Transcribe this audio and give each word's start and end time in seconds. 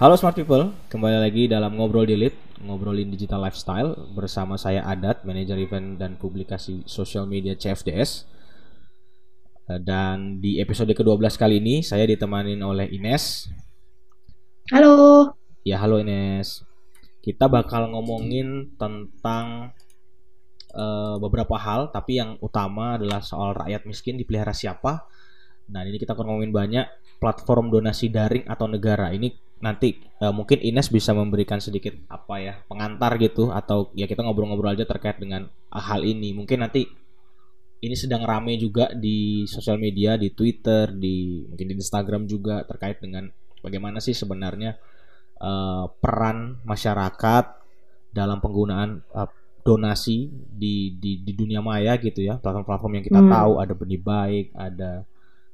Halo 0.00 0.16
smart 0.16 0.32
people, 0.32 0.72
kembali 0.88 1.20
lagi 1.20 1.44
dalam 1.44 1.76
ngobrol 1.76 2.08
delete, 2.08 2.56
ngobrolin 2.64 3.12
digital 3.12 3.44
lifestyle 3.44 3.92
bersama 4.16 4.56
saya 4.56 4.80
Adat, 4.88 5.28
manajer 5.28 5.60
event 5.60 6.00
dan 6.00 6.16
publikasi 6.16 6.80
sosial 6.88 7.28
media 7.28 7.52
CFDS. 7.52 8.24
Eh, 9.68 9.76
Dan 9.76 10.40
di 10.40 10.56
episode 10.56 10.88
ke-12 10.96 11.36
kali 11.36 11.60
ini 11.60 11.84
saya 11.84 12.08
ditemanin 12.08 12.64
oleh 12.64 12.88
Ines. 12.88 13.52
Halo. 14.72 15.36
Ya, 15.68 15.76
halo 15.76 16.00
Ines. 16.00 16.64
Kita 17.20 17.52
bakal 17.52 17.92
ngomongin 17.92 18.72
tentang 18.80 19.76
eh, 20.72 21.16
beberapa 21.20 21.60
hal, 21.60 21.92
tapi 21.92 22.16
yang 22.24 22.40
utama 22.40 22.96
adalah 22.96 23.20
soal 23.20 23.52
rakyat 23.52 23.84
miskin 23.84 24.16
dipelihara 24.16 24.56
siapa. 24.56 25.04
Nah, 25.68 25.84
ini 25.84 26.00
kita 26.00 26.16
akan 26.16 26.24
ngomongin 26.24 26.56
banyak 26.56 26.88
platform 27.20 27.68
donasi 27.68 28.08
daring 28.08 28.48
atau 28.48 28.66
negara. 28.66 29.12
Ini 29.12 29.28
nanti 29.60 30.00
eh, 30.00 30.32
mungkin 30.32 30.58
Ines 30.64 30.88
bisa 30.88 31.12
memberikan 31.12 31.60
sedikit 31.60 31.92
apa 32.08 32.40
ya 32.40 32.54
pengantar 32.64 33.20
gitu 33.20 33.52
atau 33.52 33.92
ya 33.92 34.08
kita 34.08 34.24
ngobrol-ngobrol 34.24 34.72
aja 34.72 34.88
terkait 34.88 35.20
dengan 35.20 35.46
hal 35.68 36.00
ini. 36.02 36.32
Mungkin 36.32 36.64
nanti 36.64 36.88
ini 37.80 37.96
sedang 37.96 38.24
rame 38.24 38.56
juga 38.60 38.92
di 38.92 39.44
sosial 39.48 39.80
media, 39.80 40.16
di 40.16 40.32
Twitter, 40.32 40.92
di 40.92 41.44
mungkin 41.48 41.66
di 41.68 41.74
Instagram 41.76 42.24
juga 42.28 42.64
terkait 42.64 43.00
dengan 43.00 43.28
bagaimana 43.60 44.00
sih 44.00 44.16
sebenarnya 44.16 44.80
eh, 45.40 45.84
peran 46.00 46.60
masyarakat 46.64 47.44
dalam 48.16 48.40
penggunaan 48.40 49.04
eh, 49.12 49.30
donasi 49.60 50.32
di, 50.32 50.96
di 50.96 51.20
di 51.20 51.32
dunia 51.36 51.60
maya 51.60 52.00
gitu 52.00 52.24
ya 52.24 52.40
platform-platform 52.40 52.92
yang 52.96 53.04
kita 53.04 53.20
Hmm. 53.20 53.28
tahu 53.28 53.52
ada 53.60 53.74
benih 53.76 54.00
baik 54.00 54.46
ada 54.56 55.04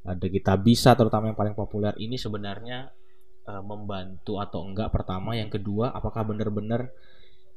ada 0.06 0.26
kita 0.30 0.54
bisa 0.56 0.94
terutama 0.94 1.28
yang 1.28 1.38
paling 1.38 1.58
populer 1.58 1.92
ini 1.98 2.16
sebenarnya 2.16 2.88
eh, 3.46 3.62
membantu 3.62 4.38
atau 4.38 4.62
enggak 4.64 4.94
pertama 4.94 5.34
yang 5.34 5.50
kedua 5.50 5.90
apakah 5.92 6.22
benar-benar 6.22 6.88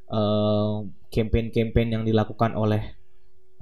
eh, 0.09 0.77
campaign-campaign 1.13 1.89
yang 1.99 2.03
dilakukan 2.03 2.57
oleh 2.57 2.83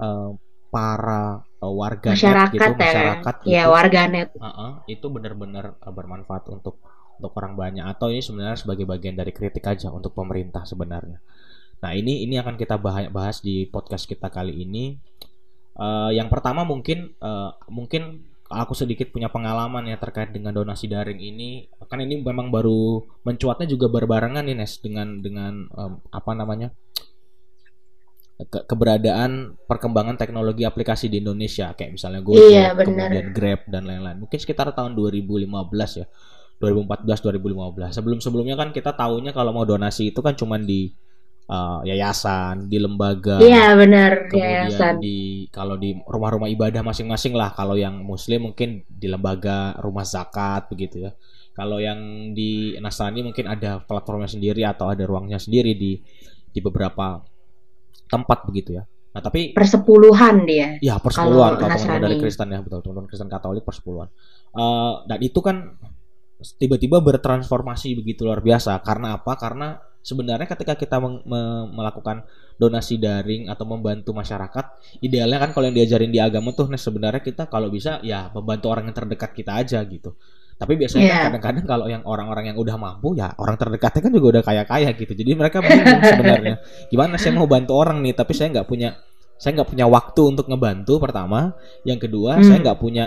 eh, 0.00 0.30
para 0.68 1.40
eh, 1.44 1.72
warga 1.72 2.12
Masyarakat 2.12 2.52
gitu 2.52 2.64
ya. 2.64 2.76
masyarakat 2.76 3.34
Ya, 3.44 3.64
gitu 3.64 3.72
warganet. 3.72 4.28
Heeh, 4.36 4.72
itu 4.96 5.06
benar-benar 5.08 5.76
eh, 5.80 5.92
bermanfaat 5.92 6.48
untuk 6.52 6.80
untuk 7.18 7.34
orang 7.34 7.58
banyak 7.58 7.82
atau 7.82 8.14
ini 8.14 8.22
sebenarnya 8.22 8.54
sebagai 8.54 8.86
bagian 8.86 9.18
dari 9.18 9.34
kritik 9.34 9.66
aja 9.66 9.90
untuk 9.90 10.14
pemerintah 10.14 10.62
sebenarnya. 10.62 11.18
Nah 11.82 11.90
ini 11.94 12.22
ini 12.22 12.38
akan 12.38 12.54
kita 12.54 12.78
bahas, 12.78 13.42
di 13.42 13.66
podcast 13.66 14.06
kita 14.06 14.30
kali 14.30 14.54
ini. 14.54 14.94
Eh, 15.78 16.10
yang 16.14 16.30
pertama 16.30 16.62
mungkin 16.62 17.14
eh, 17.18 17.50
mungkin 17.70 18.22
aku 18.48 18.72
sedikit 18.72 19.12
punya 19.12 19.28
pengalaman 19.28 19.84
ya 19.84 20.00
terkait 20.00 20.32
dengan 20.32 20.56
donasi 20.56 20.88
daring 20.88 21.20
ini. 21.20 21.68
Kan 21.88 22.00
ini 22.00 22.20
memang 22.20 22.48
baru 22.48 23.04
mencuatnya 23.22 23.68
juga 23.68 23.92
berbarengan 23.92 24.44
nih 24.44 24.56
Nes 24.56 24.80
dengan 24.80 25.20
dengan 25.20 25.68
em, 25.68 25.92
apa 26.08 26.32
namanya 26.32 26.72
ke- 28.38 28.64
keberadaan 28.64 29.58
perkembangan 29.66 30.14
teknologi 30.14 30.62
aplikasi 30.62 31.10
di 31.10 31.18
Indonesia 31.18 31.74
kayak 31.74 31.98
misalnya 31.98 32.20
Gojek, 32.22 32.48
Iya, 32.54 32.66
kemudian 32.72 33.26
Grab 33.34 33.60
dan 33.66 33.82
lain-lain. 33.84 34.16
Mungkin 34.22 34.38
sekitar 34.38 34.70
tahun 34.72 34.94
2015 34.94 35.98
ya. 35.98 36.06
2014 36.58 37.18
2015. 37.22 37.94
Sebelum-sebelumnya 37.94 38.56
kan 38.58 38.70
kita 38.74 38.94
tahunya 38.94 39.30
kalau 39.30 39.54
mau 39.54 39.62
donasi 39.62 40.10
itu 40.10 40.20
kan 40.22 40.34
cuman 40.34 40.66
di 40.66 40.90
uh, 41.48 41.80
yayasan, 41.82 42.68
di 42.68 42.78
lembaga, 42.78 43.40
Iya, 43.40 43.74
benar. 43.74 44.28
kemudian 44.28 44.68
Yayasan. 44.68 44.94
di 45.00 45.48
kalau 45.50 45.74
di 45.80 45.96
rumah-rumah 45.96 46.46
ibadah 46.52 46.84
masing-masing 46.84 47.32
lah. 47.34 47.50
Kalau 47.56 47.74
yang 47.74 48.04
muslim 48.04 48.52
mungkin 48.52 48.84
di 48.86 49.08
lembaga 49.08 49.74
rumah 49.80 50.04
zakat 50.04 50.68
begitu 50.70 51.08
ya. 51.08 51.12
Kalau 51.56 51.82
yang 51.82 52.30
di 52.38 52.78
Nasrani 52.78 53.26
mungkin 53.26 53.50
ada 53.50 53.82
platformnya 53.82 54.30
sendiri 54.30 54.62
atau 54.62 54.94
ada 54.94 55.02
ruangnya 55.02 55.42
sendiri 55.42 55.74
di 55.74 55.98
di 56.48 56.60
beberapa 56.62 57.18
tempat 58.06 58.46
begitu 58.46 58.78
ya. 58.78 58.86
Nah, 59.08 59.24
tapi 59.24 59.50
Persepuluhan 59.56 60.46
dia. 60.46 60.78
Ya 60.78 61.00
persepuluhan 61.02 61.58
Kalau 61.58 61.66
kalau 61.66 61.74
teman-teman 61.74 62.14
dari. 62.14 62.22
Kristen 62.22 62.48
ya 62.54 62.60
betul 62.62 62.78
teman-teman 62.86 63.08
Kristen 63.10 63.26
Katolik 63.26 63.64
persepuluhan. 63.66 64.08
Eh, 64.54 64.92
dan 65.10 65.18
itu 65.18 65.40
kan 65.42 65.74
tiba-tiba 66.60 67.02
bertransformasi 67.02 67.98
begitu 67.98 68.22
luar 68.28 68.38
biasa. 68.38 68.78
Karena 68.86 69.18
apa? 69.18 69.34
Karena 69.34 69.74
sebenarnya 70.08 70.48
ketika 70.48 70.72
kita 70.72 70.96
melakukan 71.68 72.24
donasi 72.56 72.96
daring 72.96 73.46
atau 73.46 73.68
membantu 73.68 74.10
masyarakat, 74.10 74.64
idealnya 74.98 75.38
kan 75.38 75.50
kalau 75.52 75.68
yang 75.68 75.76
diajarin 75.76 76.08
di 76.08 76.18
agama 76.18 76.50
tuh, 76.50 76.66
nah 76.66 76.80
sebenarnya 76.80 77.20
kita 77.20 77.46
kalau 77.46 77.68
bisa 77.68 78.00
ya 78.00 78.32
membantu 78.32 78.72
orang 78.72 78.88
yang 78.88 78.96
terdekat 78.96 79.36
kita 79.36 79.52
aja 79.54 79.78
gitu. 79.84 80.16
Tapi 80.58 80.74
biasanya 80.74 81.06
kan 81.06 81.14
Iya. 81.14 81.24
kadang-kadang 81.30 81.64
kalau 81.70 81.86
yang 81.86 82.02
orang-orang 82.02 82.50
yang 82.50 82.58
udah 82.58 82.74
mampu 82.74 83.14
ya 83.14 83.30
orang 83.38 83.54
terdekatnya 83.54 84.02
kan 84.02 84.10
juga 84.10 84.26
udah 84.34 84.42
kaya-kaya 84.42 84.90
gitu. 84.90 85.12
Jadi 85.14 85.30
mereka 85.38 85.62
bingung 85.62 86.02
sebenarnya. 86.02 86.54
Gimana 86.90 87.14
saya 87.14 87.30
mau 87.38 87.46
bantu 87.46 87.78
orang 87.78 88.02
nih 88.02 88.10
tapi 88.10 88.34
saya 88.34 88.50
nggak 88.50 88.66
punya 88.66 88.98
saya 89.38 89.54
nggak 89.54 89.70
punya 89.70 89.86
waktu 89.86 90.18
untuk 90.26 90.50
ngebantu 90.50 90.98
pertama. 90.98 91.54
Yang 91.86 92.10
kedua 92.10 92.42
Hmm. 92.42 92.46
saya 92.48 92.58
nggak 92.58 92.78
punya 92.82 93.04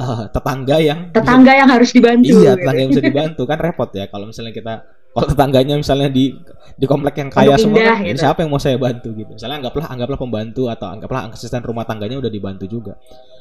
eh, 0.00 0.24
tetangga 0.32 0.76
yang 0.80 0.98
bisa- 1.12 1.16
Tetangga 1.20 1.52
yang 1.52 1.68
harus 1.68 1.90
dibantu. 1.92 2.24
iya 2.24 2.54
gitu. 2.56 2.56
tetangga 2.56 2.80
yang 2.80 2.90
bisa 2.94 3.02
dibantu 3.04 3.42
kan 3.44 3.58
repot 3.60 3.90
ya 3.92 4.04
kalau 4.08 4.24
misalnya 4.24 4.54
kita 4.56 4.74
kalau 5.18 5.26
tetangganya 5.34 5.74
misalnya 5.74 6.06
di 6.06 6.30
di 6.78 6.86
komplek 6.86 7.18
yang 7.18 7.30
kaya 7.34 7.58
semua 7.58 7.82
Indah 7.82 7.98
kan, 7.98 8.06
ini 8.06 8.14
gitu. 8.14 8.22
siapa 8.22 8.38
yang 8.46 8.50
mau 8.54 8.62
saya 8.62 8.78
bantu 8.78 9.10
gitu 9.18 9.34
misalnya 9.34 9.66
anggaplah 9.66 9.86
anggaplah 9.90 10.18
pembantu 10.18 10.70
atau 10.70 10.86
anggaplah 10.86 11.26
asisten 11.34 11.66
rumah 11.66 11.82
tangganya 11.82 12.22
udah 12.22 12.30
dibantu 12.30 12.70
juga 12.70 12.94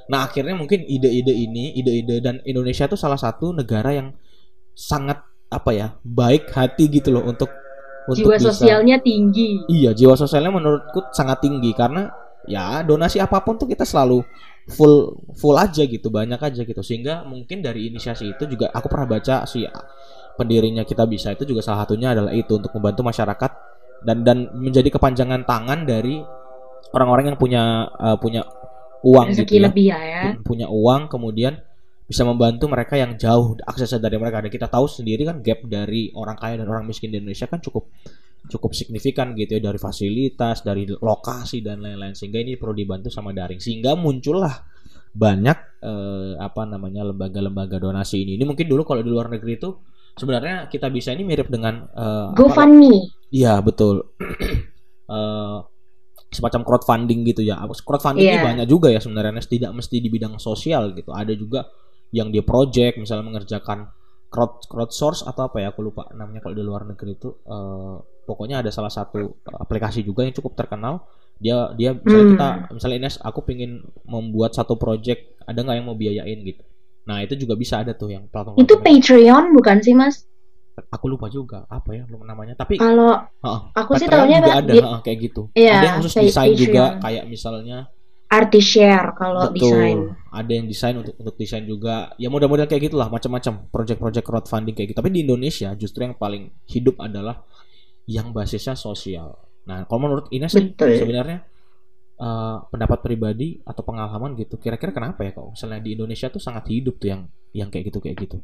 nah 0.10 0.26
akhirnya 0.26 0.58
mungkin 0.58 0.82
ide-ide 0.82 1.34
ini 1.38 1.78
ide-ide 1.78 2.18
dan 2.18 2.42
Indonesia 2.50 2.90
tuh 2.90 2.98
salah 2.98 3.22
satu 3.22 3.54
negara 3.54 3.94
yang 3.94 4.18
sangat 4.74 5.22
apa 5.48 5.72
ya 5.72 5.88
baik 6.02 6.50
hati 6.50 6.90
gitu 6.90 7.14
loh 7.14 7.24
untuk 7.30 7.54
untuk 8.08 8.24
Jiwa 8.24 8.40
bisa 8.40 8.56
sosialnya 8.56 8.98
tinggi. 9.04 9.68
Iya, 9.68 9.92
jiwa 9.92 10.16
sosialnya 10.16 10.56
menurutku 10.56 11.12
sangat 11.12 11.44
tinggi 11.44 11.76
karena 11.76 12.08
ya 12.48 12.80
donasi 12.88 13.20
apa 13.20 13.44
pun 13.44 13.60
tuh 13.60 13.68
kita 13.68 13.84
selalu 13.84 14.24
full 14.72 15.20
full 15.36 15.60
aja 15.60 15.84
gitu, 15.84 16.08
banyak 16.08 16.40
aja 16.40 16.64
gitu. 16.64 16.80
Sehingga 16.80 17.28
mungkin 17.28 17.60
dari 17.60 17.92
inisiasi 17.92 18.32
itu 18.32 18.48
juga 18.48 18.72
aku 18.72 18.88
pernah 18.88 19.12
baca 19.12 19.44
si 19.44 19.68
pendirinya 20.38 20.86
kita 20.86 21.10
bisa 21.10 21.34
itu 21.34 21.44
juga 21.50 21.66
salah 21.66 21.84
satunya 21.84 22.14
adalah 22.14 22.32
itu 22.32 22.62
untuk 22.62 22.72
membantu 22.78 23.02
masyarakat 23.10 23.52
dan 24.06 24.22
dan 24.22 24.38
menjadi 24.54 24.94
kepanjangan 24.94 25.44
tangan 25.50 25.84
dari 25.90 26.22
orang-orang 26.94 27.34
yang 27.34 27.40
punya 27.40 27.64
eh, 27.98 28.18
punya 28.22 28.42
uang 29.04 29.28
Rezeki 29.34 29.44
gitu 29.44 29.54
ya. 29.58 29.64
lebih 29.70 29.86
ya, 29.90 30.00
ya. 30.00 30.22
pu- 30.24 30.44
punya 30.54 30.68
uang 30.70 31.10
kemudian 31.10 31.58
bisa 32.08 32.24
membantu 32.24 32.72
mereka 32.72 32.96
yang 32.96 33.20
jauh 33.20 33.60
aksesnya 33.68 34.00
dari 34.00 34.16
mereka. 34.16 34.40
Dan 34.40 34.48
kita 34.48 34.72
tahu 34.72 34.88
sendiri 34.88 35.28
kan 35.28 35.44
gap 35.44 35.60
dari 35.68 36.08
orang 36.16 36.40
kaya 36.40 36.56
dan 36.64 36.72
orang 36.72 36.88
miskin 36.88 37.12
di 37.12 37.20
Indonesia 37.20 37.52
kan 37.52 37.60
cukup 37.60 37.92
cukup 38.48 38.72
signifikan 38.72 39.36
gitu 39.36 39.60
ya 39.60 39.62
dari 39.68 39.76
fasilitas 39.76 40.64
dari 40.64 40.88
lokasi 40.88 41.60
dan 41.60 41.84
lain-lain. 41.84 42.16
Sehingga 42.16 42.40
ini 42.40 42.56
perlu 42.56 42.72
dibantu 42.72 43.12
sama 43.12 43.36
daring. 43.36 43.60
Sehingga 43.60 44.00
muncullah 44.00 44.56
banyak 45.12 45.84
eh, 45.84 46.34
apa 46.40 46.64
namanya 46.64 47.04
lembaga-lembaga 47.12 47.76
donasi 47.76 48.24
ini. 48.24 48.40
Ini 48.40 48.48
mungkin 48.48 48.66
dulu 48.72 48.88
kalau 48.88 49.04
di 49.04 49.12
luar 49.12 49.28
negeri 49.28 49.60
itu 49.60 49.70
sebenarnya 50.18 50.68
kita 50.68 50.90
bisa 50.90 51.14
ini 51.14 51.24
mirip 51.24 51.48
dengan 51.48 51.88
apa- 51.88 52.34
GoFundMe. 52.34 53.14
Iya 53.30 53.62
betul. 53.62 54.02
Eh, 55.08 55.58
semacam 56.28 56.68
crowdfunding 56.68 57.24
gitu 57.24 57.40
ya. 57.40 57.56
Crowdfunding 57.64 58.20
ini 58.20 58.36
Iya. 58.36 58.44
banyak 58.44 58.68
juga 58.68 58.92
ya 58.92 59.00
sebenarnya 59.00 59.40
tidak 59.40 59.72
mesti 59.72 60.04
di 60.04 60.12
bidang 60.12 60.36
sosial 60.36 60.92
gitu. 60.92 61.16
Ada 61.16 61.32
juga 61.32 61.64
yang 62.12 62.28
di 62.28 62.44
project 62.44 63.00
misalnya 63.00 63.24
mengerjakan 63.24 63.88
crowd 64.28 64.68
crowdsource 64.68 65.24
atau 65.24 65.48
apa 65.48 65.64
ya 65.64 65.72
aku 65.72 65.80
lupa 65.80 66.12
namanya 66.12 66.44
kalau 66.44 66.52
di 66.52 66.64
luar 66.64 66.84
negeri 66.84 67.16
itu 67.16 67.32
eh, 67.40 67.96
pokoknya 68.28 68.60
ada 68.60 68.68
salah 68.68 68.92
satu 68.92 69.40
aplikasi 69.48 70.04
juga 70.04 70.28
yang 70.28 70.36
cukup 70.36 70.60
terkenal 70.60 71.08
dia 71.40 71.72
dia 71.72 71.96
misalnya 71.96 72.20
Hmm. 72.20 72.32
kita 72.36 72.48
misalnya 72.76 72.98
Ines 73.00 73.16
aku 73.24 73.40
pingin 73.44 73.80
membuat 74.04 74.52
satu 74.52 74.76
project 74.76 75.40
ada 75.48 75.56
nggak 75.56 75.76
yang 75.78 75.88
mau 75.88 75.96
biayain 75.96 76.40
gitu 76.44 76.64
nah 77.08 77.24
itu 77.24 77.40
juga 77.40 77.56
bisa 77.56 77.80
ada 77.82 77.96
tuh 77.96 78.12
yang 78.12 78.28
platform 78.28 78.60
Itu 78.60 78.84
Patreon 78.84 79.56
bukan 79.56 79.78
sih, 79.80 79.96
Mas? 79.96 80.28
aku 80.78 81.10
lupa 81.10 81.26
juga 81.26 81.66
apa 81.66 81.90
ya 81.90 82.06
namanya 82.06 82.54
tapi 82.54 82.78
Kalau 82.78 83.18
aku 83.74 83.98
sih 83.98 84.06
taunya 84.06 84.38
juga 84.38 84.62
ada 84.62 84.70
di 84.70 84.78
heeh, 84.78 85.00
kayak 85.02 85.18
gitu. 85.26 85.42
Iya, 85.58 85.74
ada 85.74 85.86
yang 85.90 85.98
khusus 86.06 86.14
desain 86.22 86.54
juga 86.54 86.84
Patreon. 86.86 87.02
kayak 87.02 87.24
misalnya 87.26 87.78
artis 88.28 88.66
share 88.76 89.08
kalau 89.18 89.50
betul. 89.50 89.72
desain. 89.74 89.98
Ada 90.30 90.52
yang 90.54 90.66
desain 90.70 90.96
untuk 91.00 91.16
untuk 91.18 91.36
desain 91.40 91.66
juga. 91.66 92.14
Ya 92.22 92.30
model-model 92.30 92.70
kayak 92.70 92.92
gitulah 92.92 93.10
macam-macam 93.10 93.72
project-project 93.74 94.26
crowdfunding 94.28 94.76
kayak 94.78 94.94
gitu. 94.94 95.00
Tapi 95.02 95.10
di 95.10 95.20
Indonesia 95.26 95.74
justru 95.74 96.06
yang 96.06 96.14
paling 96.14 96.52
hidup 96.70 97.00
adalah 97.02 97.42
yang 98.06 98.30
basisnya 98.30 98.78
sosial. 98.78 99.34
Nah, 99.68 99.84
kalau 99.90 100.00
menurut 100.08 100.26
Ines 100.32 100.54
Betul. 100.54 100.96
sebenarnya 100.96 101.44
eh, 102.18 102.58
pendapat 102.70 103.00
pribadi 103.06 103.62
atau 103.64 103.82
pengalaman 103.86 104.34
gitu, 104.38 104.58
kira-kira 104.58 104.92
kenapa 104.94 105.24
ya 105.26 105.32
kalau 105.34 105.54
misalnya 105.54 105.80
di 105.82 105.96
Indonesia 105.98 106.28
tuh 106.28 106.42
sangat 106.42 106.66
hidup 106.70 106.98
tuh 106.98 107.10
yang 107.14 107.22
yang 107.54 107.70
kayak 107.72 107.94
gitu 107.94 108.00
kayak 108.02 108.18
gitu. 108.22 108.38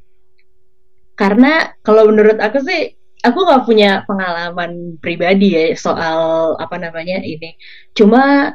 Karena 1.13 1.69
kalau 1.85 2.09
menurut 2.09 2.41
aku 2.41 2.57
sih, 2.65 2.97
aku 3.21 3.39
nggak 3.45 3.63
punya 3.69 4.01
pengalaman 4.09 4.97
pribadi 4.97 5.53
ya 5.53 5.65
soal 5.77 6.53
apa 6.57 6.75
namanya 6.81 7.21
ini. 7.21 7.53
Cuma 7.93 8.53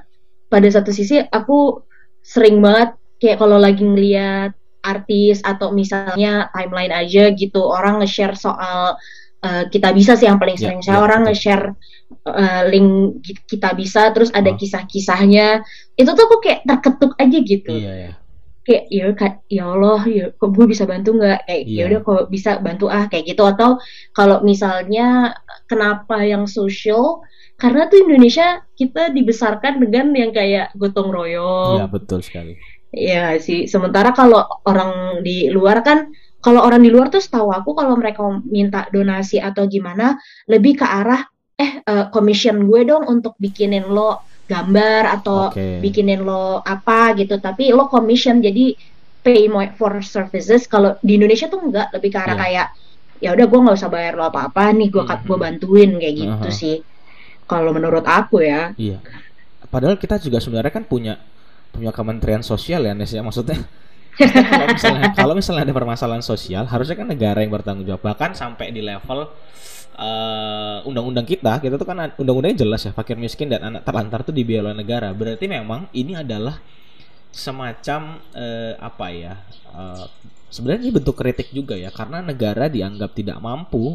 pada 0.50 0.68
satu 0.68 0.90
sisi 0.90 1.22
aku 1.22 1.84
sering 2.24 2.58
banget 2.60 2.98
kayak 3.22 3.38
kalau 3.40 3.56
lagi 3.56 3.84
ngeliat 3.84 4.52
artis 4.82 5.42
atau 5.42 5.74
misalnya 5.74 6.48
timeline 6.54 6.94
aja 6.94 7.34
gitu 7.34 7.60
orang 7.60 8.00
nge-share 8.00 8.38
soal 8.38 8.96
uh, 9.44 9.64
kita 9.70 9.94
bisa 9.94 10.14
sih 10.14 10.26
yang 10.26 10.40
paling 10.40 10.56
ya, 10.58 10.70
sering 10.70 10.80
yeah, 10.82 10.86
saya 10.86 10.96
yeah, 10.98 11.04
orang 11.04 11.20
nge-share 11.26 11.66
uh, 12.26 12.62
link 12.70 13.22
kita 13.46 13.74
bisa 13.74 14.10
terus 14.14 14.30
ada 14.34 14.50
oh. 14.52 14.56
kisah-kisahnya 14.56 15.62
itu 15.98 16.10
tuh 16.10 16.26
kok 16.26 16.40
kayak 16.42 16.60
terketuk 16.66 17.12
aja 17.18 17.38
gitu 17.42 17.74
yeah, 17.74 17.96
yeah. 18.10 18.14
kayak 18.66 18.84
ya 18.92 19.04
ya 19.48 19.64
Allah 19.72 20.00
ya 20.04 20.26
kok 20.36 20.50
gue 20.52 20.66
bisa 20.68 20.84
bantu 20.84 21.16
nggak 21.16 21.48
kayak 21.48 21.62
yeah. 21.64 21.86
ya 21.86 21.90
udah 21.90 22.00
kok 22.04 22.24
bisa 22.28 22.50
bantu 22.60 22.86
ah 22.92 23.08
kayak 23.08 23.24
gitu 23.30 23.42
atau 23.44 23.80
kalau 24.12 24.44
misalnya 24.44 25.34
kenapa 25.66 26.22
yang 26.22 26.44
social 26.44 27.24
karena 27.58 27.90
tuh 27.90 28.06
Indonesia 28.06 28.62
kita 28.78 29.10
dibesarkan 29.10 29.82
dengan 29.82 30.14
yang 30.14 30.30
kayak 30.30 30.70
gotong 30.78 31.10
royong. 31.10 31.82
Iya 31.82 31.86
betul 31.90 32.22
sekali. 32.22 32.54
Iya 32.94 33.36
sih. 33.42 33.66
Sementara 33.66 34.14
kalau 34.14 34.46
orang 34.62 35.20
di 35.26 35.50
luar 35.50 35.82
kan, 35.82 36.14
kalau 36.38 36.62
orang 36.62 36.82
di 36.82 36.90
luar 36.90 37.10
tuh 37.10 37.18
setahu 37.18 37.50
aku 37.50 37.74
kalau 37.74 37.98
mereka 37.98 38.22
minta 38.46 38.86
donasi 38.94 39.42
atau 39.42 39.66
gimana, 39.66 40.18
lebih 40.46 40.78
ke 40.78 40.86
arah 40.86 41.26
eh 41.58 41.82
uh, 41.82 42.06
commission 42.14 42.62
gue 42.70 42.86
dong 42.86 43.10
untuk 43.10 43.34
bikinin 43.42 43.90
lo 43.90 44.22
gambar 44.46 45.18
atau 45.18 45.50
okay. 45.50 45.82
bikinin 45.82 46.22
lo 46.22 46.62
apa 46.62 47.18
gitu. 47.18 47.42
Tapi 47.42 47.74
lo 47.74 47.90
commission 47.90 48.38
jadi 48.38 48.78
pay 49.26 49.50
more 49.50 49.74
for 49.74 49.98
services. 49.98 50.70
Kalau 50.70 50.94
di 51.02 51.18
Indonesia 51.18 51.50
tuh 51.50 51.58
enggak, 51.58 51.90
lebih 51.90 52.14
ke 52.14 52.18
arah 52.22 52.38
yeah. 52.38 52.38
kayak 52.38 52.68
ya 53.18 53.28
udah 53.34 53.46
gue 53.50 53.58
nggak 53.58 53.76
usah 53.82 53.90
bayar 53.90 54.14
lo 54.14 54.30
apa-apa 54.30 54.70
nih, 54.78 54.88
gue 54.94 55.02
mm 55.02 55.10
-hmm. 55.10 55.26
gue 55.26 55.38
bantuin 55.42 55.90
kayak 55.98 56.14
gitu 56.14 56.38
uh 56.38 56.46
-huh. 56.46 56.54
sih 56.54 56.76
kalau 57.48 57.72
menurut 57.72 58.04
aku 58.04 58.44
ya. 58.44 58.76
Iya. 58.78 59.02
Padahal 59.72 59.96
kita 59.98 60.20
juga 60.20 60.38
sebenarnya 60.38 60.70
kan 60.70 60.84
punya 60.86 61.18
punya 61.72 61.90
Kementerian 61.90 62.44
Sosial 62.44 62.84
ya, 62.84 62.92
Nes 62.94 63.10
ya 63.10 63.24
maksudnya. 63.24 63.58
Kalau 64.18 64.66
misalnya 64.74 65.04
kalau 65.14 65.34
misalnya 65.38 65.62
ada 65.64 65.74
permasalahan 65.74 66.24
sosial, 66.24 66.66
harusnya 66.66 66.98
kan 66.98 67.06
negara 67.06 67.38
yang 67.40 67.54
bertanggung 67.54 67.86
jawab. 67.86 68.02
Bahkan 68.02 68.34
sampai 68.34 68.74
di 68.74 68.82
level 68.82 69.30
uh, 69.98 70.78
undang-undang 70.88 71.26
kita, 71.26 71.62
kita 71.62 71.78
tuh 71.78 71.86
kan 71.86 72.10
undang-undangnya 72.18 72.66
jelas 72.66 72.82
ya, 72.82 72.92
fakir 72.92 73.14
miskin 73.14 73.48
dan 73.48 73.62
anak 73.62 73.86
terlantar 73.86 74.26
tuh 74.26 74.34
dibiayai 74.34 74.70
oleh 74.70 74.76
negara. 74.76 75.14
Berarti 75.14 75.46
memang 75.46 75.86
ini 75.94 76.18
adalah 76.18 76.58
semacam 77.30 78.18
uh, 78.34 78.74
apa 78.82 79.06
ya? 79.14 79.34
Uh, 79.70 80.06
sebenarnya 80.50 80.90
ini 80.90 80.92
bentuk 80.94 81.14
kritik 81.14 81.54
juga 81.54 81.78
ya, 81.78 81.94
karena 81.94 82.18
negara 82.18 82.66
dianggap 82.66 83.14
tidak 83.14 83.38
mampu 83.38 83.94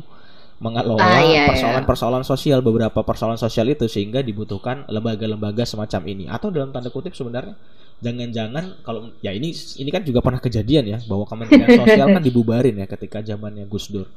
mengelola 0.63 1.03
ah, 1.03 1.19
iya, 1.19 1.43
iya. 1.43 1.45
persoalan-persoalan 1.51 2.23
sosial 2.23 2.63
beberapa 2.63 3.03
persoalan 3.03 3.35
sosial 3.35 3.67
itu 3.67 3.83
sehingga 3.91 4.23
dibutuhkan 4.23 4.87
lembaga-lembaga 4.87 5.67
semacam 5.67 6.01
ini 6.07 6.31
atau 6.31 6.47
dalam 6.55 6.71
tanda 6.71 6.87
kutip 6.87 7.11
sebenarnya 7.11 7.59
jangan-jangan 8.03 8.83
kalau 8.83 9.15
ya 9.23 9.31
ini 9.31 9.55
ini 9.55 9.89
kan 9.89 10.03
juga 10.03 10.19
pernah 10.19 10.43
kejadian 10.43 10.83
ya 10.91 10.99
bahwa 11.07 11.23
Kementerian 11.23 11.71
Sosial 11.79 12.07
kan 12.11 12.23
dibubarin 12.27 12.75
ya 12.75 12.85
ketika 12.85 13.23
zamannya 13.23 13.63
Gus 13.71 13.87
Dur. 13.87 14.11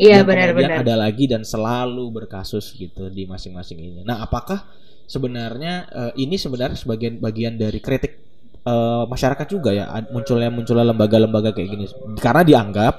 Iya 0.00 0.24
benar-benar. 0.24 0.80
Ada 0.80 0.96
lagi 0.96 1.28
dan 1.28 1.44
selalu 1.44 2.08
berkasus 2.08 2.72
gitu 2.72 3.12
di 3.12 3.28
masing-masing 3.28 3.76
ini. 3.76 4.00
Nah, 4.00 4.24
apakah 4.24 4.64
sebenarnya 5.04 5.74
uh, 5.92 6.12
ini 6.16 6.40
sebenarnya 6.40 6.80
sebagian 6.80 7.20
bagian 7.20 7.60
dari 7.60 7.76
kritik 7.84 8.16
uh, 8.64 9.04
masyarakat 9.04 9.44
juga 9.44 9.76
ya 9.76 9.92
munculnya 10.08 10.48
munculnya 10.48 10.88
lembaga-lembaga 10.88 11.52
kayak 11.52 11.68
gini 11.68 11.84
karena 12.16 12.46
dianggap 12.46 12.94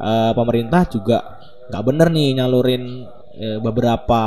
uh, 0.00 0.32
pemerintah 0.32 0.88
juga 0.88 1.18
nggak 1.70 1.84
bener 1.86 2.08
nih 2.10 2.28
nyalurin 2.34 3.06
e, 3.38 3.46
beberapa 3.62 4.22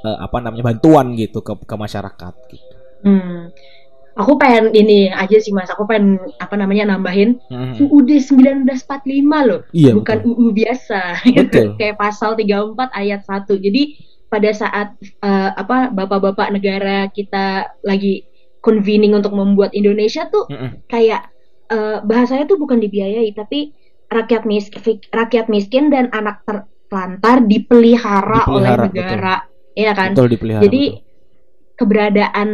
e, 0.00 0.08
apa 0.08 0.36
namanya 0.40 0.64
bantuan 0.72 1.12
gitu 1.12 1.44
ke 1.44 1.52
ke 1.68 1.74
masyarakat 1.76 2.34
gitu. 2.48 2.77
Hmm. 3.04 3.52
Aku 4.18 4.34
pengen 4.34 4.74
ini 4.74 5.14
aja 5.14 5.38
sih 5.38 5.54
Mas, 5.54 5.70
aku 5.70 5.86
pengen 5.86 6.18
apa 6.42 6.58
namanya 6.58 6.90
nambahin 6.90 7.38
hmm. 7.46 7.78
UUD 7.78 8.18
1945 8.18 8.66
loh. 9.46 9.62
Iya, 9.70 9.94
bukan 9.94 10.18
betul. 10.26 10.30
UU 10.34 10.46
biasa. 10.58 11.00
Betul. 11.38 11.66
Kayak 11.78 11.96
pasal 12.02 12.34
34 12.34 12.98
ayat 12.98 13.22
1. 13.22 13.46
Jadi 13.46 13.82
pada 14.26 14.50
saat 14.50 14.88
uh, 15.22 15.50
apa 15.54 15.94
bapak-bapak 15.94 16.50
negara 16.50 17.06
kita 17.14 17.70
lagi 17.86 18.26
convening 18.60 19.14
untuk 19.14 19.32
membuat 19.32 19.72
Indonesia 19.72 20.26
tuh 20.28 20.50
hmm. 20.50 20.90
kayak 20.90 21.30
uh, 21.72 22.04
bahasanya 22.04 22.44
tuh 22.44 22.60
bukan 22.60 22.82
dibiayai 22.82 23.32
tapi 23.32 23.72
rakyat 24.08 24.42
miskin, 24.48 25.00
rakyat 25.12 25.46
miskin 25.52 25.92
dan 25.92 26.08
anak 26.16 26.40
terlantar 26.48 27.44
dipelihara, 27.44 28.44
dipelihara 28.44 28.56
oleh 28.56 28.72
negara, 28.88 29.34
betul. 29.44 29.76
ya 29.76 29.92
kan? 29.92 30.10
Betul, 30.16 30.28
dipelihara, 30.32 30.62
Jadi 30.64 30.82
betul. 30.88 31.04
keberadaan 31.76 32.48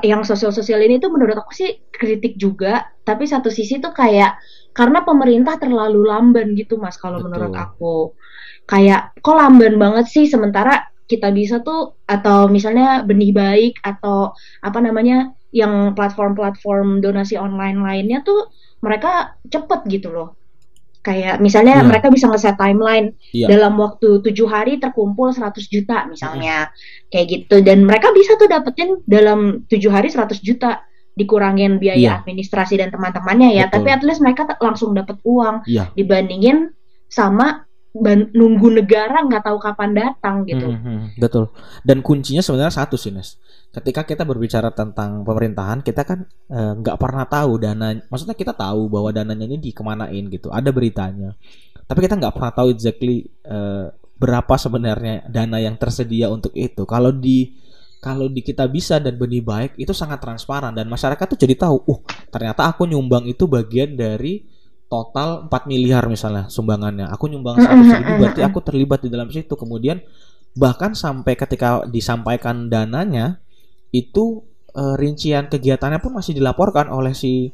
yang 0.00 0.24
sosial-sosial 0.24 0.80
ini 0.80 0.96
tuh 0.96 1.12
menurut 1.12 1.36
aku 1.36 1.52
sih 1.52 1.84
kritik 1.92 2.40
juga, 2.40 2.88
tapi 3.04 3.28
satu 3.28 3.52
sisi 3.52 3.76
tuh 3.76 3.92
kayak 3.92 4.40
karena 4.72 5.04
pemerintah 5.04 5.60
terlalu 5.60 6.08
lamban 6.08 6.56
gitu 6.56 6.80
mas 6.80 6.96
kalau 6.96 7.20
menurut 7.20 7.52
aku. 7.52 8.16
Kayak 8.64 9.12
kok 9.20 9.36
lamban 9.36 9.76
banget 9.76 10.08
sih? 10.08 10.24
Sementara 10.24 10.88
kita 11.04 11.28
bisa 11.28 11.60
tuh 11.60 12.00
atau 12.08 12.48
misalnya 12.48 13.04
benih 13.04 13.36
baik 13.36 13.84
atau 13.84 14.32
apa 14.64 14.78
namanya 14.80 15.36
yang 15.52 15.92
platform-platform 15.92 17.04
donasi 17.04 17.36
online 17.36 17.84
lainnya 17.84 18.24
tuh 18.24 18.48
mereka 18.80 19.36
cepet 19.52 19.84
gitu 19.92 20.08
loh 20.08 20.41
kayak 21.02 21.42
misalnya 21.42 21.82
yeah. 21.82 21.86
mereka 21.86 22.08
bisa 22.14 22.30
ngeset 22.30 22.54
timeline 22.54 23.18
yeah. 23.34 23.50
dalam 23.50 23.74
waktu 23.74 24.22
tujuh 24.22 24.46
hari 24.46 24.78
terkumpul 24.78 25.34
100 25.34 25.58
juta 25.66 26.06
misalnya 26.06 26.70
mm. 26.70 27.10
kayak 27.10 27.26
gitu 27.26 27.56
dan 27.66 27.82
mereka 27.82 28.14
bisa 28.14 28.38
tuh 28.38 28.46
dapetin 28.46 29.02
dalam 29.04 29.66
tujuh 29.66 29.90
hari 29.90 30.14
100 30.14 30.38
juta 30.38 30.86
dikurangin 31.18 31.82
biaya 31.82 31.98
yeah. 31.98 32.14
administrasi 32.22 32.78
dan 32.78 32.94
teman-temannya 32.94 33.52
ya 33.52 33.66
Betul. 33.68 33.74
tapi 33.82 33.88
at 33.92 34.02
least 34.06 34.22
mereka 34.22 34.46
langsung 34.62 34.94
dapat 34.94 35.18
uang 35.26 35.66
yeah. 35.66 35.90
dibandingin 35.98 36.70
sama 37.10 37.66
nunggu 38.32 38.72
negara 38.72 39.20
nggak 39.20 39.44
tahu 39.44 39.58
kapan 39.60 39.92
datang 39.92 40.48
gitu. 40.48 40.64
Hmm, 40.64 40.80
hmm, 40.80 41.00
betul. 41.20 41.52
Dan 41.84 42.00
kuncinya 42.00 42.40
sebenarnya 42.40 42.72
satu 42.72 42.96
sih 42.96 43.12
Nes. 43.12 43.36
Ketika 43.72 44.04
kita 44.04 44.28
berbicara 44.28 44.68
tentang 44.68 45.24
pemerintahan, 45.24 45.80
kita 45.80 46.04
kan 46.04 46.28
eh, 46.28 46.72
nggak 46.76 46.96
uh, 46.96 47.00
pernah 47.00 47.24
tahu 47.24 47.56
dana. 47.56 47.96
Maksudnya 48.12 48.36
kita 48.36 48.52
tahu 48.52 48.92
bahwa 48.92 49.08
dananya 49.16 49.48
ini 49.48 49.56
dikemanain 49.56 50.28
gitu. 50.28 50.52
Ada 50.52 50.68
beritanya. 50.68 51.32
Tapi 51.88 51.98
kita 52.04 52.20
nggak 52.20 52.36
pernah 52.36 52.52
tahu 52.52 52.68
exactly 52.68 53.24
uh, 53.48 53.88
berapa 54.20 54.54
sebenarnya 54.60 55.24
dana 55.26 55.56
yang 55.56 55.80
tersedia 55.80 56.28
untuk 56.28 56.52
itu. 56.52 56.84
Kalau 56.84 57.10
di 57.10 57.56
kalau 58.02 58.26
di 58.26 58.42
kita 58.42 58.66
bisa 58.66 58.98
dan 58.98 59.14
benih 59.16 59.40
baik 59.40 59.78
itu 59.78 59.94
sangat 59.94 60.18
transparan 60.18 60.74
dan 60.74 60.90
masyarakat 60.90 61.22
tuh 61.22 61.38
jadi 61.38 61.54
tahu, 61.54 61.76
uh 61.86 62.00
ternyata 62.34 62.66
aku 62.66 62.84
nyumbang 62.84 63.30
itu 63.30 63.46
bagian 63.46 63.94
dari 63.94 64.42
total 64.90 65.48
4 65.48 65.70
miliar 65.70 66.04
misalnya 66.12 66.50
sumbangannya. 66.52 67.08
Aku 67.08 67.30
nyumbang 67.30 67.56
100 67.56 68.04
ribu 68.04 68.12
berarti 68.20 68.42
aku 68.44 68.58
terlibat 68.60 69.00
di 69.00 69.08
dalam 69.08 69.32
situ. 69.32 69.56
Kemudian 69.56 70.04
bahkan 70.52 70.92
sampai 70.92 71.32
ketika 71.32 71.88
disampaikan 71.88 72.68
dananya 72.68 73.40
itu 73.92 74.40
uh, 74.74 74.96
rincian 74.96 75.46
kegiatannya 75.52 76.00
pun 76.00 76.16
masih 76.16 76.32
dilaporkan 76.32 76.88
oleh 76.88 77.12
si 77.12 77.52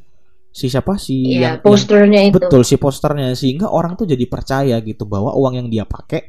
si 0.49 0.66
siapa 0.66 0.97
si 0.97 1.37
yeah, 1.38 1.59
yang 1.59 1.66
posternya 1.66 2.25
yang, 2.25 2.30
itu. 2.33 2.38
Betul 2.40 2.62
si 2.64 2.80
posternya 2.80 3.35
sehingga 3.37 3.68
orang 3.68 3.99
tuh 3.99 4.09
jadi 4.09 4.25
percaya 4.30 4.78
gitu 4.80 5.04
bahwa 5.04 5.35
uang 5.35 5.54
yang 5.61 5.68
dia 5.68 5.85
pakai 5.85 6.25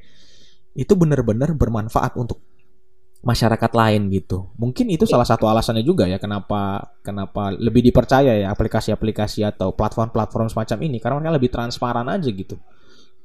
itu 0.76 0.94
benar-benar 0.94 1.56
bermanfaat 1.56 2.18
untuk 2.20 2.42
masyarakat 3.20 3.72
lain 3.76 4.08
gitu. 4.16 4.48
Mungkin 4.56 4.88
itu 4.96 5.04
salah 5.04 5.28
satu 5.28 5.48
alasannya 5.48 5.84
juga 5.84 6.08
ya 6.08 6.16
kenapa 6.22 6.94
kenapa 7.04 7.52
lebih 7.52 7.84
dipercaya 7.84 8.38
ya 8.40 8.48
aplikasi-aplikasi 8.52 9.44
atau 9.44 9.76
platform-platform 9.76 10.48
semacam 10.48 10.78
ini 10.88 10.98
karena 11.04 11.16
mereka 11.20 11.36
lebih 11.36 11.52
transparan 11.52 12.08
aja 12.08 12.30
gitu. 12.32 12.56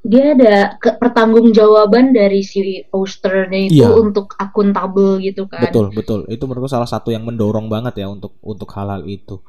Dia 0.04 0.36
ada 0.36 0.76
ke 0.76 1.00
pertanggungjawaban 1.00 2.12
dari 2.12 2.44
si 2.44 2.84
posternya 2.92 3.72
itu 3.72 3.80
iya. 3.80 3.88
untuk 3.88 4.36
akuntabel 4.36 5.16
gitu 5.24 5.48
kan. 5.48 5.64
Betul, 5.64 5.96
betul. 5.96 6.20
Itu 6.28 6.44
menurutku 6.44 6.68
salah 6.68 6.88
satu 6.88 7.08
yang 7.08 7.24
mendorong 7.24 7.72
banget 7.72 8.04
ya 8.04 8.12
untuk 8.12 8.36
untuk 8.44 8.68
hal-hal 8.76 9.08
itu. 9.08 9.40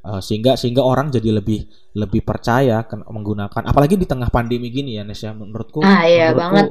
Uh, 0.00 0.16
sehingga 0.16 0.56
sehingga 0.56 0.80
orang 0.80 1.12
jadi 1.12 1.28
lebih 1.28 1.68
lebih 1.92 2.24
percaya 2.24 2.80
menggunakan 2.88 3.68
apalagi 3.68 4.00
di 4.00 4.08
tengah 4.08 4.32
pandemi 4.32 4.72
gini 4.72 4.96
ya 4.96 5.04
Nes 5.04 5.20
ya 5.20 5.36
menurutku 5.36 5.84
ah, 5.84 6.08
iya 6.08 6.32
menurutku 6.32 6.40
banget 6.40 6.66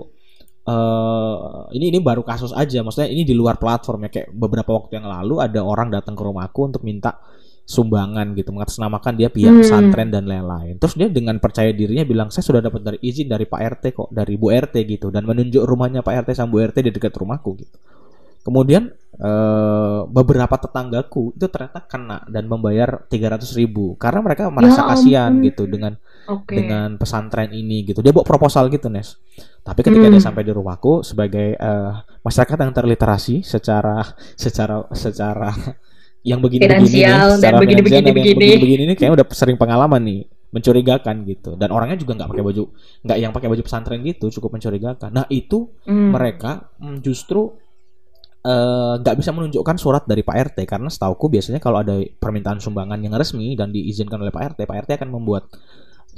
uh, 0.69 1.69
ini 1.73 1.93
ini 1.93 1.99
baru 2.01 2.21
kasus 2.21 2.53
aja 2.53 2.81
maksudnya 2.81 3.09
ini 3.09 3.25
di 3.25 3.33
luar 3.33 3.57
platform 3.57 4.07
ya 4.07 4.09
kayak 4.09 4.29
beberapa 4.33 4.71
waktu 4.75 5.01
yang 5.01 5.07
lalu 5.09 5.41
ada 5.41 5.61
orang 5.61 5.89
datang 5.89 6.13
ke 6.13 6.21
rumahku 6.21 6.73
untuk 6.73 6.81
minta 6.85 7.21
sumbangan 7.69 8.33
gitu 8.33 8.49
mengatasnamakan 8.49 9.13
dia 9.13 9.29
pihak 9.29 9.53
hmm. 9.53 9.61
pesantren 9.61 10.09
dan 10.09 10.25
lain-lain 10.25 10.81
terus 10.81 10.97
dia 10.97 11.05
dengan 11.05 11.37
percaya 11.37 11.69
dirinya 11.69 12.01
bilang 12.01 12.33
saya 12.33 12.41
sudah 12.41 12.65
dapat 12.65 12.81
dari 12.81 12.97
izin 12.97 13.29
dari 13.29 13.45
Pak 13.45 13.61
RT 13.61 13.83
kok 13.93 14.09
dari 14.09 14.33
Bu 14.41 14.49
RT 14.49 14.73
gitu 14.89 15.13
dan 15.13 15.29
menunjuk 15.29 15.61
rumahnya 15.69 16.01
Pak 16.01 16.25
RT 16.25 16.33
sama 16.33 16.57
Bu 16.57 16.65
RT 16.65 16.81
di 16.81 16.89
dekat 16.89 17.13
rumahku 17.13 17.61
gitu 17.61 17.77
kemudian 18.41 18.89
uh, 19.21 20.09
beberapa 20.09 20.57
tetanggaku 20.57 21.37
itu 21.37 21.45
ternyata 21.45 21.85
kena 21.85 22.25
dan 22.25 22.49
membayar 22.49 23.05
300 23.05 23.45
ribu 23.61 23.93
karena 24.01 24.25
mereka 24.25 24.49
merasa 24.49 24.81
ya, 24.81 24.87
kasihan 24.89 25.31
gitu 25.45 25.69
dengan 25.69 25.93
okay. 26.25 26.65
dengan 26.65 26.97
pesantren 26.97 27.53
ini 27.53 27.85
gitu 27.85 28.01
dia 28.01 28.09
buat 28.09 28.25
proposal 28.25 28.65
gitu 28.73 28.89
Nes 28.89 29.21
tapi 29.61 29.85
ketika 29.85 30.09
hmm. 30.09 30.13
dia 30.17 30.23
sampai 30.25 30.41
di 30.41 30.49
rumahku 30.49 31.05
sebagai 31.05 31.53
uh, 31.61 32.01
masyarakat 32.25 32.57
yang 32.57 32.73
terliterasi 32.73 33.45
secara 33.45 34.01
secara 34.33 34.89
secara 34.89 35.53
yang 36.23 36.39
begini-begini 36.43 37.39
dan 37.39 37.53
begini-begini 37.55 38.09
begini. 38.11 38.55
begini 38.59 38.81
ini 38.91 38.93
kayaknya 38.95 39.23
udah 39.23 39.25
sering 39.31 39.55
pengalaman 39.55 40.03
nih 40.03 40.21
mencurigakan 40.49 41.15
gitu 41.29 41.53
dan 41.55 41.69
orangnya 41.69 41.95
juga 42.01 42.17
nggak 42.17 42.29
pakai 42.33 42.43
baju 42.43 42.63
nggak 43.05 43.17
yang 43.21 43.31
pakai 43.31 43.47
baju 43.53 43.61
pesantren 43.61 44.01
gitu 44.01 44.33
cukup 44.33 44.57
mencurigakan 44.57 45.09
nah 45.13 45.25
itu 45.29 45.69
hmm. 45.85 46.09
mereka 46.09 46.73
mm, 46.81 47.05
justru 47.05 47.53
eh, 48.41 48.93
nggak 48.97 49.15
uh, 49.15 49.19
bisa 49.19 49.29
menunjukkan 49.29 49.77
surat 49.77 50.03
dari 50.09 50.25
Pak 50.25 50.35
RT 50.51 50.57
karena 50.65 50.89
setauku 50.89 51.29
biasanya 51.29 51.61
kalau 51.61 51.85
ada 51.85 52.01
permintaan 52.01 52.57
sumbangan 52.57 52.97
yang 52.97 53.13
resmi 53.13 53.53
dan 53.53 53.69
diizinkan 53.69 54.17
oleh 54.17 54.33
Pak 54.33 54.57
RT 54.57 54.59
Pak 54.65 54.89
RT 54.89 54.89
akan 54.97 55.09
membuat 55.13 55.53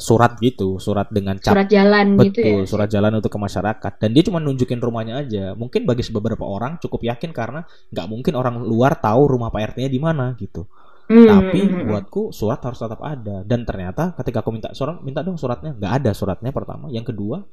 surat 0.02 0.36
gitu 0.42 0.82
surat 0.82 1.08
dengan 1.14 1.38
cap 1.38 1.54
surat 1.54 1.70
jalan 1.70 2.18
betul 2.18 2.26
gitu 2.34 2.42
ya? 2.42 2.66
surat 2.66 2.90
jalan 2.90 3.22
untuk 3.22 3.30
ke 3.30 3.40
masyarakat 3.40 3.94
dan 4.02 4.10
dia 4.12 4.24
cuma 4.26 4.42
nunjukin 4.42 4.82
rumahnya 4.82 5.22
aja 5.22 5.54
mungkin 5.54 5.86
bagi 5.86 6.02
beberapa 6.10 6.44
orang 6.44 6.82
cukup 6.82 7.06
yakin 7.06 7.30
karena 7.30 7.62
nggak 7.94 8.08
mungkin 8.10 8.34
orang 8.34 8.58
luar 8.66 8.98
tahu 8.98 9.38
rumah 9.38 9.54
Pak 9.54 9.78
RT-nya 9.78 9.90
di 9.94 10.02
mana 10.02 10.34
gitu 10.42 10.66
Hmm. 11.12 11.28
Tapi 11.28 11.60
hmm, 11.60 11.76
hmm. 11.76 11.88
buatku 11.92 12.22
surat 12.32 12.64
harus 12.64 12.80
tetap 12.80 13.04
ada. 13.04 13.44
Dan 13.44 13.68
ternyata 13.68 14.16
ketika 14.16 14.40
aku 14.40 14.56
minta 14.56 14.72
surat, 14.72 15.04
minta 15.04 15.20
dong 15.20 15.36
suratnya, 15.36 15.76
nggak 15.76 15.94
ada 16.00 16.12
suratnya 16.16 16.56
pertama. 16.56 16.88
Yang 16.88 17.12
kedua, 17.12 17.44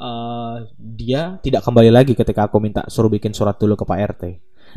uh, 0.00 0.56
dia 0.80 1.36
tidak 1.44 1.60
kembali 1.60 1.92
lagi 1.92 2.16
ketika 2.16 2.48
aku 2.48 2.56
minta 2.64 2.88
suruh 2.88 3.12
bikin 3.12 3.36
surat 3.36 3.60
dulu 3.60 3.76
ke 3.76 3.84
Pak 3.84 3.98
RT. 4.16 4.22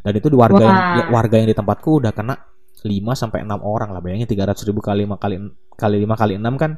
Dan 0.04 0.12
itu 0.14 0.28
di 0.28 0.38
warga 0.38 0.62
yang, 0.62 0.80
ya, 1.00 1.04
warga 1.10 1.36
yang 1.40 1.48
di 1.48 1.56
tempatku 1.56 2.04
udah 2.04 2.12
kena 2.12 2.36
5 2.84 2.90
sampai 3.18 3.42
enam 3.42 3.62
orang 3.66 3.90
lah. 3.94 4.02
Bayangin 4.04 4.30
300 4.30 4.68
ribu 4.70 4.82
kali 4.84 5.08
5 5.08 5.18
kali 5.18 5.36
kali 5.78 5.98
5 6.04 6.22
kali 6.22 6.34
6 6.38 6.62
kan 6.62 6.72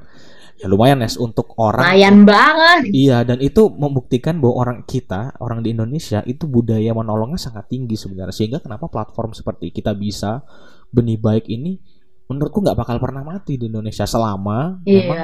ya 0.60 0.68
lumayan 0.68 1.00
es 1.08 1.16
untuk 1.16 1.56
orang 1.56 1.88
lumayan 1.88 2.28
banget 2.28 2.92
iya 2.92 3.24
dan 3.24 3.40
itu 3.40 3.72
membuktikan 3.72 4.44
bahwa 4.44 4.56
orang 4.60 4.80
kita 4.84 5.32
orang 5.40 5.64
di 5.64 5.72
Indonesia 5.72 6.20
itu 6.28 6.52
budaya 6.52 6.92
menolongnya 6.92 7.40
sangat 7.40 7.72
tinggi 7.72 7.96
sebenarnya 7.96 8.36
sehingga 8.36 8.60
kenapa 8.60 8.92
platform 8.92 9.32
seperti 9.32 9.72
kita 9.72 9.96
bisa 9.96 10.44
benih 10.92 11.16
baik 11.16 11.48
ini 11.48 11.80
menurutku 12.28 12.60
nggak 12.60 12.76
bakal 12.76 13.00
pernah 13.00 13.24
mati 13.24 13.56
di 13.56 13.72
Indonesia 13.72 14.04
selama 14.04 14.84
yeah. 14.84 15.08
memang 15.08 15.22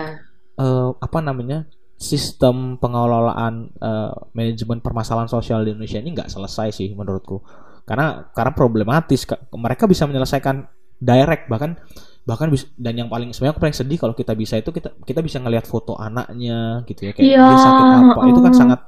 uh, 0.56 0.90
apa 1.04 1.20
namanya 1.20 1.68
sistem 2.00 2.80
pengelolaan 2.80 3.76
uh, 3.84 4.16
manajemen 4.32 4.80
permasalahan 4.80 5.28
sosial 5.28 5.68
di 5.68 5.76
Indonesia 5.76 6.00
ini 6.00 6.16
nggak 6.16 6.32
selesai 6.32 6.72
sih 6.72 6.90
menurutku 6.96 7.44
karena 7.86 8.28
karena 8.34 8.52
problematis 8.52 9.30
mereka 9.54 9.86
bisa 9.86 10.10
menyelesaikan 10.10 10.66
direct 10.98 11.46
bahkan 11.48 11.78
bahkan 12.26 12.50
bisa 12.50 12.66
dan 12.74 12.98
yang 12.98 13.10
paling 13.10 13.30
sebenarnya 13.30 13.54
aku 13.54 13.62
paling 13.62 13.78
sedih 13.78 13.98
kalau 14.02 14.18
kita 14.18 14.34
bisa 14.34 14.58
itu 14.58 14.74
kita 14.74 14.98
kita 15.06 15.22
bisa 15.22 15.38
ngelihat 15.38 15.70
foto 15.70 15.94
anaknya 15.94 16.82
gitu 16.90 17.06
ya 17.06 17.12
kayak 17.14 17.30
yeah. 17.38 17.46
dia 17.54 17.58
sakit 17.62 17.86
apa 17.86 18.22
itu 18.34 18.40
kan 18.42 18.54
sangat 18.58 18.80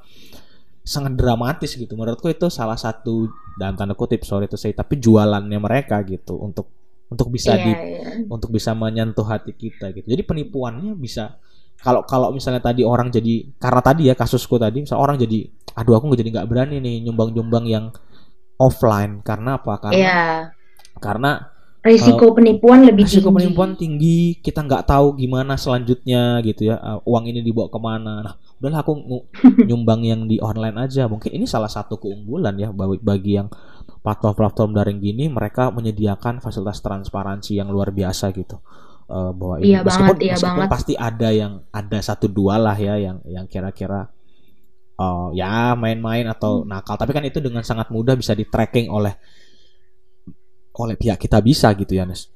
sangat 0.82 1.13
dramatis 1.13 1.77
gitu 1.77 1.94
menurutku 1.94 2.25
itu 2.34 2.50
salah 2.50 2.80
satu 2.80 3.30
dalam 3.54 3.77
tanda 3.77 3.94
kutip 3.94 4.25
sorry 4.25 4.50
itu 4.50 4.58
saya 4.58 4.74
tapi 4.74 4.98
jualannya 4.98 5.60
mereka 5.62 6.01
gitu 6.01 6.34
untuk 6.42 6.74
untuk 7.13 7.30
bisa 7.30 7.54
yeah, 7.54 7.62
di 7.62 7.72
yeah. 7.77 8.25
untuk 8.25 8.50
bisa 8.50 8.74
menyentuh 8.74 9.27
hati 9.30 9.54
kita 9.54 9.94
gitu 9.94 10.10
jadi 10.10 10.25
penipuannya 10.25 10.98
bisa 10.98 11.38
kalau 11.77 12.01
kalau 12.10 12.34
misalnya 12.34 12.58
tadi 12.58 12.82
orang 12.82 13.13
jadi 13.13 13.54
karena 13.62 13.82
tadi 13.86 14.10
ya 14.10 14.18
kasusku 14.18 14.58
tadi 14.58 14.82
misalnya 14.82 15.01
orang 15.06 15.18
jadi 15.22 15.46
aduh 15.77 15.94
aku 15.94 16.10
nggak 16.10 16.20
jadi 16.25 16.30
nggak 16.42 16.48
berani 16.50 16.75
nih 16.82 16.96
nyumbang 17.06 17.38
nyumbang 17.38 17.66
yang 17.70 17.86
offline. 18.58 19.22
Karena 19.22 19.62
apa? 19.62 19.80
Karena 19.82 19.98
yeah. 19.98 20.36
karena 20.98 21.58
risiko 21.88 22.34
uh, 22.34 22.36
penipuan 22.36 22.84
lebih 22.84 23.08
risiko 23.08 23.32
tinggi. 23.32 23.38
penipuan 23.38 23.72
tinggi. 23.78 24.20
Kita 24.44 24.66
nggak 24.66 24.84
tahu 24.90 25.16
gimana 25.16 25.56
selanjutnya 25.56 26.44
gitu 26.44 26.74
ya. 26.74 26.76
Uh, 26.82 27.00
uang 27.08 27.30
ini 27.32 27.40
dibawa 27.46 27.72
ke 27.72 27.80
mana. 27.80 28.14
Nah 28.26 28.34
udahlah 28.60 28.82
aku 28.84 28.94
nyumbang 29.70 30.04
yang 30.04 30.22
di 30.28 30.42
online 30.44 30.76
aja. 30.84 31.08
Mungkin 31.08 31.32
ini 31.32 31.46
salah 31.48 31.72
satu 31.72 31.96
keunggulan 32.02 32.58
ya 32.60 32.70
bagi 32.76 33.40
yang 33.40 33.48
platform-platform 34.04 34.76
daring 34.76 35.00
gini. 35.00 35.32
Mereka 35.32 35.72
menyediakan 35.72 36.44
fasilitas 36.44 36.84
transparansi 36.84 37.56
yang 37.56 37.72
luar 37.72 37.96
biasa 37.96 38.34
gitu. 38.36 38.60
Uh, 39.08 39.32
bahwa 39.32 39.56
ini 39.64 39.72
iya 39.72 39.80
meskipun, 39.88 40.04
banget, 40.04 40.20
iya 40.20 40.36
meskipun 40.36 40.60
banget. 40.60 40.68
pasti 40.76 40.94
ada 41.00 41.30
yang 41.32 41.64
ada 41.72 42.00
satu 42.04 42.28
dua 42.28 42.60
lah 42.60 42.76
ya 42.76 43.00
yang 43.00 43.24
yang 43.24 43.48
kira-kira 43.48 44.12
uh, 44.98 45.30
ya 45.34 45.77
main-main 45.77 46.25
atau 46.27 46.62
hmm. 46.62 46.70
nakal 46.70 46.98
tapi 46.98 47.13
kan 47.13 47.24
itu 47.25 47.39
dengan 47.39 47.62
sangat 47.63 47.89
mudah 47.94 48.18
bisa 48.18 48.34
di 48.34 48.46
tracking 48.46 48.89
oleh 48.89 49.13
oleh 50.77 50.96
pihak 50.98 51.18
kita 51.18 51.42
bisa 51.42 51.74
gitu 51.74 51.98
ya 51.98 52.06
Nes 52.06 52.30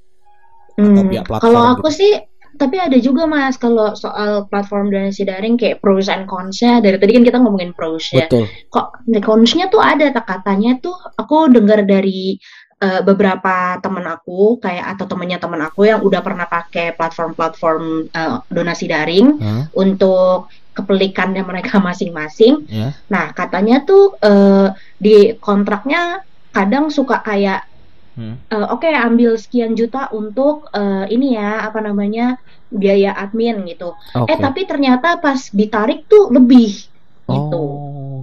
hmm, 0.78 1.26
kalau 1.42 1.62
aku 1.78 1.90
gitu. 1.94 2.00
sih 2.02 2.14
tapi 2.52 2.78
ada 2.78 2.98
juga 3.00 3.24
mas 3.26 3.56
kalau 3.56 3.96
soal 3.96 4.46
platform 4.52 4.92
donasi 4.92 5.24
daring 5.24 5.56
kayak 5.56 5.80
pros 5.80 6.12
and 6.12 6.28
cons-nya 6.28 6.84
dari 6.84 7.00
tadi 7.00 7.16
kan 7.16 7.24
kita 7.24 7.40
ngomongin 7.40 7.72
pros 7.72 8.12
ya. 8.12 8.28
Betul. 8.28 8.52
Kok 8.68 9.08
cons-nya 9.24 9.72
tuh 9.72 9.80
ada 9.80 10.12
tak 10.12 10.28
katanya 10.28 10.76
tuh 10.84 10.94
aku 11.16 11.48
dengar 11.48 11.88
dari 11.88 12.36
uh, 12.84 13.02
beberapa 13.06 13.80
teman 13.80 14.04
aku 14.10 14.60
kayak 14.60 14.98
atau 14.98 15.06
temennya 15.08 15.40
teman 15.40 15.62
aku 15.64 15.88
yang 15.88 16.04
udah 16.04 16.20
pernah 16.20 16.50
pakai 16.50 16.98
platform-platform 16.98 18.12
uh, 18.12 18.44
donasi 18.52 18.90
daring 18.90 19.40
hmm? 19.40 19.64
untuk 19.78 20.52
kepelikannya 20.72 21.44
mereka 21.44 21.80
masing-masing. 21.84 22.68
Yeah. 22.72 22.96
Nah 23.12 23.36
katanya 23.36 23.84
tuh 23.84 24.16
uh, 24.24 24.72
di 24.98 25.36
kontraknya 25.40 26.24
kadang 26.52 26.92
suka 26.92 27.24
kayak 27.24 27.72
Hmm. 28.12 28.36
Uh, 28.52 28.68
Oke, 28.76 28.92
okay, 28.92 28.94
ambil 29.00 29.40
sekian 29.40 29.72
juta 29.72 30.12
untuk 30.12 30.68
uh, 30.76 31.08
ini 31.08 31.40
ya, 31.40 31.64
apa 31.64 31.80
namanya 31.80 32.36
biaya 32.68 33.16
admin 33.16 33.64
gitu. 33.72 33.96
Okay. 34.12 34.36
Eh 34.36 34.38
tapi 34.38 34.68
ternyata 34.68 35.16
pas 35.24 35.40
ditarik 35.48 36.12
tuh 36.12 36.28
lebih 36.28 36.92
oh, 37.32 37.40
gitu. 37.40 37.64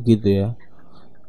gitu 0.05 0.29
ya. 0.29 0.49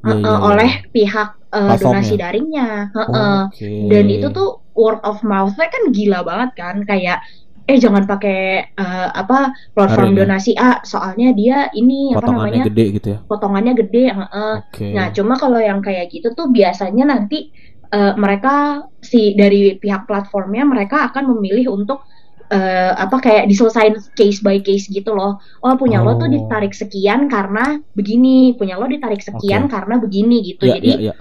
Ya, 0.03 0.11
uh, 0.11 0.19
ya, 0.19 0.35
oleh 0.43 0.71
pihak 0.91 1.29
uh, 1.55 1.75
donasi 1.79 2.19
daringnya. 2.19 2.91
Uh. 2.91 3.47
Okay. 3.47 3.87
Dan 3.87 4.11
itu 4.11 4.27
tuh 4.27 4.59
word 4.75 4.99
of 5.07 5.23
mouth-nya 5.23 5.67
kan 5.71 5.83
gila 5.95 6.19
banget 6.27 6.51
kan, 6.59 6.83
kayak 6.83 7.23
eh 7.69 7.77
jangan 7.77 8.09
pakai 8.09 8.73
uh, 8.73 9.13
apa 9.13 9.53
platform 9.77 10.17
Hari 10.17 10.19
donasi 10.25 10.57
A 10.57 10.81
soalnya 10.81 11.29
dia 11.37 11.69
ini 11.77 12.17
apa 12.17 12.25
namanya 12.25 12.65
gede 12.65 12.85
gitu 12.97 13.07
ya 13.13 13.19
potongannya 13.29 13.73
gede 13.77 14.09
uh, 14.09 14.65
okay. 14.65 14.97
nah 14.97 15.13
cuma 15.13 15.37
kalau 15.37 15.61
yang 15.61 15.85
kayak 15.85 16.09
gitu 16.09 16.33
tuh 16.33 16.49
biasanya 16.49 17.13
nanti 17.13 17.53
uh, 17.93 18.17
mereka 18.17 18.89
si 19.05 19.37
dari 19.37 19.77
pihak 19.77 20.09
platformnya 20.09 20.65
mereka 20.65 21.13
akan 21.13 21.37
memilih 21.37 21.69
untuk 21.69 22.09
uh, 22.49 22.91
apa 22.97 23.17
kayak 23.21 23.45
diselesain 23.45 23.93
case 24.17 24.41
by 24.41 24.57
case 24.61 24.89
gitu 24.89 25.13
loh. 25.13 25.37
Oh 25.61 25.73
punya 25.77 26.01
oh. 26.01 26.09
lo 26.09 26.11
tuh 26.17 26.27
oh. 26.27 26.33
ditarik 26.33 26.73
sekian 26.73 27.29
karena 27.29 27.77
begini, 27.93 28.57
punya 28.57 28.81
lo 28.81 28.89
ditarik 28.89 29.21
sekian 29.21 29.69
okay. 29.69 29.73
karena 29.77 29.95
begini 30.01 30.37
gitu. 30.43 30.65
Yeah, 30.65 30.75
Jadi 30.81 30.89
yeah, 30.89 31.05
yeah. 31.13 31.17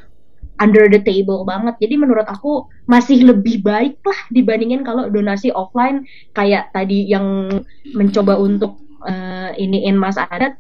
Under 0.58 0.90
the 0.90 1.00
table 1.00 1.46
banget. 1.46 1.78
Jadi 1.78 1.94
menurut 1.96 2.26
aku 2.26 2.66
masih 2.90 3.22
lebih 3.24 3.62
baik 3.62 4.02
lah 4.02 4.20
dibandingin 4.28 4.82
kalau 4.82 5.06
donasi 5.08 5.54
offline 5.54 6.04
kayak 6.34 6.74
tadi 6.74 7.06
yang 7.08 7.48
mencoba 7.94 8.36
untuk 8.36 8.78
uh, 9.06 9.54
iniin 9.54 9.94
Mas 9.94 10.18
Adat. 10.18 10.58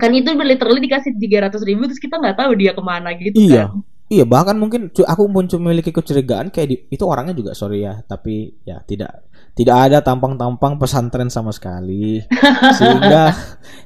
Kan 0.00 0.16
itu 0.16 0.32
literally 0.32 0.80
dikasih 0.80 1.12
tiga 1.20 1.44
ratus 1.48 1.60
ribu 1.60 1.84
terus 1.84 2.00
kita 2.00 2.16
nggak 2.16 2.40
tahu 2.40 2.56
dia 2.56 2.72
ke 2.72 2.80
mana 2.80 3.12
gitu 3.12 3.36
iya. 3.36 3.68
kan. 3.68 3.84
Iya 4.10 4.24
bahkan 4.26 4.58
mungkin 4.58 4.90
aku 4.90 5.22
pun 5.30 5.46
memiliki 5.62 5.94
kecurigaan 5.94 6.50
kayak 6.50 6.66
di, 6.66 6.76
itu 6.90 7.04
orangnya 7.06 7.30
juga 7.30 7.54
sorry 7.54 7.86
ya 7.86 8.02
tapi 8.02 8.58
ya 8.66 8.82
tidak 8.82 9.30
tidak 9.54 9.76
ada 9.86 10.02
tampang-tampang 10.02 10.80
pesantren 10.80 11.28
sama 11.30 11.52
sekali. 11.52 12.24
Sehingga 12.80 13.30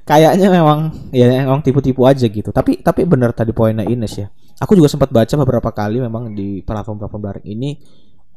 kayaknya 0.09 0.49
memang 0.49 1.11
ya 1.11 1.29
memang 1.29 1.61
tipu-tipu 1.61 2.07
aja 2.07 2.25
gitu. 2.25 2.55
Tapi 2.55 2.81
tapi 2.81 3.05
benar 3.05 3.35
tadi 3.37 3.51
poinnya 3.51 3.85
Ines 3.85 4.15
ya 4.17 4.31
aku 4.61 4.79
juga 4.79 4.89
sempat 4.91 5.11
baca 5.11 5.35
beberapa 5.41 5.71
kali 5.75 5.99
memang 5.99 6.35
di 6.35 6.63
platform-platform 6.63 7.23
daring 7.23 7.47
ini 7.47 7.71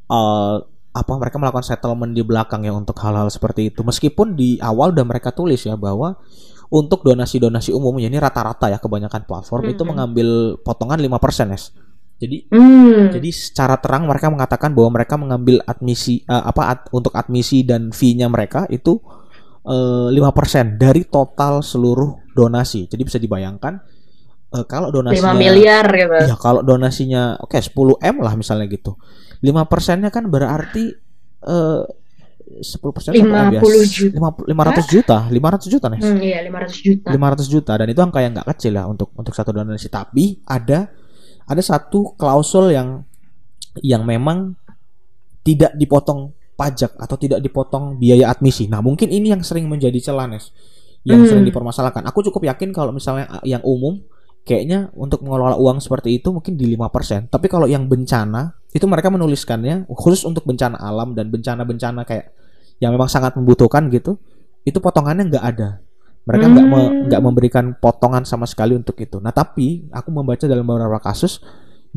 uh, 0.09 0.57
apa 0.97 1.13
mereka 1.13 1.38
melakukan 1.38 1.65
settlement 1.65 2.09
di 2.09 2.25
belakang 2.25 2.65
ya 2.65 2.74
untuk 2.74 2.97
hal-hal 2.97 3.29
seperti 3.29 3.69
itu 3.69 3.86
meskipun 3.86 4.33
di 4.33 4.57
awal 4.57 4.89
udah 4.95 5.05
mereka 5.05 5.29
tulis 5.29 5.62
ya 5.62 5.77
bahwa 5.77 6.17
untuk 6.67 7.05
donasi-donasi 7.05 7.71
umum 7.71 7.95
ya 8.01 8.12
ini 8.12 8.19
rata-rata 8.19 8.67
ya 8.67 8.81
kebanyakan 8.81 9.24
platform 9.24 9.62
mm 9.62 9.67
-hmm. 9.69 9.75
itu 9.77 9.83
mengambil 9.88 10.27
potongan 10.65 11.00
5% 11.00 11.53
ya. 11.53 11.59
Jadi 12.17 12.38
mm. 12.50 13.13
jadi 13.13 13.29
secara 13.29 13.77
terang 13.77 14.09
mereka 14.09 14.27
mengatakan 14.33 14.74
bahwa 14.74 15.00
mereka 15.00 15.15
mengambil 15.21 15.62
admisi 15.69 16.25
uh, 16.25 16.50
apa 16.50 16.62
ad, 16.65 16.79
untuk 16.91 17.13
admisi 17.13 17.62
dan 17.62 17.93
fee-nya 17.93 18.25
mereka 18.27 18.65
itu 18.74 19.00
uh, 19.69 20.09
eh, 20.09 20.17
5% 20.17 20.81
dari 20.81 21.05
total 21.05 21.62
seluruh 21.62 22.33
donasi. 22.33 22.89
Jadi 22.89 23.01
bisa 23.05 23.21
dibayangkan 23.21 23.79
uh, 24.53 24.65
kalau 24.67 24.93
donasinya 24.93 25.33
5 25.33 25.43
miliar 25.43 25.85
gitu. 25.89 26.15
Ya 26.29 26.35
kalau 26.39 26.61
donasinya 26.63 27.39
oke 27.41 27.57
okay, 27.57 27.61
10 27.63 27.99
M 28.03 28.15
lah 28.23 28.33
misalnya 28.37 28.65
gitu. 28.69 28.95
5 29.41 29.71
persennya 29.71 30.09
kan 30.13 30.27
berarti 30.29 30.93
uh, 31.47 31.83
sepuluh 32.63 32.95
persen 32.95 33.11
lima 33.11 33.51
puluh 33.59 33.83
juta. 33.83 34.15
Lima 34.47 34.63
ratus 34.63 34.85
juta 34.87 35.17
lima 35.27 35.47
ratus 35.51 35.67
juta 35.67 35.91
nih 35.91 35.99
hmm, 35.99 36.19
iya 36.23 36.39
lima 36.39 36.63
ratus 36.63 36.79
juta. 36.79 37.07
lima 37.11 37.27
ratus 37.35 37.47
juta 37.51 37.73
dan 37.75 37.87
itu 37.91 37.99
angka 37.99 38.19
yang 38.23 38.31
nggak 38.31 38.47
kecil 38.55 38.71
ya 38.71 38.87
untuk 38.87 39.11
untuk 39.19 39.35
satu 39.35 39.51
donasi. 39.51 39.91
Tapi 39.91 40.41
ada 40.47 40.87
ada 41.47 41.61
satu 41.63 42.15
klausul 42.15 42.71
yang 42.71 43.03
yang 43.83 44.07
memang 44.07 44.55
tidak 45.43 45.75
dipotong 45.75 46.31
pajak 46.57 46.95
atau 46.97 47.15
tidak 47.19 47.39
dipotong 47.43 47.99
biaya 47.99 48.31
admisi. 48.31 48.65
Nah 48.65 48.81
mungkin 48.81 49.11
ini 49.11 49.31
yang 49.35 49.43
sering 49.43 49.67
menjadi 49.69 49.99
celanes 49.99 50.55
yang 51.05 51.23
hmm. 51.23 51.29
sering 51.29 51.45
dipermasalahkan. 51.45 52.03
Aku 52.09 52.25
cukup 52.25 52.47
yakin 52.47 52.75
kalau 52.75 52.91
misalnya 52.91 53.39
yang 53.47 53.61
umum 53.63 54.01
kayaknya 54.47 54.87
untuk 54.95 55.19
mengelola 55.27 55.59
uang 55.59 55.83
seperti 55.83 56.23
itu 56.23 56.31
mungkin 56.31 56.55
di 56.55 56.71
5%. 56.79 57.27
Tapi 57.27 57.47
kalau 57.51 57.67
yang 57.67 57.91
bencana 57.91 58.55
itu 58.71 58.87
mereka 58.87 59.11
menuliskannya 59.11 59.91
khusus 59.91 60.23
untuk 60.23 60.47
bencana 60.47 60.79
alam 60.79 61.11
dan 61.11 61.27
bencana-bencana 61.27 62.07
kayak 62.07 62.31
yang 62.79 62.95
memang 62.95 63.11
sangat 63.11 63.35
membutuhkan 63.35 63.91
gitu, 63.91 64.15
itu 64.63 64.79
potongannya 64.79 65.27
nggak 65.27 65.43
ada. 65.43 65.83
Mereka 66.23 66.45
nggak 66.47 66.67
hmm. 66.67 67.11
me, 67.11 67.17
memberikan 67.19 67.75
potongan 67.75 68.23
sama 68.23 68.47
sekali 68.47 68.75
untuk 68.75 68.95
itu. 69.03 69.19
Nah 69.19 69.35
tapi 69.35 69.87
aku 69.91 70.07
membaca 70.15 70.47
dalam 70.47 70.63
beberapa 70.63 71.03
kasus 71.03 71.43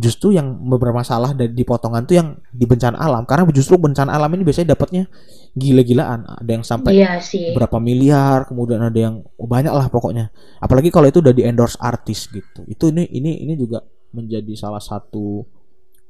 justru 0.01 0.33
yang 0.33 0.57
bermasalah 0.65 1.37
dari 1.37 1.53
di 1.53 1.61
potongan 1.61 2.09
tuh 2.09 2.17
yang 2.17 2.29
di 2.49 2.65
bencana 2.65 2.97
alam. 2.97 3.29
Karena 3.29 3.45
justru 3.53 3.77
bencana 3.77 4.17
alam 4.17 4.33
ini 4.33 4.43
biasanya 4.49 4.73
dapatnya 4.73 5.05
gila-gilaan. 5.53 6.25
Ada 6.41 6.51
yang 6.51 6.65
sampai 6.65 6.91
iya 6.97 7.21
sih. 7.21 7.53
berapa 7.53 7.77
miliar 7.77 8.49
kemudian 8.49 8.81
ada 8.81 8.97
yang 8.97 9.21
oh, 9.21 9.49
banyak 9.49 9.71
lah 9.71 9.93
pokoknya. 9.93 10.33
Apalagi 10.59 10.89
kalau 10.89 11.07
itu 11.13 11.21
udah 11.21 11.37
di 11.37 11.45
endorse 11.45 11.77
artis 11.77 12.27
gitu. 12.33 12.65
Itu 12.65 12.89
ini 12.89 13.05
ini 13.13 13.45
ini 13.45 13.55
juga 13.61 13.85
menjadi 14.17 14.57
salah 14.57 14.83
satu 14.83 15.45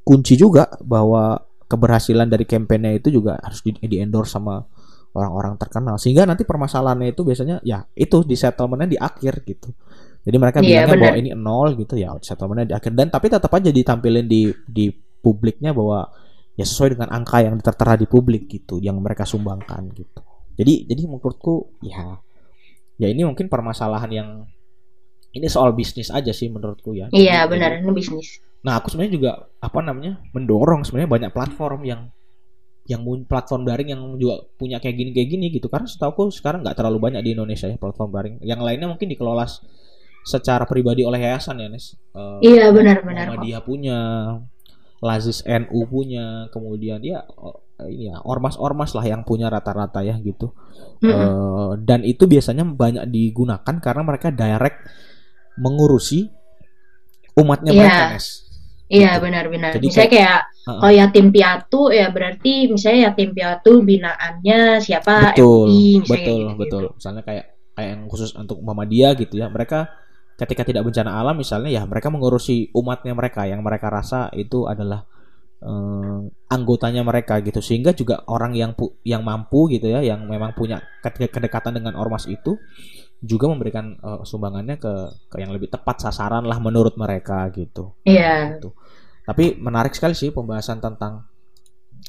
kunci 0.06 0.38
juga 0.38 0.70
bahwa 0.80 1.42
keberhasilan 1.66 2.30
dari 2.30 2.46
kampanye 2.46 3.02
itu 3.02 3.10
juga 3.10 3.38
harus 3.42 3.60
di, 3.62 3.74
di 3.74 3.98
endorse 3.98 4.38
sama 4.38 4.62
orang-orang 5.14 5.58
terkenal. 5.58 5.98
Sehingga 5.98 6.26
nanti 6.26 6.46
permasalahannya 6.46 7.10
itu 7.10 7.22
biasanya 7.26 7.56
ya 7.66 7.82
itu 7.94 8.22
di 8.22 8.36
settlementnya 8.38 8.88
di 8.90 8.98
akhir 8.98 9.42
gitu. 9.46 9.70
Jadi 10.20 10.36
mereka 10.36 10.58
yeah, 10.60 10.84
bilangnya 10.84 10.96
bahwa 11.00 11.16
ini 11.16 11.30
nol 11.32 11.68
gitu 11.80 11.94
ya 11.96 12.14
settlementnya 12.20 12.66
di 12.70 12.74
akhir. 12.76 12.92
Dan 12.94 13.08
tapi 13.08 13.26
tetap 13.32 13.50
aja 13.50 13.70
ditampilin 13.72 14.26
di 14.28 14.52
di 14.68 14.92
publiknya 15.20 15.72
bahwa 15.74 16.08
ya 16.54 16.64
sesuai 16.64 16.96
dengan 16.98 17.08
angka 17.12 17.40
yang 17.40 17.56
tertera 17.60 17.96
di 17.96 18.04
publik 18.04 18.48
gitu 18.50 18.78
yang 18.78 19.00
mereka 19.00 19.24
sumbangkan 19.24 19.88
gitu. 19.96 20.20
Jadi 20.60 20.84
jadi 20.84 21.02
menurutku 21.08 21.80
ya 21.80 22.20
ya 23.00 23.08
ini 23.08 23.24
mungkin 23.24 23.48
permasalahan 23.48 24.10
yang 24.12 24.28
ini 25.32 25.46
soal 25.46 25.72
bisnis 25.72 26.12
aja 26.12 26.34
sih 26.36 26.52
menurutku 26.52 26.92
ya. 26.92 27.08
Iya 27.14 27.48
benar. 27.48 27.80
Ini 27.80 27.92
bisnis. 27.94 28.44
Nah 28.60 28.76
aku 28.76 28.92
sebenarnya 28.92 29.14
juga 29.16 29.30
apa 29.62 29.80
namanya 29.80 30.20
mendorong 30.36 30.84
sebenarnya 30.84 31.08
banyak 31.08 31.30
platform 31.32 31.80
yang 31.88 32.00
yang 32.88 33.04
platform 33.28 33.68
daring 33.68 33.92
yang 33.92 34.02
juga 34.16 34.42
punya 34.56 34.82
kayak 34.82 34.96
gini 34.96 35.10
kayak 35.14 35.28
gini 35.30 35.46
gitu. 35.52 35.66
Karena 35.70 35.86
setahu 35.86 36.10
aku 36.10 36.22
sekarang 36.32 36.66
nggak 36.66 36.76
terlalu 36.78 36.98
banyak 36.98 37.22
di 37.22 37.30
Indonesia 37.36 37.66
ya 37.70 37.76
platform 37.76 38.10
daring. 38.10 38.34
Yang 38.42 38.60
lainnya 38.66 38.88
mungkin 38.90 39.06
dikelola 39.10 39.46
secara 40.24 40.64
pribadi 40.68 41.06
oleh 41.06 41.20
yayasan 41.22 41.60
ya 41.60 41.68
Nes. 41.70 41.96
Uh, 42.12 42.40
iya 42.44 42.68
benar-benar 42.74 43.40
dia 43.40 43.58
punya 43.64 43.98
Lazis 45.00 45.40
NU 45.48 45.80
punya 45.88 46.52
kemudian 46.52 47.00
ya 47.00 47.24
ini 47.88 48.12
ya 48.12 48.20
ormas-ormas 48.20 48.92
lah 48.92 49.06
yang 49.08 49.24
punya 49.24 49.48
rata-rata 49.48 50.04
ya 50.04 50.20
gitu. 50.20 50.52
Mm 51.00 51.08
-hmm. 51.08 51.14
uh, 51.16 51.72
dan 51.80 52.04
itu 52.04 52.28
biasanya 52.28 52.68
banyak 52.68 53.08
digunakan 53.08 53.74
karena 53.80 54.02
mereka 54.04 54.28
direct 54.28 54.84
mengurusi 55.56 56.28
umatnya 57.38 57.72
yeah. 57.72 57.80
mereka 57.80 58.04
Nes 58.18 58.49
Iya 58.90 59.16
gitu. 59.16 59.22
benar-benar. 59.30 59.70
Misalnya 59.78 60.10
kayak 60.10 60.40
uh, 60.66 60.78
kalau 60.82 60.94
yatim 60.98 61.26
piatu 61.30 61.82
ya 61.94 62.10
berarti 62.10 62.66
misalnya 62.66 63.00
yatim 63.14 63.30
piatu 63.30 63.72
binaannya 63.86 64.82
siapa 64.82 65.30
betul, 65.30 65.70
MI, 65.70 66.02
betul, 66.02 66.18
gitu. 66.18 66.58
betul. 66.58 66.82
Misalnya 66.98 67.22
kayak 67.22 67.44
kayak 67.78 67.88
yang 67.94 68.02
khusus 68.10 68.34
untuk 68.34 68.58
Muhammadiyah 68.58 69.14
gitu 69.14 69.38
ya. 69.38 69.46
Mereka 69.46 69.86
ketika 70.34 70.66
tidak 70.66 70.82
bencana 70.88 71.20
alam 71.22 71.36
misalnya 71.36 71.70
ya 71.70 71.82
mereka 71.84 72.08
mengurusi 72.08 72.72
umatnya 72.72 73.12
mereka 73.12 73.44
yang 73.44 73.60
mereka 73.60 73.92
rasa 73.92 74.32
itu 74.32 74.64
adalah 74.64 75.04
uh, 75.60 76.24
anggotanya 76.48 77.04
mereka 77.04 77.38
gitu 77.44 77.60
sehingga 77.60 77.92
juga 77.92 78.24
orang 78.24 78.56
yang 78.56 78.72
pu 78.72 78.96
yang 79.04 79.20
mampu 79.20 79.68
gitu 79.68 79.92
ya 79.92 80.00
yang 80.00 80.24
memang 80.24 80.56
punya 80.56 80.80
kedekatan 81.04 81.76
dengan 81.76 81.92
ormas 81.92 82.24
itu 82.24 82.56
juga 83.20 83.52
memberikan 83.52 84.00
uh, 84.00 84.24
sumbangannya 84.24 84.80
ke, 84.80 84.92
ke 85.28 85.36
yang 85.44 85.52
lebih 85.52 85.68
tepat 85.68 86.08
sasaran 86.08 86.44
lah 86.48 86.56
menurut 86.56 86.96
mereka 86.96 87.48
gitu. 87.52 87.96
Iya. 88.08 88.20
Yeah. 88.20 88.40
Gitu. 88.56 88.68
Tapi 89.28 89.44
menarik 89.60 89.92
sekali 89.92 90.16
sih 90.16 90.32
pembahasan 90.32 90.80
tentang 90.80 91.28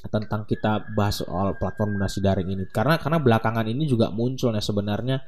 tentang 0.08 0.48
kita 0.48 0.88
bahas 0.96 1.22
soal 1.22 1.54
platform 1.60 2.00
donasi 2.00 2.24
daring 2.24 2.50
ini 2.50 2.64
karena 2.72 2.98
karena 2.98 3.22
belakangan 3.22 3.68
ini 3.68 3.86
juga 3.86 4.10
muncul 4.10 4.56
ya 4.56 4.64
sebenarnya 4.64 5.22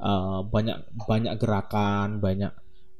uh, 0.00 0.42
banyak 0.42 0.98
banyak 0.98 1.34
gerakan 1.38 2.18
banyak 2.18 2.50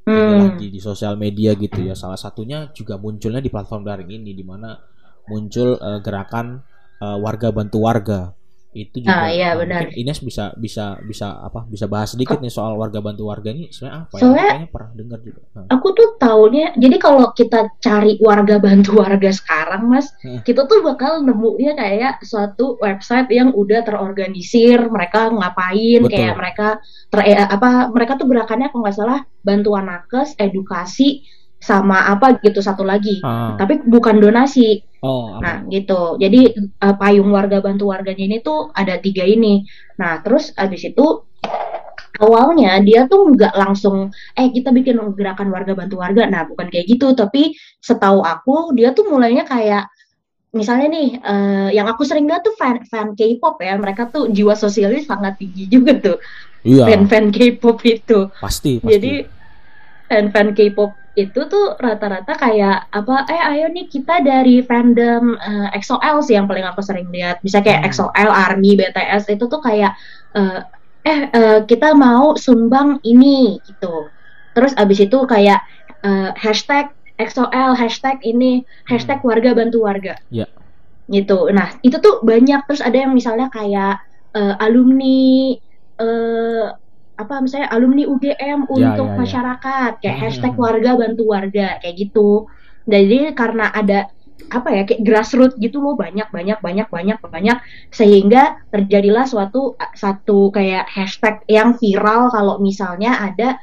hmm. 0.06 0.60
di, 0.60 0.70
di 0.70 0.78
sosial 0.78 1.18
media 1.18 1.56
gitu 1.58 1.82
ya 1.82 1.98
salah 1.98 2.20
satunya 2.20 2.70
juga 2.70 3.00
munculnya 3.00 3.42
di 3.42 3.50
platform 3.50 3.82
daring 3.82 4.10
ini 4.12 4.36
di 4.36 4.44
mana 4.46 4.76
muncul 5.26 5.74
uh, 5.80 5.98
gerakan 5.98 6.62
uh, 7.02 7.18
warga 7.18 7.50
bantu 7.50 7.78
warga 7.82 8.30
itu 8.76 9.00
juga 9.00 9.24
ah, 9.24 9.28
iya, 9.32 9.56
benar. 9.56 9.88
Ines 9.96 10.20
bisa 10.20 10.52
bisa 10.60 11.00
bisa 11.00 11.40
apa 11.40 11.64
bisa 11.64 11.88
bahas 11.88 12.12
sedikit 12.12 12.36
nih 12.44 12.52
soal 12.52 12.76
warga 12.76 13.00
bantu 13.00 13.32
warga 13.32 13.56
ini 13.56 13.72
sebenarnya 13.72 14.04
apa 14.04 14.14
ya? 14.14 14.20
soalnya, 14.20 14.36
ya 14.36 14.50
kayaknya 14.52 14.70
pernah 14.72 14.90
dengar 14.92 15.18
juga 15.24 15.40
nah. 15.56 15.66
aku 15.72 15.88
tuh 15.96 16.08
taunya 16.20 16.66
jadi 16.76 16.96
kalau 17.00 17.24
kita 17.32 17.60
cari 17.80 18.12
warga 18.20 18.56
bantu 18.60 18.90
warga 19.00 19.30
sekarang 19.32 19.82
mas 19.88 20.12
hmm. 20.20 20.44
kita 20.44 20.68
tuh 20.68 20.84
bakal 20.84 21.24
nemunya 21.24 21.72
kayak 21.72 22.20
suatu 22.20 22.76
website 22.84 23.32
yang 23.32 23.56
udah 23.56 23.80
terorganisir 23.86 24.84
mereka 24.92 25.32
ngapain 25.32 26.04
Betul. 26.04 26.12
kayak 26.12 26.34
mereka 26.36 26.68
ter 27.08 27.20
eh, 27.24 27.38
apa 27.40 27.88
mereka 27.88 28.20
tuh 28.20 28.26
gerakannya 28.28 28.68
kalau 28.68 28.82
nggak 28.84 28.96
salah 28.96 29.20
bantuan 29.40 29.88
nakes 29.88 30.36
edukasi 30.36 31.24
sama 31.56 32.12
apa 32.12 32.36
gitu 32.44 32.60
satu 32.60 32.84
lagi 32.84 33.18
ah. 33.24 33.56
tapi 33.56 33.80
bukan 33.82 34.20
donasi 34.20 34.84
Oh, 35.06 35.38
nah 35.38 35.62
gitu. 35.70 36.18
Jadi 36.18 36.50
uh, 36.82 36.94
payung 36.98 37.30
warga 37.30 37.62
bantu 37.62 37.94
warganya 37.94 38.26
ini 38.26 38.42
tuh 38.42 38.74
ada 38.74 38.98
tiga 38.98 39.22
ini. 39.22 39.62
Nah 40.02 40.18
terus 40.26 40.50
abis 40.58 40.90
itu 40.90 41.22
awalnya 42.18 42.82
dia 42.82 43.06
tuh 43.06 43.30
nggak 43.30 43.54
langsung 43.54 44.10
eh 44.34 44.50
kita 44.50 44.74
bikin 44.74 44.98
gerakan 45.14 45.54
warga 45.54 45.78
bantu 45.78 46.02
warga. 46.02 46.26
Nah 46.26 46.50
bukan 46.50 46.66
kayak 46.74 46.90
gitu. 46.90 47.14
Tapi 47.14 47.54
setahu 47.78 48.26
aku 48.26 48.74
dia 48.74 48.90
tuh 48.90 49.06
mulainya 49.06 49.46
kayak 49.46 49.86
misalnya 50.50 50.88
nih 50.90 51.08
uh, 51.22 51.68
yang 51.70 51.86
aku 51.86 52.02
sering 52.02 52.26
lihat 52.26 52.42
tuh 52.42 52.58
fan 52.58 52.82
fan 52.90 53.14
K-pop 53.14 53.62
ya. 53.62 53.78
Mereka 53.78 54.10
tuh 54.10 54.26
jiwa 54.34 54.58
sosialis 54.58 55.06
sangat 55.06 55.38
tinggi 55.38 55.70
juga 55.70 55.94
tuh. 56.02 56.18
Iya. 56.66 56.90
Fan 56.90 57.06
fan 57.06 57.26
K-pop 57.30 57.78
itu. 57.86 58.26
Pasti. 58.42 58.82
pasti. 58.82 58.90
Jadi 58.90 59.35
fan 60.06 60.30
fan 60.30 60.54
K-pop 60.54 60.94
itu 61.16 61.48
tuh 61.48 61.72
rata-rata 61.80 62.36
kayak 62.36 62.92
apa 62.92 63.24
eh 63.32 63.40
ayo 63.56 63.72
nih 63.72 63.88
kita 63.88 64.20
dari 64.20 64.60
fandom 64.60 65.32
uh, 65.40 65.72
eh, 65.72 65.80
EXO-L 65.80 66.20
sih 66.20 66.36
yang 66.36 66.44
paling 66.44 66.68
aku 66.68 66.84
sering 66.84 67.08
lihat 67.08 67.40
bisa 67.40 67.64
kayak 67.64 67.82
hmm. 67.82 67.88
EXO-L, 67.88 68.30
ARMY, 68.30 68.76
BTS 68.76 69.32
itu 69.32 69.48
tuh 69.48 69.60
kayak 69.64 69.96
uh, 70.36 70.60
eh 71.08 71.20
uh, 71.32 71.58
kita 71.64 71.96
mau 71.96 72.36
sumbang 72.36 73.00
ini 73.00 73.56
gitu 73.64 74.12
terus 74.52 74.76
abis 74.76 75.08
itu 75.08 75.18
kayak 75.24 75.64
uh, 76.04 76.36
hashtag 76.36 76.92
EXO-L 77.16 77.72
hashtag 77.72 78.20
ini 78.20 78.68
hashtag 78.84 79.24
hmm. 79.24 79.28
warga 79.32 79.56
bantu 79.56 79.88
warga 79.88 80.20
yeah. 80.28 80.52
gitu 81.08 81.48
nah 81.48 81.72
itu 81.80 81.96
tuh 81.96 82.20
banyak 82.20 82.60
terus 82.68 82.84
ada 82.84 83.08
yang 83.08 83.16
misalnya 83.16 83.48
kayak 83.48 84.04
uh, 84.36 84.54
alumni 84.60 85.56
uh, 85.96 86.76
apa 87.16 87.40
misalnya 87.40 87.72
alumni 87.72 88.04
UGM 88.04 88.68
ya, 88.68 88.68
untuk 88.68 89.08
ya, 89.08 89.14
ya, 89.16 89.18
masyarakat 89.18 89.90
kayak 90.04 90.16
hmm. 90.16 90.24
hashtag 90.28 90.54
warga 90.54 90.90
bantu 91.00 91.22
warga 91.32 91.68
kayak 91.80 91.96
gitu 91.96 92.46
jadi 92.84 93.32
karena 93.32 93.72
ada 93.72 94.12
apa 94.46 94.68
ya 94.70 94.82
kayak 94.86 95.02
grassroots 95.02 95.58
gitu 95.58 95.82
loh 95.82 95.98
banyak 95.98 96.28
banyak 96.30 96.60
banyak 96.60 96.86
banyak 96.86 97.18
banyak 97.18 97.58
sehingga 97.90 98.60
terjadilah 98.70 99.26
suatu 99.26 99.74
satu 99.96 100.54
kayak 100.54 100.86
hashtag 100.86 101.42
yang 101.50 101.74
viral 101.74 102.30
kalau 102.30 102.60
misalnya 102.62 103.16
ada 103.16 103.58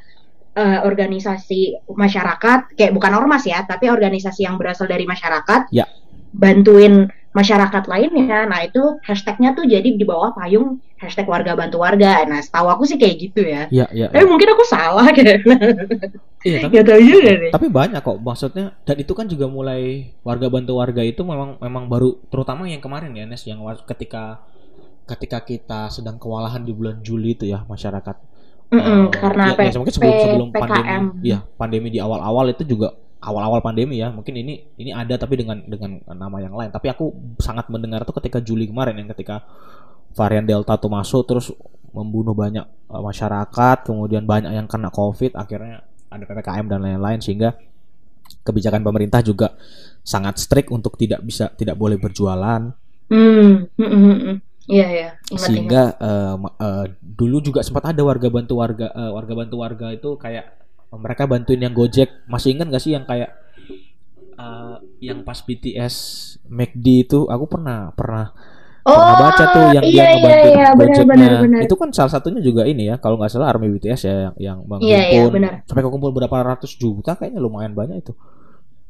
uh, 0.58 0.84
organisasi 0.84 1.88
masyarakat 1.88 2.76
kayak 2.76 2.92
bukan 2.92 3.12
ormas 3.16 3.46
ya 3.48 3.64
tapi 3.64 3.88
organisasi 3.88 4.44
yang 4.44 4.60
berasal 4.60 4.90
dari 4.90 5.08
masyarakat 5.08 5.72
ya. 5.72 5.86
bantuin 6.34 7.08
masyarakat 7.34 7.84
lainnya. 7.90 8.46
Nah 8.46 8.62
itu 8.62 9.02
hashtagnya 9.02 9.58
tuh 9.58 9.66
jadi 9.66 9.84
di 9.84 10.06
bawah 10.06 10.30
payung 10.32 10.78
hashtag 11.02 11.26
warga 11.26 11.58
bantu 11.58 11.82
warga. 11.82 12.22
Nah 12.30 12.38
setahu 12.40 12.70
aku 12.70 12.86
sih 12.86 12.96
kayak 12.96 13.16
gitu 13.18 13.42
ya. 13.42 13.66
Iya 13.68 13.86
iya. 13.90 14.06
Tapi 14.08 14.24
ya. 14.24 14.30
mungkin 14.30 14.48
aku 14.54 14.64
salah 14.64 15.06
kayak. 15.16 15.42
Iya 16.46 16.58
tapi, 16.70 16.74
tahu 16.86 17.00
juga 17.02 17.30
nih. 17.34 17.50
Tapi 17.50 17.66
banyak 17.68 18.00
kok 18.00 18.18
maksudnya 18.22 18.78
dan 18.86 18.96
itu 19.02 19.12
kan 19.12 19.26
juga 19.26 19.50
mulai 19.50 20.14
warga 20.22 20.46
bantu 20.46 20.78
warga 20.78 21.02
itu 21.02 21.26
memang 21.26 21.58
memang 21.58 21.90
baru 21.90 22.22
terutama 22.30 22.70
yang 22.70 22.80
kemarin 22.80 23.10
ya 23.12 23.26
Nes 23.26 23.42
yang 23.44 23.60
ketika 23.84 24.46
ketika 25.04 25.42
kita 25.44 25.80
sedang 25.92 26.16
kewalahan 26.16 26.64
di 26.64 26.72
bulan 26.72 27.02
Juli 27.02 27.34
itu 27.34 27.50
ya 27.50 27.66
masyarakat. 27.66 28.32
Mm 28.72 28.80
-mm, 28.80 28.88
uh, 28.88 29.02
karena 29.12 29.44
ya, 29.52 29.70
ya, 29.70 29.76
mungkin 29.76 29.94
sebelum 29.94 30.16
sebelum 30.24 30.48
pandemi, 30.50 30.90
ya 31.20 31.38
pandemi 31.60 31.88
di 31.92 32.00
awal-awal 32.00 32.48
itu 32.48 32.64
juga 32.64 32.96
awal-awal 33.24 33.64
pandemi 33.64 33.98
ya 33.98 34.12
mungkin 34.12 34.36
ini 34.36 34.68
ini 34.76 34.92
ada 34.92 35.16
tapi 35.16 35.40
dengan 35.40 35.64
dengan 35.64 36.04
nama 36.12 36.36
yang 36.44 36.52
lain 36.52 36.68
tapi 36.68 36.92
aku 36.92 37.36
sangat 37.40 37.72
mendengar 37.72 38.04
tuh 38.04 38.12
ketika 38.20 38.44
Juli 38.44 38.68
kemarin 38.68 39.00
yang 39.00 39.08
ketika 39.16 39.42
varian 40.12 40.44
Delta 40.44 40.76
tuh 40.76 40.92
masuk 40.92 41.24
terus 41.24 41.48
membunuh 41.90 42.36
banyak 42.36 42.68
uh, 42.92 43.02
masyarakat 43.02 43.76
kemudian 43.88 44.28
banyak 44.28 44.52
yang 44.52 44.68
kena 44.68 44.92
COVID 44.92 45.34
akhirnya 45.34 45.82
ada 46.12 46.24
ppkm 46.28 46.66
dan 46.70 46.80
lain-lain 46.84 47.18
sehingga 47.18 47.58
kebijakan 48.44 48.84
pemerintah 48.84 49.20
juga 49.24 49.56
sangat 50.04 50.36
strict 50.36 50.68
untuk 50.68 50.94
tidak 51.00 51.24
bisa 51.24 51.50
tidak 51.56 51.80
boleh 51.80 51.96
berjualan. 51.96 52.72
Hmm, 53.08 53.68
hmm, 53.76 53.90
hmm, 53.90 54.16
hmm. 54.20 54.36
Iya 54.64 54.88
ya. 54.88 55.08
Sehingga 55.36 55.96
Uh, 56.00 56.36
uh, 56.60 56.84
dulu 57.00 57.40
juga 57.40 57.60
sempat 57.60 57.92
ada 57.92 58.00
warga 58.00 58.28
bantu 58.28 58.60
warga 58.60 58.88
uh, 58.92 59.12
warga 59.12 59.34
bantu 59.36 59.56
warga 59.60 59.92
itu 59.92 60.16
kayak 60.16 60.63
mereka 60.96 61.24
bantuin 61.28 61.60
yang 61.60 61.74
Gojek 61.74 62.26
masih 62.26 62.54
ingat 62.56 62.70
gak 62.70 62.82
sih 62.82 62.92
yang 62.94 63.04
kayak 63.04 63.34
uh, 64.36 64.78
yang 64.98 65.22
pas 65.22 65.38
BTS 65.40 65.94
McD 66.48 66.86
itu 67.06 67.20
aku 67.26 67.44
pernah 67.46 67.90
pernah 67.94 68.30
Oh, 68.84 68.92
pernah 68.92 69.16
baca 69.16 69.44
tuh 69.48 69.66
yang 69.72 69.84
iya, 69.88 69.96
dia 69.96 70.04
ngebantu 70.12 70.28
iya, 70.28 70.44
iya, 70.44 70.66
Gojeknya. 70.76 71.08
benar, 71.08 71.32
benar. 71.40 71.60
Itu 71.64 71.74
kan 71.80 71.88
salah 71.96 72.12
satunya 72.12 72.44
juga 72.44 72.68
ini 72.68 72.84
ya, 72.92 73.00
kalau 73.00 73.16
nggak 73.16 73.32
salah 73.32 73.48
Army 73.48 73.72
BTS 73.72 74.00
ya 74.04 74.14
yang 74.28 74.34
yang 74.36 74.58
Bang 74.68 74.84
Iya, 74.84 75.00
iya, 75.08 75.24
benar. 75.32 75.64
sampai 75.64 75.80
kekumpul 75.88 76.12
berapa 76.12 76.36
ratus 76.52 76.76
juta 76.76 77.16
kayaknya 77.16 77.40
lumayan 77.40 77.72
banyak 77.72 78.04
itu. 78.04 78.12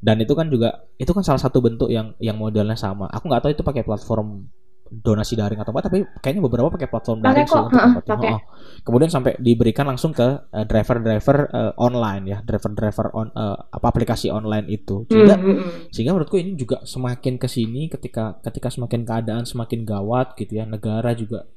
Dan 0.02 0.18
itu 0.18 0.34
kan 0.34 0.50
juga 0.50 0.82
itu 0.98 1.14
kan 1.14 1.22
salah 1.22 1.38
satu 1.38 1.62
bentuk 1.62 1.94
yang 1.94 2.10
yang 2.18 2.34
modelnya 2.34 2.74
sama. 2.74 3.06
Aku 3.14 3.30
nggak 3.30 3.46
tahu 3.46 3.50
itu 3.54 3.62
pakai 3.62 3.86
platform 3.86 4.50
donasi 4.84 5.34
daring 5.34 5.58
atau 5.58 5.72
apa 5.72 5.88
tapi 5.88 6.04
kayaknya 6.20 6.42
beberapa 6.44 6.68
pakai 6.68 6.88
platform 6.92 7.18
daring 7.24 7.48
sih 7.48 7.56
untuk 7.56 7.72
tempatnya. 7.72 8.14
pakai. 8.14 8.28
Heeh. 8.30 8.40
Kemudian 8.84 9.10
sampai 9.10 9.32
diberikan 9.40 9.88
langsung 9.88 10.12
ke 10.12 10.28
eh, 10.52 10.64
driver-driver 10.68 11.36
eh, 11.50 11.72
online 11.80 12.24
ya, 12.28 12.38
driver-driver 12.44 13.06
on 13.16 13.28
eh, 13.32 13.56
apa 13.74 13.86
aplikasi 13.88 14.28
online 14.28 14.68
itu. 14.68 15.04
Hmm, 15.04 15.10
Sehingga 15.10 15.34
hmm, 15.40 15.70
sehingga 15.88 16.12
menurutku 16.12 16.36
ini 16.36 16.52
juga 16.54 16.84
semakin 16.84 17.40
ke 17.40 17.48
sini 17.48 17.88
ketika 17.88 18.38
ketika 18.44 18.68
semakin 18.68 19.02
keadaan 19.08 19.44
semakin 19.48 19.88
gawat 19.88 20.36
gitu 20.36 20.60
ya 20.60 20.64
negara 20.68 21.16
juga 21.16 21.48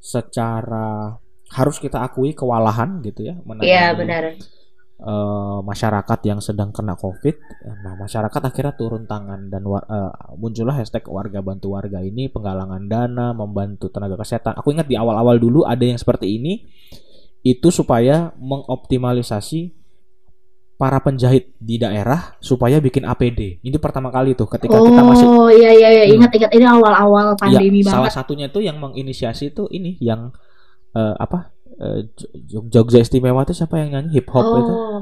secara 0.00 1.18
harus 1.50 1.76
kita 1.78 2.02
akui 2.02 2.34
kewalahan 2.34 2.98
gitu 3.06 3.26
ya 3.26 3.34
menangani 3.46 3.70
Iya, 3.70 3.86
benar. 3.94 4.22
Eh, 4.98 5.12
masyarakat 5.60 6.18
yang 6.24 6.38
sedang 6.38 6.70
kena 6.70 6.94
covid 6.94 7.36
nah 7.78 7.94
masyarakat 7.94 8.40
akhirnya 8.42 8.72
turun 8.72 9.04
tangan 9.04 9.46
dan 9.46 9.62
war- 9.62 9.84
eh, 9.84 10.10
muncullah 10.34 10.72
hashtag 10.74 11.04
warga 11.06 11.40
bantu 11.40 11.72
warga 11.72 12.00
ini 12.00 12.26
penggalangan 12.26 12.84
dana 12.84 13.30
membantu 13.30 13.88
tenaga 13.88 14.16
kesehatan 14.16 14.54
aku 14.54 14.72
ingat 14.72 14.84
di 14.84 14.94
awal-awal 14.94 15.36
dulu 15.36 15.62
ada 15.62 15.82
yang 15.82 15.96
seperti 15.96 16.34
ini 16.34 16.64
itu 17.42 17.68
supaya 17.68 18.32
mengoptimalisasi 18.36 19.72
para 20.76 21.00
penjahit 21.00 21.56
di 21.56 21.76
daerah 21.76 22.36
supaya 22.36 22.76
bikin 22.76 23.04
APD 23.04 23.60
ini 23.60 23.76
pertama 23.76 24.12
kali 24.12 24.32
tuh 24.32 24.44
ketika 24.46 24.76
kita 24.76 25.00
masih 25.00 25.24
Oh, 25.26 25.48
iya 25.48 25.72
iya 25.72 25.88
iya, 25.90 26.04
Hmm. 26.04 26.20
ingat-ingat 26.20 26.52
ini 26.52 26.64
awal-awal 26.64 27.32
pandemi 27.32 27.80
Ya, 27.80 27.88
salah 27.88 28.06
banget. 28.06 28.12
satunya 28.14 28.46
tuh 28.46 28.60
yang 28.60 28.76
menginisiasi 28.76 29.52
itu 29.52 29.64
ini 29.70 29.96
yang 29.98 30.36
eh, 30.92 31.14
apa 31.16 31.55
eh, 31.76 32.00
Jog- 32.46 32.68
Jogja 32.68 32.98
Istimewa 33.00 33.44
itu 33.44 33.54
siapa 33.54 33.76
yang 33.80 33.92
nyanyi? 33.92 34.20
Hip 34.20 34.28
hop 34.32 34.46
itu? 34.54 34.72
Oh, 34.72 35.00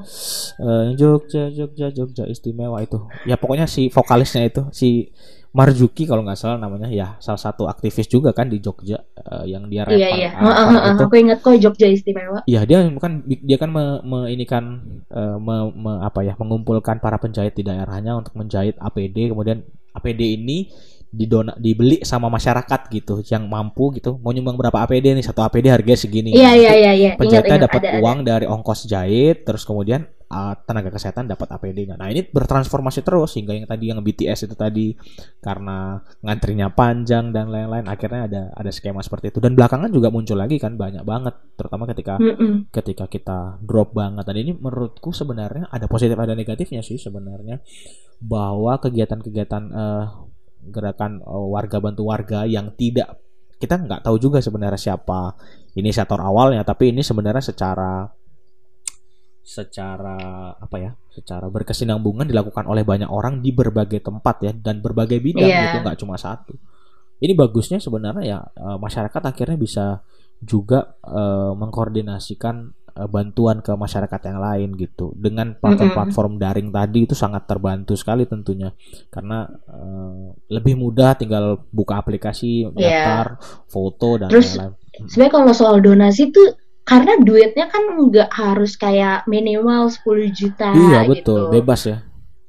Eh, 0.61 0.87
Jogja 0.95 1.51
Jogja 1.51 1.87
Jogja 1.91 2.25
Istimewa 2.27 2.79
itu. 2.83 2.99
Ya 3.25 3.35
pokoknya 3.39 3.67
si 3.67 3.89
vokalisnya 3.89 4.43
itu 4.47 4.63
si 4.71 5.11
Marjuki 5.55 6.03
kalau 6.03 6.27
nggak 6.27 6.35
salah 6.35 6.59
namanya. 6.59 6.91
Ya 6.91 7.15
salah 7.23 7.39
satu 7.39 7.71
aktivis 7.71 8.11
juga 8.11 8.35
kan 8.35 8.51
di 8.51 8.59
Jogja 8.59 8.99
eh, 9.15 9.45
yang 9.47 9.71
dia 9.71 9.87
rapper, 9.87 9.99
iya. 10.03 10.09
iya. 10.11 10.31
Heeh, 10.35 10.67
rapper 10.67 10.75
heeh, 10.75 10.93
itu. 10.99 11.03
Aku 11.07 11.15
ingat 11.15 11.39
kok 11.47 11.55
Jogja 11.63 11.87
istimewa. 11.87 12.39
ya 12.45 12.67
dia 12.67 12.83
bukan 12.91 13.23
dia 13.23 13.57
kan 13.57 13.71
me, 13.71 13.85
me- 14.03 14.31
ini 14.35 14.45
kan 14.45 14.65
eh, 15.15 15.37
me- 15.39 15.75
me- 15.75 16.03
apa 16.03 16.27
ya 16.27 16.35
mengumpulkan 16.35 16.99
para 16.99 17.23
penjahit 17.23 17.55
di 17.55 17.63
daerahnya 17.63 18.19
untuk 18.19 18.35
menjahit 18.35 18.75
APD 18.79 19.31
kemudian 19.31 19.63
APD 19.95 20.35
ini 20.35 20.67
didona 21.15 21.55
dibeli 21.55 22.03
sama 22.03 22.27
masyarakat 22.27 22.91
gitu 22.91 23.23
yang 23.31 23.47
mampu 23.47 23.95
gitu 23.95 24.19
mau 24.19 24.35
nyumbang 24.35 24.59
berapa 24.59 24.83
APD 24.83 25.15
nih 25.15 25.25
satu 25.25 25.47
APD 25.47 25.71
harganya 25.71 25.99
segini 25.99 26.35
Iya 26.35 26.53
iya 26.59 26.73
iya 26.75 26.93
iya. 26.93 27.11
Penjahitnya 27.15 27.71
dapat 27.71 27.81
ada 27.87 27.91
ada. 27.95 28.01
uang 28.03 28.19
dari 28.27 28.47
ongkos 28.51 28.91
jahit 28.91 29.47
terus 29.47 29.63
kemudian 29.63 30.11
uh, 30.35 30.55
tenaga 30.67 30.91
kesehatan 30.91 31.31
dapat 31.31 31.47
APD-nya. 31.55 31.95
Nah, 31.95 32.11
ini 32.11 32.27
bertransformasi 32.27 33.07
terus 33.07 33.39
hingga 33.39 33.55
yang 33.55 33.67
tadi 33.71 33.85
yang 33.95 34.03
BTS 34.03 34.51
itu 34.51 34.55
tadi 34.59 34.87
karena 35.39 36.03
ngantrinya 36.25 36.75
panjang 36.75 37.31
dan 37.31 37.49
lain-lain 37.49 37.87
akhirnya 37.87 38.27
ada 38.27 38.43
ada 38.55 38.71
skema 38.75 39.01
seperti 39.01 39.31
itu 39.31 39.39
dan 39.39 39.55
belakangan 39.55 39.91
juga 39.95 40.11
muncul 40.11 40.35
lagi 40.35 40.59
kan 40.59 40.75
banyak 40.75 41.07
banget 41.07 41.35
terutama 41.55 41.87
ketika 41.87 42.19
Mm-mm. 42.19 42.69
ketika 42.75 43.07
kita 43.07 43.39
drop 43.63 43.95
banget 43.95 44.25
dan 44.27 44.37
ini 44.37 44.53
menurutku 44.57 45.15
sebenarnya 45.15 45.71
ada 45.71 45.87
positif 45.87 46.19
ada 46.19 46.35
negatifnya 46.35 46.83
sih 46.83 46.99
sebenarnya 46.99 47.63
bahwa 48.19 48.81
kegiatan-kegiatan 48.81 49.63
eh, 49.71 50.05
gerakan 50.69 51.21
eh, 51.21 51.47
warga 51.51 51.79
bantu 51.81 52.03
warga 52.09 52.45
yang 52.49 52.73
tidak 52.77 53.21
kita 53.59 53.81
nggak 53.81 54.03
tahu 54.05 54.17
juga 54.21 54.39
sebenarnya 54.45 54.77
siapa 54.77 55.35
inisiator 55.75 56.21
awalnya 56.21 56.63
tapi 56.67 56.93
ini 56.93 57.01
sebenarnya 57.01 57.41
secara 57.41 58.05
secara 59.45 60.17
apa 60.57 60.77
ya 60.81 60.91
secara 61.13 61.53
berkesinambungan 61.53 62.25
dilakukan 62.25 62.65
oleh 62.65 62.81
banyak 62.81 63.09
orang 63.13 63.45
di 63.45 63.53
berbagai 63.53 64.01
tempat 64.01 64.37
ya 64.41 64.53
dan 64.57 64.81
berbagai 64.81 65.21
bidang 65.21 65.45
Iya. 65.45 65.61
gitu 65.69 65.79
nggak 65.85 65.99
cuma 66.01 66.17
satu 66.17 66.57
ini 67.21 67.37
bagusnya 67.37 67.77
sebenarnya 67.77 68.25
ya 68.25 68.39
eh, 68.41 68.79
masyarakat 68.81 69.23
akhirnya 69.23 69.59
bisa 69.61 70.01
juga 70.41 70.97
eh, 71.05 71.53
mengkoordinasikan 71.61 72.84
eh, 72.95 73.09
bantuan 73.09 73.59
ke 73.59 73.75
masyarakat 73.75 74.21
yang 74.25 74.39
lain 74.39 74.69
gitu 74.75 75.13
dengan 75.15 75.55
platform-platform 75.59 76.39
daring 76.39 76.69
tadi 76.71 77.05
itu 77.05 77.15
sangat 77.15 77.45
terbantu 77.45 77.95
sekali 77.95 78.25
tentunya 78.25 78.71
karena 79.09 79.45
eh, 79.67 80.25
lebih 80.51 80.75
mudah 80.75 81.15
tinggal 81.15 81.61
buka 81.71 81.99
aplikasi 81.99 82.71
Iya. 82.71 82.75
daftar 82.75 83.27
foto 83.67 84.09
dan 84.19 84.29
Terus, 84.31 84.55
lain-lain 84.55 84.75
Sebenarnya 85.11 85.33
kalau 85.35 85.53
soal 85.53 85.77
donasi 85.83 86.31
tuh 86.31 86.55
karena 86.85 87.19
duitnya 87.19 87.67
kan 87.67 87.83
nggak 87.97 88.31
harus 88.31 88.77
kayak 88.77 89.25
minimal 89.27 89.89
10 89.89 90.05
juta 90.31 90.71
iya 90.71 91.03
gitu. 91.09 91.11
betul 91.11 91.41
bebas 91.51 91.83
ya 91.85 91.99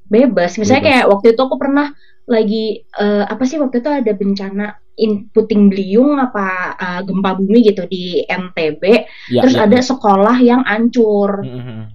Bebas. 0.06 0.62
Misalnya 0.62 0.86
Bebas. 0.86 0.92
kayak 0.94 1.06
waktu 1.10 1.28
itu 1.34 1.42
aku 1.42 1.56
pernah 1.58 1.88
lagi 2.26 2.66
eh, 2.86 3.24
apa 3.26 3.42
sih 3.46 3.58
waktu 3.58 3.82
itu 3.82 3.90
ada 3.90 4.12
bencana 4.14 4.68
in 4.96 5.28
Puting 5.32 5.68
Beliung 5.72 6.18
apa 6.18 6.48
eh, 6.76 7.02
gempa 7.04 7.36
bumi 7.36 7.60
gitu 7.64 7.84
di 7.86 8.24
NTB. 8.24 8.84
ya, 9.32 9.42
Terus 9.44 9.56
ya. 9.56 9.68
ada 9.68 9.80
sekolah 9.80 10.38
yang 10.40 10.62
hancur. 10.64 11.44
Mm-mm. 11.44 11.92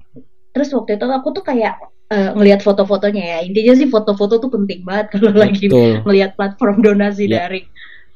Terus 0.50 0.68
waktu 0.74 0.98
itu 0.98 1.06
aku 1.06 1.28
tuh 1.32 1.44
kayak 1.46 1.78
eh, 2.10 2.30
ngelihat 2.36 2.60
foto-fotonya 2.60 3.24
ya. 3.24 3.38
Intinya 3.46 3.72
sih 3.76 3.88
foto-foto 3.88 4.36
tuh 4.36 4.50
penting 4.50 4.84
banget 4.84 5.06
kalau 5.16 5.32
lagi 5.32 5.66
ngelihat 6.04 6.36
platform 6.36 6.84
donasi 6.84 7.28
Iya. 7.28 7.48
daring. 7.48 7.66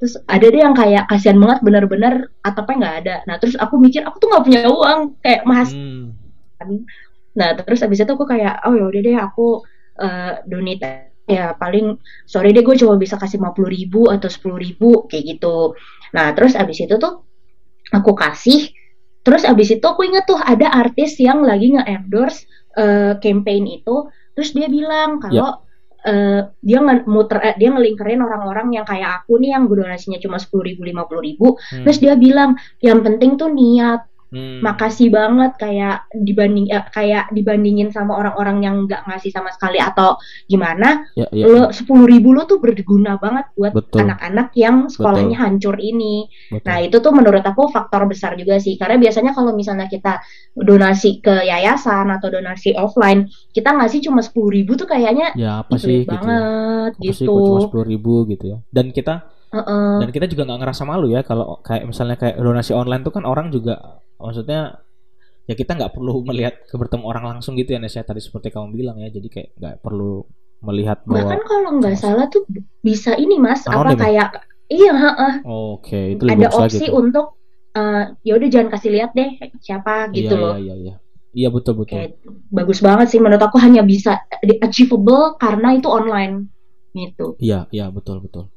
Terus 0.03 0.20
ada 0.27 0.47
deh 0.51 0.61
yang 0.61 0.75
kayak 0.77 1.07
kasihan 1.09 1.38
banget 1.38 1.59
bener-bener 1.64 2.14
atapnya 2.42 2.77
nggak 2.83 2.97
ada. 3.07 3.16
Nah 3.31 3.37
terus 3.40 3.55
aku 3.57 3.79
mikir 3.81 4.03
aku 4.05 4.18
tuh 4.20 4.29
nggak 4.29 4.44
punya 4.44 4.61
uang 4.68 5.16
kayak 5.23 5.47
mas. 5.49 5.70
Hmm. 5.73 6.12
Nah 7.35 7.49
terus 7.59 7.81
abis 7.83 8.03
itu 8.03 8.12
aku 8.12 8.27
kayak 8.27 8.62
oh 8.66 8.75
yaudah 8.75 9.01
deh 9.01 9.16
aku 9.16 9.62
eh 9.94 10.42
donate 10.51 11.13
ya 11.25 11.57
paling 11.57 11.97
sorry 12.29 12.53
deh 12.53 12.61
gue 12.61 12.77
cuma 12.77 13.01
bisa 13.01 13.17
kasih 13.17 13.41
50 13.41 13.65
ribu 13.69 14.13
atau 14.13 14.29
10 14.29 14.61
ribu 14.61 15.09
kayak 15.09 15.37
gitu. 15.37 15.73
Nah 16.13 16.37
terus 16.37 16.53
abis 16.53 16.85
itu 16.85 16.95
tuh 17.01 17.25
aku 17.93 18.13
kasih. 18.13 18.73
Terus 19.25 19.49
abis 19.49 19.81
itu 19.81 19.85
aku 19.85 20.05
inget 20.05 20.29
tuh 20.29 20.37
ada 20.37 20.69
artis 20.69 21.17
yang 21.17 21.41
lagi 21.41 21.73
nge-endorse 21.73 22.45
eh, 22.77 23.17
campaign 23.17 23.65
itu. 23.81 24.13
Terus 24.37 24.53
dia 24.53 24.69
bilang 24.69 25.17
kalau 25.17 25.65
eh, 26.05 26.53
dia 26.61 26.79
nge 26.85 27.09
muter 27.09 27.41
eh, 27.41 27.57
dia 27.57 27.73
ngelingkerin 27.73 28.21
orang-orang 28.21 28.77
yang 28.77 28.85
kayak 28.85 29.25
aku 29.25 29.41
nih 29.41 29.57
yang 29.57 29.65
donasinya 29.65 30.21
cuma 30.21 30.37
sepuluh 30.37 30.69
ribu 30.69 30.85
lima 30.85 31.09
ribu. 31.09 31.57
Hmm. 31.57 31.89
Terus 31.89 31.99
dia 32.05 32.15
bilang 32.21 32.61
yang 32.85 33.01
penting 33.01 33.41
tuh 33.41 33.49
niat 33.49 34.05
Hmm. 34.35 34.59
makasih 34.66 35.14
banget 35.14 35.55
kayak 35.62 36.11
dibanding 36.11 36.66
eh, 36.66 36.83
kayak 36.90 37.31
dibandingin 37.31 37.94
sama 37.94 38.18
orang-orang 38.18 38.66
yang 38.66 38.77
nggak 38.83 39.07
ngasih 39.07 39.31
sama 39.31 39.55
sekali 39.55 39.79
atau 39.79 40.18
gimana 40.51 41.07
ya, 41.14 41.31
ya. 41.31 41.47
lo 41.47 41.70
sepuluh 41.70 42.03
ribu 42.11 42.35
lo 42.35 42.42
tuh 42.42 42.59
berguna 42.59 43.14
banget 43.23 43.55
buat 43.55 43.70
betul 43.79 44.03
anak-anak 44.03 44.51
yang 44.59 44.90
sekolahnya 44.90 45.38
hancur 45.38 45.79
ini 45.79 46.27
betul. 46.51 46.66
nah 46.66 46.83
itu 46.83 46.97
tuh 46.99 47.14
menurut 47.14 47.47
aku 47.47 47.70
faktor 47.70 48.11
besar 48.11 48.35
juga 48.35 48.59
sih 48.59 48.75
karena 48.75 48.99
biasanya 48.99 49.38
kalau 49.38 49.55
misalnya 49.55 49.87
kita 49.87 50.18
donasi 50.59 51.23
ke 51.23 51.47
yayasan 51.47 52.11
atau 52.11 52.27
donasi 52.35 52.75
offline 52.75 53.31
kita 53.55 53.70
ngasih 53.70 54.03
cuma 54.03 54.18
sepuluh 54.18 54.51
ribu 54.51 54.75
tuh 54.75 54.90
kayaknya 54.90 55.31
ya 55.38 55.62
apa 55.62 55.79
"Ih, 55.79 55.83
sih 55.87 55.99
gitu 56.03 56.11
ya. 56.11 56.18
banget 56.18 56.90
Apa 56.99 57.03
sih 57.07 57.23
gitu 57.23 57.38
cuma 57.38 57.61
sepuluh 57.62 57.87
ribu 57.87 58.27
gitu 58.27 58.44
ya 58.51 58.59
dan 58.75 58.90
kita 58.90 59.31
dan 59.55 60.11
kita 60.11 60.27
juga 60.27 60.42
nggak 60.51 60.61
ngerasa 60.66 60.83
malu 60.83 61.07
ya 61.07 61.23
kalau 61.23 61.62
kayak 61.62 61.87
misalnya 61.87 62.18
kayak 62.18 62.42
donasi 62.42 62.75
online 62.75 63.07
tuh 63.07 63.14
kan 63.14 63.23
orang 63.23 63.55
juga 63.55 64.03
maksudnya 64.25 64.81
ya 65.45 65.55
kita 65.55 65.77
nggak 65.77 65.93
perlu 65.93 66.25
melihat 66.25 66.65
ke 66.65 66.75
bertemu 66.81 67.05
orang 67.05 67.25
langsung 67.37 67.53
gitu 67.61 67.77
ya 67.77 67.81
Nes 67.81 67.93
ya 67.93 68.01
tadi 68.01 68.25
seperti 68.25 68.49
kamu 68.49 68.73
bilang 68.73 68.97
ya 68.97 69.13
jadi 69.13 69.29
kayak 69.29 69.49
nggak 69.61 69.77
perlu 69.85 70.25
melihat 70.65 71.05
bahkan 71.05 71.37
bahwa 71.37 71.45
kalau 71.45 71.71
nggak 71.77 71.97
salah 72.01 72.27
tuh 72.33 72.49
bisa 72.81 73.13
ini 73.21 73.37
mas 73.37 73.69
apa 73.69 73.93
Anonim 73.93 74.01
ya? 74.01 74.05
kayak 74.09 74.29
iya 74.73 74.93
heeh. 74.97 75.35
oke 75.45 76.01
itu 76.17 76.23
lebih 76.25 76.49
ada 76.49 76.57
opsi 76.57 76.89
tuh. 76.89 76.97
untuk 76.97 77.27
eh 77.77 78.05
ya 78.25 78.33
udah 78.41 78.49
jangan 78.49 78.69
kasih 78.73 78.91
lihat 78.97 79.11
deh 79.13 79.37
siapa 79.61 80.09
gitu 80.17 80.33
iya, 80.33 80.41
loh. 80.41 80.57
iya 80.57 80.59
iya 80.65 80.75
iya 80.81 80.95
iya 81.37 81.49
betul 81.53 81.85
betul 81.85 82.01
Kayak 82.01 82.25
bagus 82.49 82.81
banget 82.81 83.07
sih 83.13 83.21
menurut 83.21 83.45
aku 83.45 83.61
hanya 83.61 83.85
bisa 83.85 84.25
achievable 84.65 85.37
karena 85.37 85.77
itu 85.77 85.93
online 85.93 86.55
gitu. 86.95 87.35
Iya, 87.43 87.67
iya 87.75 87.91
betul 87.91 88.23
betul. 88.23 88.54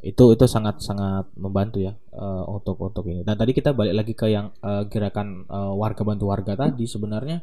Itu 0.00 0.32
itu 0.32 0.44
sangat 0.48 0.80
sangat 0.80 1.28
membantu 1.36 1.80
ya 1.84 1.92
eh, 1.94 2.44
untuk 2.48 2.76
untuk 2.80 3.04
ini. 3.08 3.20
Dan 3.24 3.36
tadi 3.36 3.52
kita 3.52 3.76
balik 3.76 3.94
lagi 3.94 4.12
ke 4.16 4.26
yang 4.32 4.52
eh, 4.64 4.82
gerakan 4.88 5.44
eh, 5.44 5.72
warga 5.76 6.02
bantu 6.04 6.24
warga 6.32 6.56
tadi 6.56 6.84
sebenarnya 6.88 7.40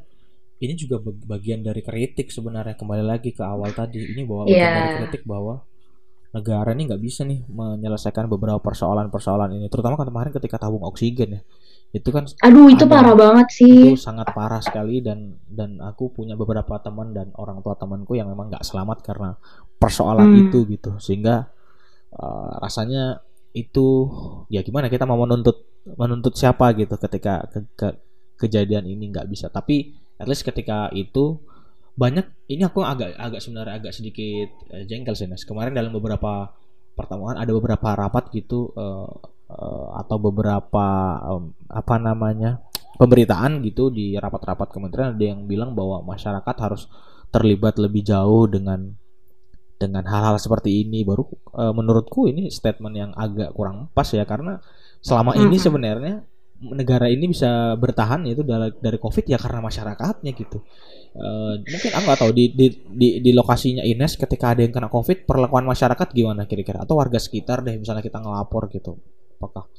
ini 0.58 0.74
juga 0.74 0.98
bag- 0.98 1.26
bagian 1.26 1.62
dari 1.62 1.86
kritik 1.86 2.34
sebenarnya 2.34 2.74
kembali 2.74 3.06
lagi 3.06 3.30
ke 3.30 3.46
awal 3.46 3.70
tadi 3.78 4.02
ini 4.02 4.26
bahwa 4.26 4.50
bagian 4.50 4.58
Iya. 4.58 4.74
dari 4.74 4.94
kritik 5.06 5.24
bahwa 5.30 5.62
negara 6.34 6.70
ini 6.76 6.90
nggak 6.92 7.02
bisa 7.02 7.24
nih 7.24 7.46
menyelesaikan 7.50 8.28
beberapa 8.28 8.60
persoalan-persoalan 8.60 9.58
ini 9.58 9.70
terutama 9.72 9.96
kan 9.96 10.10
kemarin 10.12 10.32
ketika 10.36 10.60
tabung 10.60 10.84
oksigen 10.84 11.40
ya 11.40 11.42
itu 11.96 12.10
kan 12.12 12.28
aduh 12.44 12.68
itu 12.68 12.84
ada, 12.84 12.94
parah 13.00 13.16
banget 13.16 13.48
sih 13.48 13.96
itu 13.96 13.96
sangat 13.96 14.36
parah 14.36 14.60
sekali 14.60 15.00
dan 15.00 15.40
dan 15.48 15.80
aku 15.80 16.12
punya 16.12 16.36
beberapa 16.36 16.76
teman 16.84 17.16
dan 17.16 17.32
orang 17.40 17.64
tua 17.64 17.80
temanku 17.80 18.20
yang 18.20 18.28
memang 18.28 18.52
nggak 18.52 18.66
selamat 18.66 19.08
karena 19.08 19.40
persoalan 19.80 20.28
hmm. 20.36 20.42
itu 20.52 20.60
gitu 20.68 20.92
sehingga 21.00 21.48
uh, 22.14 22.62
rasanya 22.62 23.20
itu 23.58 24.08
ya 24.54 24.62
gimana 24.62 24.88
kita 24.88 25.08
mau 25.10 25.18
menuntut 25.18 25.66
menuntut 25.98 26.36
siapa 26.38 26.76
gitu 26.78 26.94
ketika 27.00 27.48
ke, 27.50 27.60
ke, 27.74 27.88
kejadian 28.38 28.86
ini 28.86 29.10
nggak 29.10 29.28
bisa. 29.28 29.50
Tapi 29.50 29.96
at 30.20 30.28
least 30.30 30.46
ketika 30.46 30.92
itu 30.94 31.42
banyak 31.98 32.30
ini 32.54 32.62
aku 32.62 32.86
agak 32.86 33.18
agak 33.18 33.42
sebenarnya 33.42 33.82
agak 33.82 33.94
sedikit 33.96 34.54
uh, 34.70 34.84
jengkel 34.86 35.18
sih 35.18 35.26
Nes 35.26 35.44
kemarin 35.48 35.74
dalam 35.74 35.90
beberapa 35.96 36.54
pertemuan 36.94 37.38
ada 37.38 37.50
beberapa 37.54 37.94
rapat 37.94 38.30
gitu 38.34 38.74
uh, 38.78 39.10
uh, 39.50 39.88
atau 40.02 40.18
beberapa 40.22 40.88
um, 41.26 41.54
apa 41.70 41.96
namanya 41.98 42.62
pemberitaan 42.98 43.62
gitu 43.62 43.94
di 43.94 44.18
rapat-rapat 44.18 44.74
kementerian. 44.74 45.14
Ada 45.16 45.26
yang 45.34 45.46
bilang 45.46 45.78
bahwa 45.78 46.02
masyarakat 46.06 46.56
harus 46.62 46.90
terlibat 47.30 47.78
lebih 47.78 48.02
jauh 48.06 48.50
dengan 48.50 48.98
dengan 49.78 50.04
hal-hal 50.10 50.42
seperti 50.42 50.84
ini 50.84 51.06
baru 51.06 51.24
uh, 51.54 51.74
menurutku 51.74 52.26
ini 52.26 52.50
statement 52.50 52.96
yang 52.98 53.12
agak 53.14 53.54
kurang 53.54 53.94
pas 53.94 54.10
ya 54.10 54.26
karena 54.26 54.58
selama 55.06 55.38
ini 55.38 55.58
sebenarnya 55.62 56.26
negara 56.58 57.06
ini 57.06 57.30
bisa 57.30 57.78
bertahan 57.78 58.26
itu 58.26 58.42
dari 58.42 58.74
dari 58.82 58.98
covid 58.98 59.30
ya 59.30 59.38
karena 59.38 59.62
masyarakatnya 59.62 60.32
gitu. 60.34 60.66
Uh, 61.18 61.62
mungkin 61.66 61.92
aku 61.94 62.04
nggak 62.06 62.22
tahu 62.22 62.32
di, 62.34 62.46
di 62.54 62.68
di 62.94 63.08
di 63.22 63.32
lokasinya 63.34 63.86
Ines 63.86 64.18
ketika 64.18 64.54
ada 64.54 64.66
yang 64.66 64.74
kena 64.74 64.90
covid 64.90 65.30
perlakuan 65.30 65.70
masyarakat 65.70 66.08
gimana 66.14 66.50
kira-kira? 66.50 66.82
Atau 66.82 66.98
warga 66.98 67.22
sekitar 67.22 67.62
deh 67.62 67.78
misalnya 67.78 68.02
kita 68.02 68.18
ngelapor 68.22 68.70
gitu 68.74 68.98
apakah 69.38 69.70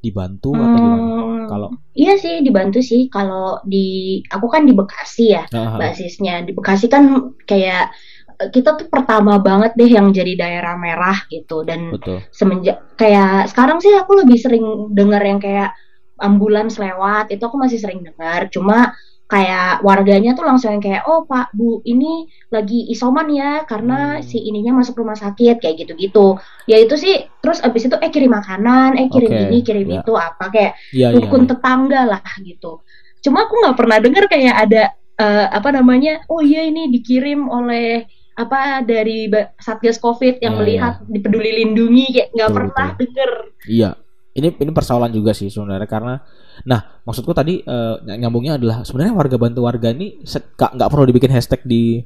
dibantu 0.00 0.54
atau 0.56 0.78
gimana? 0.80 1.02
Hmm, 1.04 1.44
kalau 1.50 1.68
iya 1.92 2.16
sih 2.16 2.40
dibantu 2.40 2.80
sih. 2.80 3.12
Kalau 3.12 3.60
di 3.68 4.18
aku 4.32 4.46
kan 4.48 4.64
di 4.64 4.72
Bekasi 4.72 5.24
ya 5.28 5.44
uh 5.44 5.76
basisnya. 5.76 6.40
Di 6.40 6.56
Bekasi 6.56 6.88
kan 6.88 7.36
kayak 7.44 7.92
kita 8.38 8.78
tuh 8.78 8.86
pertama 8.86 9.42
banget 9.42 9.74
deh 9.74 9.90
yang 9.90 10.14
jadi 10.14 10.38
daerah 10.38 10.78
merah 10.78 11.26
gitu 11.26 11.66
dan 11.66 11.90
Betul. 11.90 12.22
semenjak 12.30 12.94
kayak 12.94 13.50
sekarang 13.50 13.82
sih 13.82 13.90
aku 13.98 14.14
lebih 14.22 14.38
sering 14.38 14.94
dengar 14.94 15.18
yang 15.26 15.42
kayak 15.42 15.74
ambulans 16.22 16.78
lewat 16.78 17.34
itu 17.34 17.42
aku 17.42 17.58
masih 17.58 17.82
sering 17.82 18.06
dengar 18.06 18.46
cuma 18.46 18.94
kayak 19.28 19.84
warganya 19.84 20.32
tuh 20.32 20.46
langsung 20.48 20.72
yang 20.72 20.80
kayak 20.80 21.04
oh 21.04 21.28
pak 21.28 21.52
bu 21.52 21.84
ini 21.84 22.30
lagi 22.48 22.88
isoman 22.88 23.28
ya 23.28 23.66
karena 23.68 24.18
hmm. 24.18 24.24
si 24.24 24.40
ininya 24.40 24.80
masuk 24.80 25.04
rumah 25.04 25.18
sakit 25.18 25.60
kayak 25.60 25.84
gitu-gitu 25.84 26.40
ya 26.64 26.80
itu 26.80 26.96
sih 26.96 27.28
terus 27.44 27.60
abis 27.60 27.92
itu 27.92 27.96
eh 28.00 28.08
kirim 28.08 28.32
makanan 28.32 28.96
eh 28.96 29.12
kirim 29.12 29.28
okay. 29.28 29.44
ini 29.50 29.58
kirim 29.60 29.88
yeah. 29.90 30.00
itu 30.00 30.12
apa 30.16 30.44
kayak 30.48 30.72
yeah, 30.96 31.12
iya, 31.12 31.20
rukun 31.20 31.44
yeah, 31.44 31.50
tetangga 31.52 32.00
lah 32.08 32.22
gitu 32.40 32.80
cuma 33.20 33.44
aku 33.44 33.54
nggak 33.60 33.76
pernah 33.76 33.98
dengar 34.00 34.24
kayak 34.32 34.54
ada 34.64 34.82
uh, 35.20 35.46
apa 35.52 35.68
namanya 35.76 36.24
oh 36.32 36.40
iya 36.40 36.64
ini 36.64 36.88
dikirim 36.88 37.52
oleh 37.52 38.08
apa 38.38 38.86
dari 38.86 39.26
satgas 39.58 39.98
covid 39.98 40.38
yang 40.38 40.54
yeah, 40.54 40.60
melihat 40.62 40.94
yeah. 41.02 41.10
di 41.10 41.18
peduli 41.18 41.50
lindungi 41.58 42.06
kayak 42.14 42.28
nggak 42.30 42.50
pernah 42.54 42.86
betul. 42.94 43.00
denger 43.02 43.30
iya 43.66 43.90
ini 44.38 44.54
ini 44.54 44.70
persoalan 44.70 45.10
juga 45.10 45.34
sih 45.34 45.50
sebenarnya 45.50 45.90
karena 45.90 46.22
Nah, 46.66 46.80
maksudku 47.06 47.30
tadi 47.36 47.62
uh, 47.62 48.02
nyambungnya 48.02 48.58
adalah 48.58 48.82
sebenarnya 48.82 49.14
warga 49.14 49.36
bantu 49.38 49.60
warga 49.62 49.94
ini 49.94 50.18
nggak 50.24 50.90
perlu 50.90 51.04
dibikin 51.06 51.30
hashtag 51.30 51.62
di 51.62 52.02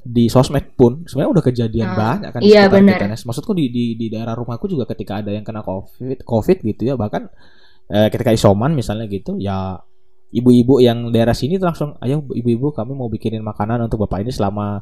di 0.00 0.32
sosmed 0.32 0.72
pun 0.78 1.04
sebenarnya 1.04 1.30
udah 1.36 1.44
kejadian 1.44 1.88
uh, 1.92 1.96
banyak 1.96 2.30
kan 2.32 2.40
iya 2.40 2.72
benar 2.72 3.12
maksudku 3.20 3.52
di, 3.52 3.68
di 3.68 3.84
di 4.00 4.06
daerah 4.08 4.32
rumahku 4.32 4.64
juga 4.64 4.88
ketika 4.88 5.20
ada 5.20 5.28
yang 5.28 5.44
kena 5.44 5.60
covid 5.60 6.24
covid 6.24 6.64
gitu 6.64 6.88
ya 6.88 6.96
bahkan 6.96 7.28
eh, 7.92 8.08
ketika 8.08 8.32
isoman 8.32 8.72
misalnya 8.72 9.04
gitu 9.12 9.36
ya 9.36 9.76
ibu-ibu 10.32 10.80
yang 10.80 11.12
daerah 11.12 11.36
sini 11.36 11.60
langsung 11.60 12.00
ayo 12.00 12.24
ibu-ibu 12.32 12.72
kami 12.72 12.96
mau 12.96 13.12
bikinin 13.12 13.44
makanan 13.44 13.92
untuk 13.92 14.08
bapak 14.08 14.24
ini 14.24 14.32
selama 14.32 14.80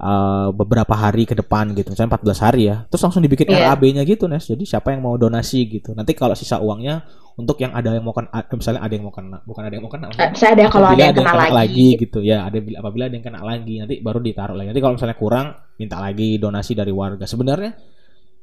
uh, 0.00 0.48
beberapa 0.50 0.94
hari 0.94 1.28
ke 1.28 1.34
depan 1.38 1.70
gitu. 1.76 1.92
Misalnya 1.92 2.18
14 2.18 2.44
hari 2.46 2.62
ya. 2.70 2.76
Terus 2.90 3.02
langsung 3.06 3.22
dibikin 3.22 3.46
yeah. 3.50 3.74
RAB-nya 3.74 4.02
gitu 4.02 4.26
Nes. 4.26 4.46
Jadi 4.46 4.64
siapa 4.66 4.90
yang 4.94 5.04
mau 5.04 5.14
donasi 5.14 5.66
gitu. 5.68 5.94
Nanti 5.94 6.16
kalau 6.16 6.34
sisa 6.34 6.58
uangnya 6.58 7.04
untuk 7.34 7.58
yang 7.58 7.74
ada 7.74 7.90
yang 7.90 8.06
mau 8.06 8.14
kena 8.14 8.30
misalnya 8.46 8.78
ada 8.78 8.94
yang 8.94 9.10
mau 9.10 9.14
kena 9.14 9.42
bukan 9.42 9.62
ada 9.66 9.74
yang 9.74 9.82
mau 9.82 9.90
kena 9.90 10.06
saya 10.38 10.54
ada 10.54 10.70
kalau 10.70 10.94
ada 10.94 11.02
yang 11.02 11.18
kena, 11.18 11.34
kena 11.34 11.50
lagi. 11.50 11.58
lagi 11.58 11.88
gitu. 11.98 12.18
ya 12.22 12.46
ada 12.46 12.62
apabila 12.78 13.10
ada 13.10 13.14
yang 13.18 13.26
kena 13.26 13.40
lagi 13.42 13.74
nanti 13.82 13.94
baru 13.98 14.18
ditaruh 14.22 14.54
lagi. 14.54 14.68
Nanti 14.70 14.82
kalau 14.82 14.94
misalnya 14.94 15.18
kurang 15.18 15.46
minta 15.78 15.98
lagi 15.98 16.38
donasi 16.38 16.72
dari 16.78 16.92
warga. 16.94 17.26
Sebenarnya 17.26 17.74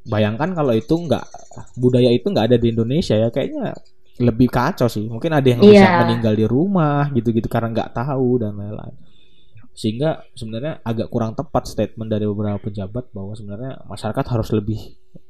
bayangkan 0.02 0.52
kalau 0.52 0.74
itu 0.76 0.92
nggak 0.92 1.26
budaya 1.78 2.10
itu 2.12 2.28
nggak 2.28 2.46
ada 2.52 2.58
di 2.60 2.68
Indonesia 2.68 3.16
ya 3.16 3.32
kayaknya 3.32 3.72
lebih 4.20 4.52
kacau 4.52 4.92
sih. 4.92 5.08
Mungkin 5.08 5.32
ada 5.32 5.48
yang 5.48 5.64
yeah. 5.64 5.72
bisa 5.72 5.88
meninggal 6.04 6.34
di 6.36 6.46
rumah 6.46 7.08
gitu-gitu 7.16 7.48
karena 7.48 7.72
nggak 7.72 7.96
tahu 7.96 8.44
dan 8.44 8.60
lain-lain 8.60 9.11
sehingga 9.82 10.22
sebenarnya 10.38 10.78
agak 10.86 11.10
kurang 11.10 11.34
tepat 11.34 11.66
statement 11.66 12.06
dari 12.06 12.30
beberapa 12.30 12.62
pejabat 12.62 13.10
bahwa 13.10 13.34
sebenarnya 13.34 13.82
masyarakat 13.90 14.26
harus 14.30 14.54
lebih 14.54 14.78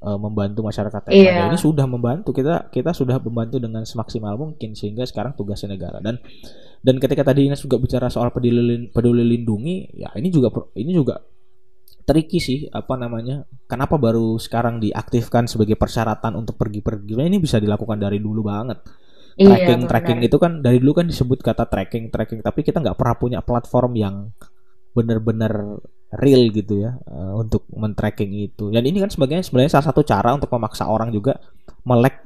uh, 0.03 0.19
membantu 0.19 0.59
masyarakat. 0.67 1.07
Yang 1.07 1.23
yeah. 1.23 1.47
ada 1.47 1.55
ini 1.55 1.55
sudah 1.55 1.87
membantu. 1.87 2.35
Kita 2.35 2.67
kita 2.67 2.91
sudah 2.91 3.15
membantu 3.23 3.63
dengan 3.63 3.87
semaksimal 3.87 4.35
mungkin 4.35 4.75
sehingga 4.75 5.07
sekarang 5.07 5.39
tugasnya 5.39 5.71
negara. 5.71 6.03
Dan 6.03 6.19
dan 6.83 6.99
ketika 6.99 7.23
tadi 7.23 7.47
Ines 7.47 7.63
juga 7.63 7.79
bicara 7.79 8.11
soal 8.11 8.35
peduli 8.35 8.91
peduli 8.91 9.23
lindungi 9.23 9.95
ya 9.95 10.11
ini 10.19 10.27
juga 10.27 10.51
ini 10.75 10.91
juga 10.91 11.23
tricky 12.03 12.43
sih 12.43 12.67
apa 12.75 12.99
namanya 12.99 13.47
kenapa 13.71 13.95
baru 13.95 14.35
sekarang 14.35 14.83
diaktifkan 14.83 15.47
sebagai 15.47 15.79
persyaratan 15.79 16.35
untuk 16.35 16.59
pergi-pergi. 16.59 17.15
Ini 17.15 17.39
bisa 17.39 17.55
dilakukan 17.55 18.03
dari 18.03 18.19
dulu 18.19 18.51
banget 18.51 18.83
tracking 19.47 19.81
iya, 19.81 19.89
tracking 19.89 20.19
itu 20.25 20.37
kan 20.37 20.51
dari 20.61 20.77
dulu 20.77 21.01
kan 21.01 21.07
disebut 21.09 21.39
kata 21.41 21.65
tracking 21.65 22.13
tracking 22.13 22.39
tapi 22.43 22.61
kita 22.61 22.77
nggak 22.83 22.97
pernah 22.97 23.15
punya 23.17 23.39
platform 23.41 23.93
yang 23.97 24.15
benar-benar 24.91 25.79
real 26.19 26.51
gitu 26.51 26.83
ya 26.83 26.99
uh, 27.07 27.39
untuk 27.39 27.63
men-tracking 27.71 28.35
itu 28.35 28.67
dan 28.67 28.83
ini 28.83 28.99
kan 28.99 29.07
sebagai 29.07 29.39
sebenarnya 29.39 29.79
salah 29.79 29.87
satu 29.91 30.03
cara 30.03 30.35
untuk 30.35 30.51
memaksa 30.51 30.83
orang 30.91 31.07
juga 31.09 31.39
melek 31.87 32.19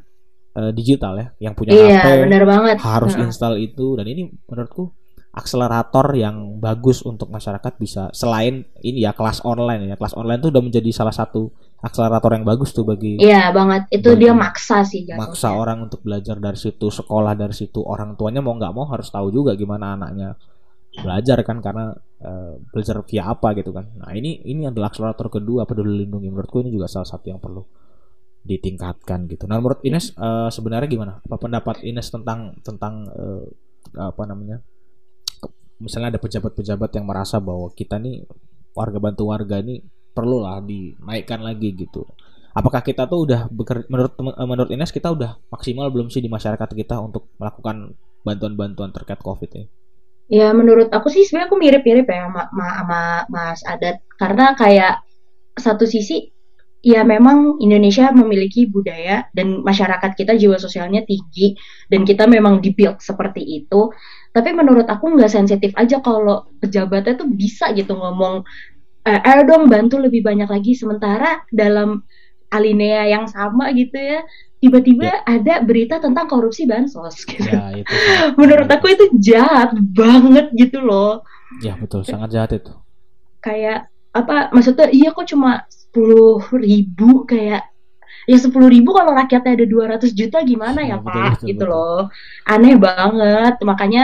uh, 0.57 0.71
digital 0.73 1.13
ya 1.21 1.27
yang 1.37 1.53
punya 1.53 1.77
iya, 1.77 2.01
HP 2.01 2.07
bener 2.25 2.43
banget. 2.49 2.77
harus 2.81 3.13
nah. 3.13 3.29
install 3.29 3.61
itu 3.61 3.93
dan 3.93 4.09
ini 4.09 4.33
menurutku 4.49 4.89
akselerator 5.35 6.15
yang 6.15 6.63
bagus 6.63 7.03
untuk 7.03 7.27
masyarakat 7.27 7.75
bisa 7.75 8.07
selain 8.15 8.63
ini 8.79 9.03
ya 9.03 9.11
kelas 9.11 9.43
online 9.43 9.91
ya. 9.91 9.95
Kelas 9.99 10.15
online 10.15 10.39
itu 10.39 10.47
udah 10.47 10.63
menjadi 10.63 10.89
salah 10.95 11.11
satu 11.11 11.51
akselerator 11.83 12.31
yang 12.39 12.47
bagus 12.47 12.71
tuh 12.71 12.87
bagi 12.87 13.19
Iya 13.19 13.51
banget. 13.51 13.91
Itu 13.91 14.15
dia 14.15 14.31
maksa 14.31 14.87
sih 14.87 15.03
jatuhnya. 15.03 15.19
maksa 15.19 15.51
orang 15.51 15.91
untuk 15.91 15.99
belajar 16.07 16.39
dari 16.39 16.55
situ 16.55 16.87
sekolah 16.87 17.35
dari 17.35 17.51
situ. 17.51 17.83
Orang 17.83 18.15
tuanya 18.15 18.39
mau 18.39 18.55
nggak 18.55 18.71
mau 18.71 18.87
harus 18.87 19.11
tahu 19.11 19.27
juga 19.27 19.59
gimana 19.59 19.99
anaknya 19.99 20.39
belajar 20.95 21.43
kan 21.43 21.59
karena 21.59 21.91
uh, 22.23 22.55
belajar 22.71 23.03
via 23.03 23.27
apa 23.27 23.51
gitu 23.59 23.75
kan. 23.75 23.91
Nah 23.99 24.15
ini 24.15 24.39
ini 24.47 24.71
adalah 24.71 24.87
akselerator 24.87 25.27
kedua 25.27 25.67
peduli 25.67 26.07
lindungi. 26.07 26.31
Menurutku 26.31 26.63
ini 26.63 26.71
juga 26.71 26.87
salah 26.87 27.11
satu 27.11 27.27
yang 27.27 27.43
perlu 27.43 27.59
ditingkatkan 28.39 29.27
gitu. 29.27 29.51
Nah 29.51 29.59
menurut 29.59 29.83
Ines 29.83 30.15
uh, 30.15 30.47
sebenarnya 30.47 30.87
gimana? 30.87 31.19
Apa 31.19 31.35
pendapat 31.35 31.83
Ines 31.83 32.07
tentang 32.07 32.55
tentang 32.63 33.03
uh, 33.11 33.43
apa 33.99 34.23
namanya 34.23 34.63
misalnya 35.79 36.15
ada 36.15 36.21
pejabat-pejabat 36.21 36.89
yang 36.95 37.05
merasa 37.07 37.39
bahwa 37.43 37.71
kita 37.75 37.99
nih 37.99 38.23
warga 38.75 38.99
bantu 38.99 39.31
warga 39.31 39.59
ini 39.59 39.83
perlulah 40.15 40.63
dinaikkan 40.63 41.43
lagi 41.43 41.75
gitu. 41.75 42.07
Apakah 42.55 42.79
kita 42.79 43.03
tuh 43.03 43.27
udah 43.27 43.51
beker, 43.51 43.83
menurut 43.91 44.15
menurut 44.19 44.69
Ines 44.71 44.95
kita 44.95 45.11
udah 45.11 45.35
maksimal 45.51 45.91
belum 45.91 46.07
sih 46.07 46.23
di 46.23 46.31
masyarakat 46.31 46.71
kita 46.71 46.95
untuk 47.03 47.27
melakukan 47.35 47.99
bantuan-bantuan 48.23 48.95
terkait 48.95 49.19
COVID 49.19 49.49
ini? 49.59 49.67
Ya 50.31 50.55
menurut 50.55 50.89
aku 50.89 51.11
sih 51.11 51.27
sebenarnya 51.27 51.47
aku 51.51 51.57
mirip-mirip 51.59 52.07
ya 52.07 52.25
sama, 52.25 52.43
sama 52.49 53.01
Mas 53.29 53.61
Adat 53.67 54.01
karena 54.17 54.55
kayak 54.55 55.03
satu 55.53 55.85
sisi 55.85 56.33
ya 56.85 57.01
memang 57.01 57.57
Indonesia 57.57 58.13
memiliki 58.13 58.69
budaya 58.69 59.25
dan 59.33 59.65
masyarakat 59.65 60.13
kita 60.13 60.37
jiwa 60.37 60.61
sosialnya 60.61 61.01
tinggi 61.01 61.57
dan 61.89 62.05
kita 62.05 62.29
memang 62.29 62.61
dibuild 62.61 63.01
seperti 63.01 63.41
itu. 63.65 63.89
Tapi 64.35 64.51
menurut 64.51 64.83
aku 64.83 65.15
nggak 65.15 65.31
sensitif 65.31 65.71
aja 65.79 66.03
kalau 66.03 66.43
pejabatnya 66.59 67.15
tuh 67.15 67.31
bisa 67.31 67.71
gitu 67.71 67.95
ngomong 67.95 68.43
uh, 69.07 69.19
ayo 69.31 69.47
dong 69.47 69.71
bantu 69.71 69.95
lebih 69.95 70.27
banyak 70.27 70.51
lagi 70.51 70.75
sementara 70.75 71.47
dalam 71.55 72.03
alinea 72.51 73.07
yang 73.07 73.31
sama 73.31 73.71
gitu 73.71 73.95
ya 73.95 74.27
tiba-tiba 74.59 75.05
ya. 75.05 75.17
ada 75.23 75.61
berita 75.61 76.01
tentang 76.01 76.25
korupsi 76.25 76.65
bansos 76.65 77.21
gitu. 77.29 77.45
Ya, 77.45 77.85
itu, 77.85 77.93
Menurut 78.35 78.67
aku 78.67 78.91
itu 78.91 79.05
jahat 79.21 79.77
banget 79.93 80.49
gitu 80.57 80.81
loh. 80.81 81.21
Ya 81.61 81.77
betul, 81.77 82.01
sangat 82.01 82.33
jahat 82.33 82.51
itu. 82.57 82.73
Kayak 83.39 83.93
apa 84.15 84.49
maksudnya 84.55 84.89
iya 84.89 85.11
kok 85.11 85.27
cuma 85.27 85.67
sepuluh 85.67 86.39
ribu 86.55 87.27
kayak 87.27 87.67
ya 88.25 88.37
sepuluh 88.39 88.71
ribu 88.71 88.95
kalau 88.95 89.11
rakyatnya 89.11 89.59
ada 89.59 89.65
200 89.67 90.15
juta 90.15 90.39
gimana 90.41 90.81
ya, 90.87 90.97
ya 90.97 91.03
pak 91.03 91.03
betul, 91.03 91.23
betul, 91.27 91.47
gitu 91.51 91.65
betul. 91.67 91.71
loh 91.75 92.01
aneh 92.47 92.75
banget 92.79 93.55
makanya 93.67 94.03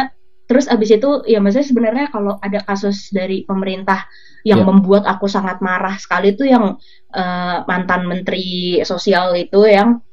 terus 0.52 0.68
abis 0.68 1.00
itu 1.00 1.24
ya 1.32 1.40
maksudnya 1.40 1.64
sebenarnya 1.72 2.06
kalau 2.12 2.36
ada 2.44 2.60
kasus 2.60 3.08
dari 3.16 3.48
pemerintah 3.48 4.04
yang 4.44 4.60
yeah. 4.60 4.68
membuat 4.68 5.08
aku 5.08 5.32
sangat 5.32 5.64
marah 5.64 5.96
sekali 5.96 6.36
itu 6.36 6.44
yang 6.44 6.76
uh, 7.16 7.58
mantan 7.72 8.04
menteri 8.04 8.84
sosial 8.84 9.32
itu 9.40 9.64
yang 9.64 10.04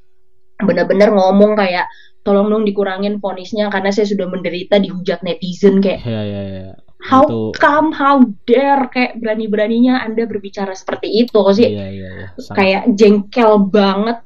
benar-benar 0.63 1.11
ngomong 1.11 1.59
kayak 1.59 1.91
tolong 2.23 2.47
dong 2.55 2.63
dikurangin 2.63 3.19
ponisnya 3.19 3.67
karena 3.67 3.91
saya 3.91 4.07
sudah 4.07 4.31
menderita 4.31 4.79
dihujat 4.79 5.27
netizen 5.27 5.83
kayak 5.83 6.07
ya, 6.07 6.23
ya, 6.23 6.43
ya. 6.47 6.73
how 7.03 7.27
itu... 7.27 7.59
come 7.59 7.91
how 7.91 8.23
dare 8.47 8.87
kayak 8.95 9.19
berani-beraninya 9.19 10.07
anda 10.07 10.23
berbicara 10.23 10.71
seperti 10.71 11.27
itu 11.27 11.43
sih 11.51 11.67
iya, 11.67 11.91
iya, 11.91 12.09
iya. 12.15 12.27
kayak 12.55 12.95
jengkel 12.95 13.67
banget 13.67 14.23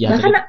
ya, 0.00 0.16
bahkan. 0.16 0.40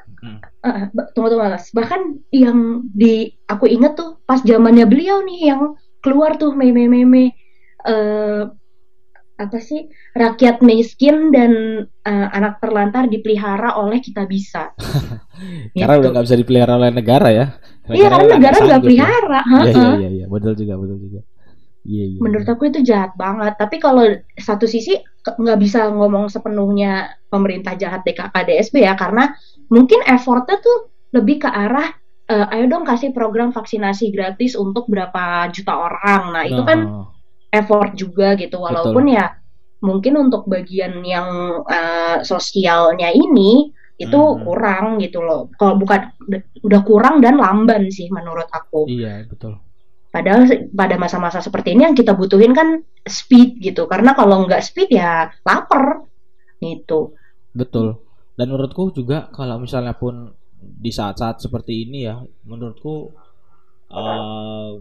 Uh, 0.64 0.90
tunggu 1.14 1.28
tunggu 1.34 1.44
mas 1.44 1.70
bahkan 1.70 2.18
yang 2.34 2.82
di 2.90 3.34
aku 3.46 3.68
inget 3.70 3.94
tuh 3.94 4.18
pas 4.26 4.42
zamannya 4.42 4.86
beliau 4.88 5.22
nih 5.22 5.54
yang 5.54 5.62
keluar 6.02 6.38
tuh 6.38 6.54
meme 6.54 6.86
meme 6.86 7.34
uh, 7.86 8.50
apa 9.38 9.58
sih 9.62 9.86
rakyat 10.18 10.66
miskin 10.66 11.30
dan 11.30 11.86
uh, 11.86 12.28
anak 12.34 12.58
terlantar 12.58 13.06
dipelihara 13.06 13.78
oleh 13.78 14.02
kita 14.02 14.26
bisa. 14.26 14.74
karena 15.78 15.94
gitu. 15.94 16.02
udah 16.02 16.10
nggak 16.10 16.26
bisa 16.26 16.38
dipelihara 16.42 16.74
oleh 16.74 16.90
negara 16.90 17.28
ya. 17.30 17.46
iya 17.94 18.10
karena 18.10 18.34
negara 18.34 18.56
nggak 18.58 18.82
pelihara. 18.82 19.40
Iya 19.46 19.62
iya 19.62 19.88
iya 19.94 20.08
ya. 20.10 20.26
betul 20.26 20.58
juga 20.58 20.74
betul 20.74 20.98
juga. 20.98 21.20
Iya, 21.86 22.04
iya. 22.04 22.18
Menurut 22.18 22.44
iya. 22.50 22.54
aku 22.58 22.62
itu 22.66 22.80
jahat 22.82 23.12
banget. 23.14 23.54
Tapi 23.54 23.76
kalau 23.78 24.04
satu 24.34 24.66
sisi 24.66 24.98
nggak 25.22 25.58
bisa 25.62 25.86
ngomong 25.88 26.26
sepenuhnya 26.26 27.14
pemerintah 27.30 27.78
jahat 27.78 28.02
DKKDSB 28.02 28.82
ya, 28.82 28.98
karena 28.98 29.32
mungkin 29.68 30.00
effortnya 30.04 30.60
tuh 30.60 30.92
lebih 31.12 31.44
ke 31.44 31.48
arah 31.48 31.88
uh, 32.28 32.52
ayo 32.52 32.68
dong 32.68 32.84
kasih 32.84 33.12
program 33.16 33.52
vaksinasi 33.52 34.12
gratis 34.12 34.56
untuk 34.56 34.88
berapa 34.88 35.48
juta 35.52 35.72
orang. 35.76 36.22
Nah 36.36 36.44
itu 36.44 36.62
kan 36.64 36.80
oh 36.84 37.18
effort 37.52 37.96
juga 37.96 38.36
gitu. 38.36 38.60
Walaupun 38.60 39.04
Betul. 39.08 39.16
ya 39.16 39.26
mungkin 39.78 40.14
untuk 40.18 40.44
bagian 40.50 41.00
yang 41.06 41.62
uh, 41.64 42.20
sosialnya 42.26 43.14
ini 43.14 43.72
itu 43.98 44.14
hmm. 44.18 44.46
kurang 44.46 45.02
gitu 45.02 45.22
loh. 45.24 45.50
Kalau 45.58 45.74
bukan 45.78 46.14
udah 46.62 46.80
kurang 46.86 47.18
dan 47.18 47.40
lamban 47.40 47.90
sih 47.90 48.06
menurut 48.12 48.46
aku. 48.52 48.86
Iya 48.86 49.26
betul. 49.26 49.58
Padahal 50.08 50.48
pada 50.72 50.96
masa-masa 50.96 51.44
seperti 51.44 51.76
ini 51.76 51.84
yang 51.84 51.96
kita 51.96 52.16
butuhin 52.16 52.56
kan 52.56 52.80
speed 53.04 53.60
gitu. 53.60 53.84
Karena 53.90 54.16
kalau 54.16 54.46
nggak 54.46 54.62
speed 54.64 54.94
ya 54.94 55.28
lapar. 55.44 56.06
Gitu. 56.58 57.14
Betul 57.54 58.07
dan 58.38 58.46
menurutku 58.54 58.94
juga 58.94 59.26
kalau 59.34 59.58
misalnya 59.58 59.98
pun 59.98 60.30
di 60.58 60.94
saat-saat 60.94 61.42
seperti 61.42 61.90
ini 61.90 62.06
ya 62.06 62.22
menurutku 62.46 63.10
uh, 63.90 64.78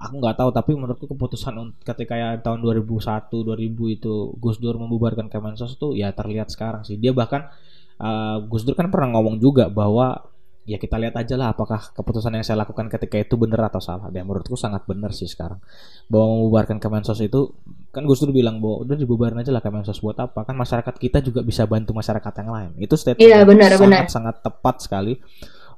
aku 0.00 0.14
nggak 0.16 0.36
tahu 0.40 0.50
tapi 0.50 0.72
menurutku 0.72 1.04
keputusan 1.04 1.76
ketika 1.84 2.16
ya 2.16 2.28
tahun 2.40 2.64
2001 2.64 3.28
2000 3.28 3.96
itu 4.00 4.14
Gus 4.40 4.56
Dur 4.56 4.80
membubarkan 4.80 5.28
Kemensos 5.28 5.76
itu 5.76 5.92
ya 5.92 6.08
terlihat 6.16 6.48
sekarang 6.48 6.88
sih. 6.88 6.96
Dia 6.96 7.12
bahkan 7.12 7.52
uh, 8.00 8.40
Gus 8.48 8.64
Dur 8.64 8.72
kan 8.72 8.88
pernah 8.88 9.12
ngomong 9.12 9.36
juga 9.36 9.68
bahwa 9.68 10.24
ya 10.68 10.76
kita 10.76 11.00
lihat 11.00 11.16
aja 11.16 11.34
lah 11.40 11.56
apakah 11.56 11.80
keputusan 11.96 12.36
yang 12.36 12.44
saya 12.44 12.62
lakukan 12.62 12.86
ketika 12.92 13.16
itu 13.16 13.34
benar 13.40 13.72
atau 13.72 13.80
salah 13.80 14.12
dan 14.12 14.28
menurutku 14.28 14.54
sangat 14.54 14.84
benar 14.84 15.10
sih 15.10 15.26
sekarang 15.26 15.58
bahwa 16.06 16.26
membubarkan 16.36 16.76
Kemensos 16.76 17.18
itu 17.24 17.56
kan 17.90 18.04
Gus 18.04 18.20
Dur 18.20 18.30
bilang 18.30 18.60
bahwa 18.60 18.84
udah 18.84 18.96
dibubarin 18.96 19.40
aja 19.40 19.50
lah 19.50 19.64
Kemensos 19.64 19.98
buat 20.04 20.20
apa 20.20 20.44
kan 20.44 20.54
masyarakat 20.54 20.94
kita 21.00 21.24
juga 21.24 21.40
bisa 21.40 21.64
bantu 21.64 21.96
masyarakat 21.96 22.32
yang 22.44 22.50
lain 22.52 22.70
itu 22.76 22.94
statement 22.94 23.24
iya, 23.24 23.42
benar, 23.42 23.72
sangat 23.72 23.82
benar. 23.88 24.04
sangat 24.12 24.36
tepat 24.44 24.76
sekali 24.84 25.16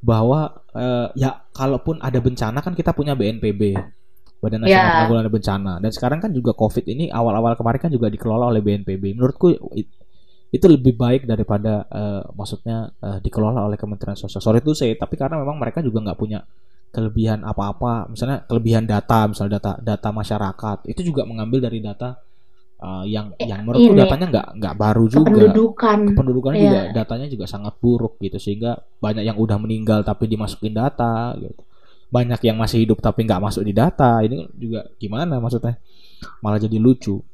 bahwa 0.03 0.51
uh, 0.75 1.09
ya 1.15 1.47
kalaupun 1.55 2.03
ada 2.03 2.19
bencana 2.19 2.59
kan 2.59 2.75
kita 2.75 2.91
punya 2.91 3.15
BNPB 3.15 3.79
Badan 4.43 4.67
Nasional 4.67 4.83
yeah. 4.83 4.95
Penanggulangan 4.99 5.31
Bencana. 5.31 5.73
Dan 5.79 5.91
sekarang 5.95 6.19
kan 6.19 6.35
juga 6.35 6.51
COVID 6.59 6.91
ini 6.91 7.07
awal-awal 7.15 7.55
kemarin 7.55 7.79
kan 7.79 7.91
juga 7.95 8.11
dikelola 8.11 8.51
oleh 8.51 8.59
BNPB. 8.59 9.15
Menurutku 9.15 9.55
itu 10.53 10.69
lebih 10.69 11.01
baik 11.01 11.25
daripada 11.25 11.89
uh, 11.89 12.29
maksudnya 12.37 12.93
uh, 13.01 13.17
dikelola 13.25 13.65
oleh 13.65 13.81
Kementerian 13.81 14.21
Sosial. 14.21 14.45
Sorry 14.45 14.61
itu 14.61 14.77
saya, 14.77 14.93
tapi 15.01 15.17
karena 15.17 15.41
memang 15.41 15.57
mereka 15.57 15.81
juga 15.81 16.05
nggak 16.05 16.19
punya 16.21 16.45
kelebihan 16.93 17.41
apa-apa, 17.41 18.13
misalnya 18.13 18.45
kelebihan 18.45 18.85
data, 18.85 19.25
misalnya 19.25 19.57
data 19.57 19.73
data 19.81 20.09
masyarakat 20.13 20.79
itu 20.93 21.01
juga 21.09 21.25
mengambil 21.25 21.65
dari 21.65 21.81
data 21.81 22.21
uh, 22.85 23.01
yang 23.09 23.33
eh, 23.41 23.49
yang 23.49 23.65
menurutku 23.65 23.97
datanya 23.97 24.27
nggak 24.29 24.49
nggak 24.61 24.75
baru 24.77 25.05
juga. 25.09 25.33
Kependudukan. 25.33 25.99
Kependudukan 26.13 26.53
yeah. 26.53 26.61
juga 26.61 26.81
datanya 27.01 27.27
juga 27.33 27.45
sangat 27.49 27.75
buruk 27.81 28.21
gitu 28.21 28.37
sehingga 28.37 28.77
banyak 29.01 29.25
yang 29.25 29.41
udah 29.41 29.57
meninggal 29.57 30.05
tapi 30.05 30.29
dimasukin 30.29 30.77
data 30.77 31.33
gitu 31.41 31.65
banyak 32.13 32.45
yang 32.45 32.61
masih 32.61 32.85
hidup 32.85 33.01
tapi 33.01 33.25
nggak 33.25 33.41
masuk 33.41 33.65
di 33.65 33.73
data 33.73 34.21
ini 34.21 34.45
juga 34.53 34.85
gimana 35.01 35.41
maksudnya 35.41 35.81
malah 36.45 36.61
jadi 36.61 36.77
lucu 36.77 37.25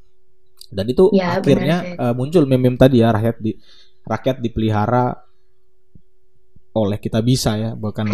dan 0.69 0.85
itu 0.89 1.09
ya, 1.17 1.41
akhirnya 1.41 1.97
uh, 1.97 2.15
muncul 2.15 2.45
meme-meme 2.45 2.77
tadi 2.77 3.01
ya 3.01 3.13
rakyat 3.13 3.37
di 3.41 3.57
rakyat 4.05 4.37
dipelihara 4.41 5.17
oleh 6.77 6.99
kita 7.01 7.25
bisa 7.25 7.59
ya 7.59 7.71
bukan 7.75 8.07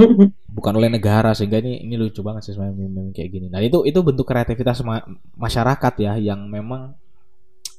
bukan 0.56 0.72
oleh 0.74 0.90
negara 0.90 1.36
sehingga 1.36 1.62
ini 1.62 1.86
ini 1.86 1.94
lucu 1.94 2.24
banget 2.24 2.50
sih 2.50 2.52
sebenarnya 2.56 2.76
meme-meme 2.76 3.12
kayak 3.14 3.30
gini. 3.30 3.46
Nah 3.52 3.60
itu 3.62 3.84
itu 3.86 4.00
bentuk 4.02 4.26
kreativitas 4.26 4.82
ma 4.82 4.98
masyarakat 5.38 5.94
ya 6.02 6.18
yang 6.18 6.48
memang 6.50 6.98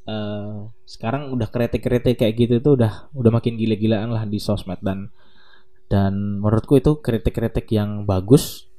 uh, 0.07 0.69
sekarang 0.87 1.33
udah 1.35 1.49
kreatif-kreatif 1.51 2.15
kayak 2.15 2.33
gitu 2.37 2.53
itu 2.61 2.69
udah 2.79 3.11
udah 3.11 3.31
makin 3.33 3.59
gila-gilaan 3.59 4.13
lah 4.13 4.23
di 4.23 4.39
sosmed. 4.39 4.79
Dan 4.79 5.11
dan 5.89 6.39
menurutku 6.39 6.77
itu 6.77 7.01
kritik-kritik 7.01 7.65
yang 7.73 8.05
bagus 8.05 8.69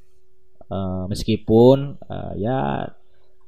uh, 0.70 1.10
meskipun 1.10 1.98
uh, 2.06 2.32
ya 2.38 2.88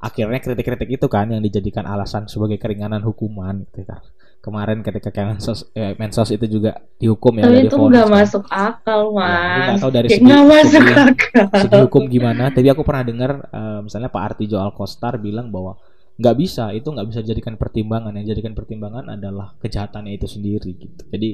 akhirnya 0.02 0.42
kritik-kritik 0.42 0.98
itu 0.98 1.06
kan 1.06 1.30
yang 1.30 1.38
dijadikan 1.38 1.86
alasan 1.86 2.26
sebagai 2.26 2.58
keringanan 2.58 3.06
hukuman 3.06 3.62
gitu 3.70 3.86
kan. 3.86 4.02
Kemarin 4.42 4.82
ketika 4.82 5.14
Mensos 5.22 5.70
eh, 5.78 5.94
Mensos 5.94 6.34
itu 6.34 6.42
juga 6.50 6.82
dihukum 6.98 7.38
ya 7.38 7.46
dari 7.46 7.70
itu 7.70 7.78
nggak 7.78 8.10
masuk 8.10 8.42
akal 8.50 9.14
mas. 9.14 9.78
ya, 9.78 9.78
tahu 9.78 9.92
dari 9.94 10.08
segi, 10.10 10.26
masuk 10.26 10.82
segi, 10.82 10.94
akal. 10.98 11.46
segi 11.54 11.78
hukum 11.86 12.02
gimana. 12.10 12.50
Tapi 12.50 12.66
aku 12.66 12.82
pernah 12.82 13.06
dengar 13.06 13.30
uh, 13.54 13.86
misalnya 13.86 14.10
Pak 14.10 14.22
Artijo 14.34 14.58
Alkostar 14.58 15.22
bilang 15.22 15.54
bahwa 15.54 15.78
nggak 16.18 16.34
bisa 16.34 16.74
itu 16.74 16.90
nggak 16.90 17.06
bisa 17.06 17.22
dijadikan 17.22 17.54
pertimbangan. 17.54 18.10
Yang 18.18 18.34
dijadikan 18.34 18.58
pertimbangan 18.58 19.14
adalah 19.14 19.54
kejahatannya 19.62 20.18
itu 20.18 20.26
sendiri 20.26 20.74
gitu. 20.74 21.02
Jadi 21.06 21.28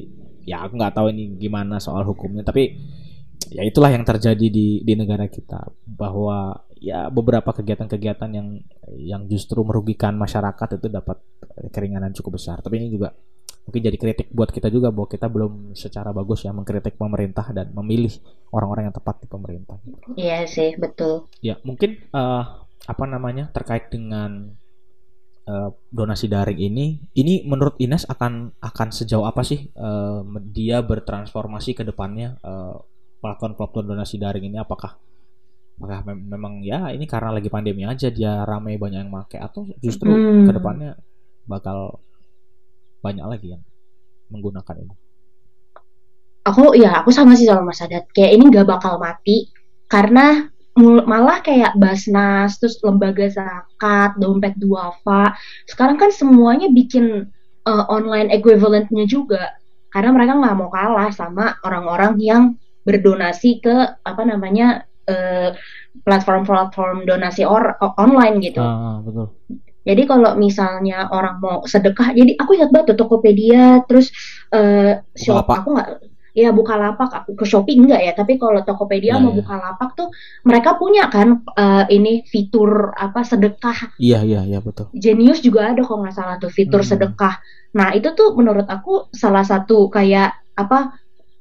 ya 0.45 0.69
aku 0.69 0.77
nggak 0.77 0.93
tahu 0.93 1.09
ini 1.09 1.41
gimana 1.41 1.81
soal 1.81 2.05
hukumnya. 2.05 2.45
Tapi 2.45 2.77
ya 3.49 3.63
itulah 3.63 3.95
yang 3.95 4.03
terjadi 4.03 4.47
di 4.51 4.83
di 4.83 4.95
negara 4.99 5.31
kita 5.31 5.71
bahwa 5.87 6.67
ya 6.79 7.11
beberapa 7.11 7.55
kegiatan-kegiatan 7.55 8.31
yang 8.35 8.49
yang 8.99 9.23
justru 9.31 9.63
merugikan 9.63 10.15
masyarakat 10.19 10.79
itu 10.79 10.87
dapat 10.91 11.19
keringanan 11.71 12.15
cukup 12.15 12.39
besar 12.39 12.63
tapi 12.63 12.83
ini 12.83 12.91
juga 12.91 13.15
mungkin 13.69 13.85
jadi 13.85 13.99
kritik 14.01 14.29
buat 14.33 14.49
kita 14.49 14.73
juga 14.73 14.89
bahwa 14.89 15.05
kita 15.13 15.29
belum 15.29 15.77
secara 15.77 16.09
bagus 16.17 16.41
ya 16.49 16.57
mengkritik 16.57 16.97
pemerintah 16.97 17.53
dan 17.53 17.69
memilih 17.77 18.17
orang-orang 18.49 18.89
yang 18.89 18.97
tepat 18.97 19.21
di 19.21 19.29
pemerintah. 19.29 19.77
Iya 20.17 20.49
sih 20.49 20.73
betul. 20.81 21.29
Ya 21.45 21.61
mungkin 21.69 22.01
uh, 22.17 22.65
apa 22.65 23.05
namanya 23.05 23.53
terkait 23.53 23.93
dengan 23.93 24.57
uh, 25.45 25.77
donasi 25.93 26.33
daring 26.33 26.57
ini 26.57 27.13
ini 27.13 27.45
menurut 27.45 27.77
Ines 27.77 28.09
akan 28.09 28.57
akan 28.57 28.89
sejauh 28.89 29.29
apa 29.29 29.45
sih 29.45 29.69
uh, 29.77 30.25
dia 30.49 30.81
bertransformasi 30.81 31.77
ke 31.77 31.85
depannya 31.85 32.41
uh, 32.41 32.81
platform-platform 33.19 33.95
donasi 33.95 34.17
daring 34.19 34.51
ini 34.51 34.59
apakah 34.59 34.99
apakah 35.79 36.01
mem 36.11 36.27
memang 36.27 36.55
ya 36.67 36.91
ini 36.91 37.07
karena 37.07 37.39
lagi 37.39 37.47
pandemi 37.51 37.87
aja 37.87 38.11
dia 38.11 38.43
ramai 38.43 38.79
banyak 38.79 39.07
yang 39.07 39.13
make 39.15 39.39
atau 39.39 39.67
justru 39.79 40.11
hmm. 40.11 40.51
ke 40.51 40.53
depannya 40.55 40.99
bakal 41.47 42.03
banyak 42.99 43.23
lagi 43.23 43.55
yang 43.55 43.63
menggunakan 44.35 44.75
ini 44.83 44.95
aku 46.43 46.75
ya 46.75 47.03
aku 47.03 47.15
sama 47.15 47.39
sih 47.39 47.47
sama 47.47 47.71
Mas 47.71 47.79
Adat 47.79 48.11
kayak 48.11 48.35
ini 48.35 48.51
nggak 48.51 48.67
bakal 48.67 48.99
mati 48.99 49.55
karena 49.87 50.51
malah 50.85 51.43
kayak 51.43 51.75
Basnas, 51.75 52.59
terus 52.63 52.79
lembaga 52.87 53.27
zakat, 53.27 54.15
dompet 54.21 54.55
duafa. 54.55 55.35
Sekarang 55.67 55.99
kan 55.99 56.15
semuanya 56.15 56.71
bikin 56.71 57.27
uh, 57.67 57.85
online 57.91 58.31
equivalentnya 58.31 59.05
juga, 59.11 59.59
karena 59.91 60.15
mereka 60.15 60.39
nggak 60.39 60.57
mau 60.57 60.71
kalah 60.71 61.11
sama 61.11 61.59
orang-orang 61.67 62.15
yang 62.23 62.43
berdonasi 62.89 63.61
ke 63.61 64.01
apa 64.01 64.23
namanya 64.25 64.89
eh, 65.05 65.53
platform-platform 66.09 67.05
donasi 67.05 67.45
or 67.45 67.77
online 68.01 68.41
gitu. 68.41 68.65
Ah, 68.65 69.05
betul. 69.05 69.37
Jadi 69.89 70.03
kalau 70.05 70.37
misalnya 70.37 71.09
orang 71.09 71.41
mau 71.41 71.65
sedekah, 71.65 72.13
jadi 72.13 72.37
aku 72.37 72.61
ingat 72.61 72.71
banget 72.73 72.97
Tokopedia, 73.01 73.81
terus 73.89 74.13
uh, 74.53 75.01
shop 75.17 75.49
aku 75.49 75.81
nggak 75.81 75.89
ya 76.39 76.55
buka 76.55 76.79
lapak 76.79 77.11
aku 77.11 77.35
ke 77.35 77.43
Shopee 77.43 77.75
enggak 77.75 77.99
ya 77.99 78.13
tapi 78.15 78.39
kalau 78.39 78.63
Tokopedia 78.63 79.19
nah, 79.19 79.27
mau 79.27 79.33
ya. 79.35 79.43
buka 79.43 79.55
lapak 79.59 79.99
tuh 79.99 80.09
mereka 80.47 80.79
punya 80.79 81.11
kan 81.11 81.43
uh, 81.43 81.83
ini 81.91 82.23
fitur 82.31 82.95
apa 82.95 83.27
sedekah 83.27 83.99
iya 83.99 84.23
iya 84.23 84.47
iya 84.47 84.63
betul 84.63 84.87
Genius 84.95 85.43
juga 85.43 85.75
ada 85.75 85.83
kok 85.83 85.99
nggak 85.99 86.15
salah 86.15 86.39
tuh 86.39 86.53
fitur 86.53 86.87
hmm. 86.87 86.91
sedekah 86.95 87.43
nah 87.75 87.91
itu 87.91 88.15
tuh 88.15 88.39
menurut 88.39 88.71
aku 88.71 89.11
salah 89.11 89.43
satu 89.43 89.91
kayak 89.91 90.39
apa 90.55 90.95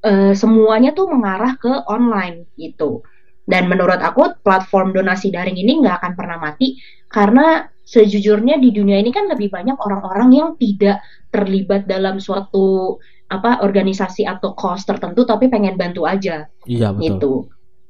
uh, 0.04 0.34
semuanya 0.34 0.94
tuh 0.94 1.10
mengarah 1.10 1.56
ke 1.58 1.72
online 1.90 2.46
gitu 2.60 3.02
dan 3.48 3.72
menurut 3.72 3.98
aku 4.04 4.36
platform 4.44 4.92
donasi 4.92 5.32
daring 5.32 5.56
ini 5.56 5.80
nggak 5.80 6.04
akan 6.04 6.14
pernah 6.14 6.38
mati 6.38 6.78
karena 7.08 7.66
sejujurnya 7.88 8.60
di 8.60 8.76
dunia 8.76 9.00
ini 9.00 9.16
kan 9.16 9.32
lebih 9.32 9.48
banyak 9.48 9.80
orang-orang 9.80 10.30
yang 10.36 10.50
tidak 10.60 11.00
terlibat 11.32 11.88
dalam 11.88 12.20
suatu 12.20 13.00
apa 13.28 13.64
organisasi 13.64 14.28
atau 14.28 14.52
cause 14.56 14.84
tertentu 14.84 15.24
tapi 15.24 15.48
pengen 15.48 15.80
bantu 15.80 16.04
aja. 16.04 16.52
Iya 16.68 16.92
betul. 16.92 17.08
Gitu. 17.08 17.32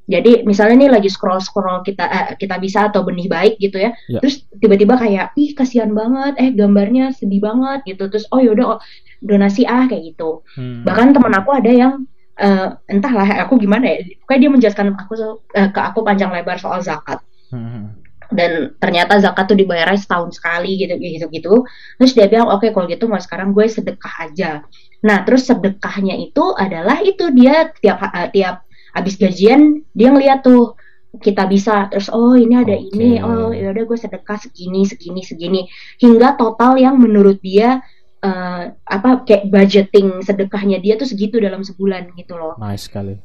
Jadi 0.07 0.47
misalnya 0.47 0.87
nih 0.87 0.91
lagi 0.95 1.09
scroll 1.11 1.43
scroll 1.43 1.83
kita 1.83 2.05
eh, 2.07 2.27
kita 2.39 2.55
bisa 2.63 2.87
atau 2.87 3.03
benih 3.03 3.27
baik 3.27 3.59
gitu 3.59 3.77
ya. 3.77 3.91
Ya. 4.07 4.23
Terus 4.23 4.47
tiba-tiba 4.55 4.95
kayak 4.95 5.35
ih 5.35 5.51
kasihan 5.51 5.91
banget, 5.91 6.39
eh 6.39 6.49
gambarnya 6.55 7.11
sedih 7.11 7.43
banget 7.43 7.83
gitu. 7.83 8.07
Terus 8.07 8.25
oh 8.31 8.39
yaudah 8.39 8.65
oh, 8.75 8.79
donasi 9.19 9.67
ah 9.67 9.85
kayak 9.85 10.15
gitu. 10.15 10.47
Hmm. 10.55 10.87
Bahkan 10.87 11.11
teman 11.11 11.33
aku 11.35 11.51
ada 11.51 11.71
yang 11.71 11.93
eh, 12.39 12.67
entahlah 12.87 13.27
aku 13.43 13.59
gimana 13.59 13.85
ya. 13.91 14.07
Kayak 14.25 14.39
dia 14.39 14.51
menjelaskan 14.51 14.87
aku 14.95 15.13
eh, 15.53 15.69
ke 15.75 15.81
aku 15.83 15.99
panjang 16.07 16.31
lebar 16.31 16.55
soal 16.55 16.79
zakat 16.79 17.19
Hmm. 17.47 17.95
dan 18.27 18.75
ternyata 18.75 19.23
zakat 19.23 19.47
tuh 19.47 19.55
dibayarnya 19.55 19.95
setahun 19.95 20.35
sekali 20.35 20.75
gitu 20.75 20.99
gitu 20.99 21.31
gitu 21.31 21.53
terus 21.95 22.11
dia 22.11 22.27
bilang 22.27 22.51
oke 22.51 22.75
kalau 22.75 22.83
gitu 22.91 23.07
mas 23.07 23.23
sekarang 23.23 23.55
gue 23.55 23.63
sedekah 23.71 24.27
aja 24.27 24.67
nah 24.99 25.23
terus 25.23 25.47
sedekahnya 25.47 26.19
itu 26.19 26.43
adalah 26.59 26.99
itu 26.99 27.31
dia 27.31 27.71
tiap 27.79 28.03
eh, 28.03 28.27
tiap 28.35 28.66
habis 28.97 29.15
gajian 29.21 29.85
dia 29.93 30.09
ngeliat 30.09 30.41
tuh 30.41 30.73
kita 31.21 31.45
bisa 31.45 31.87
terus 31.89 32.09
oh 32.09 32.33
ini 32.33 32.57
ada 32.57 32.73
Oke. 32.73 32.93
ini 32.93 33.21
oh 33.21 33.53
ya 33.53 33.71
udah 33.73 33.83
gue 33.85 33.97
sedekah 33.97 34.37
segini 34.37 34.83
segini 34.83 35.21
segini 35.21 35.61
hingga 36.01 36.37
total 36.37 36.77
yang 36.77 36.97
menurut 36.97 37.37
dia 37.41 37.81
eh, 38.21 38.63
apa 38.73 39.23
kayak 39.23 39.49
budgeting 39.53 40.21
sedekahnya 40.25 40.81
dia 40.81 40.97
tuh 40.97 41.09
segitu 41.09 41.37
dalam 41.37 41.61
sebulan 41.61 42.13
gitu 42.17 42.37
loh 42.37 42.57
Nice 42.57 42.89
sekali. 42.89 43.17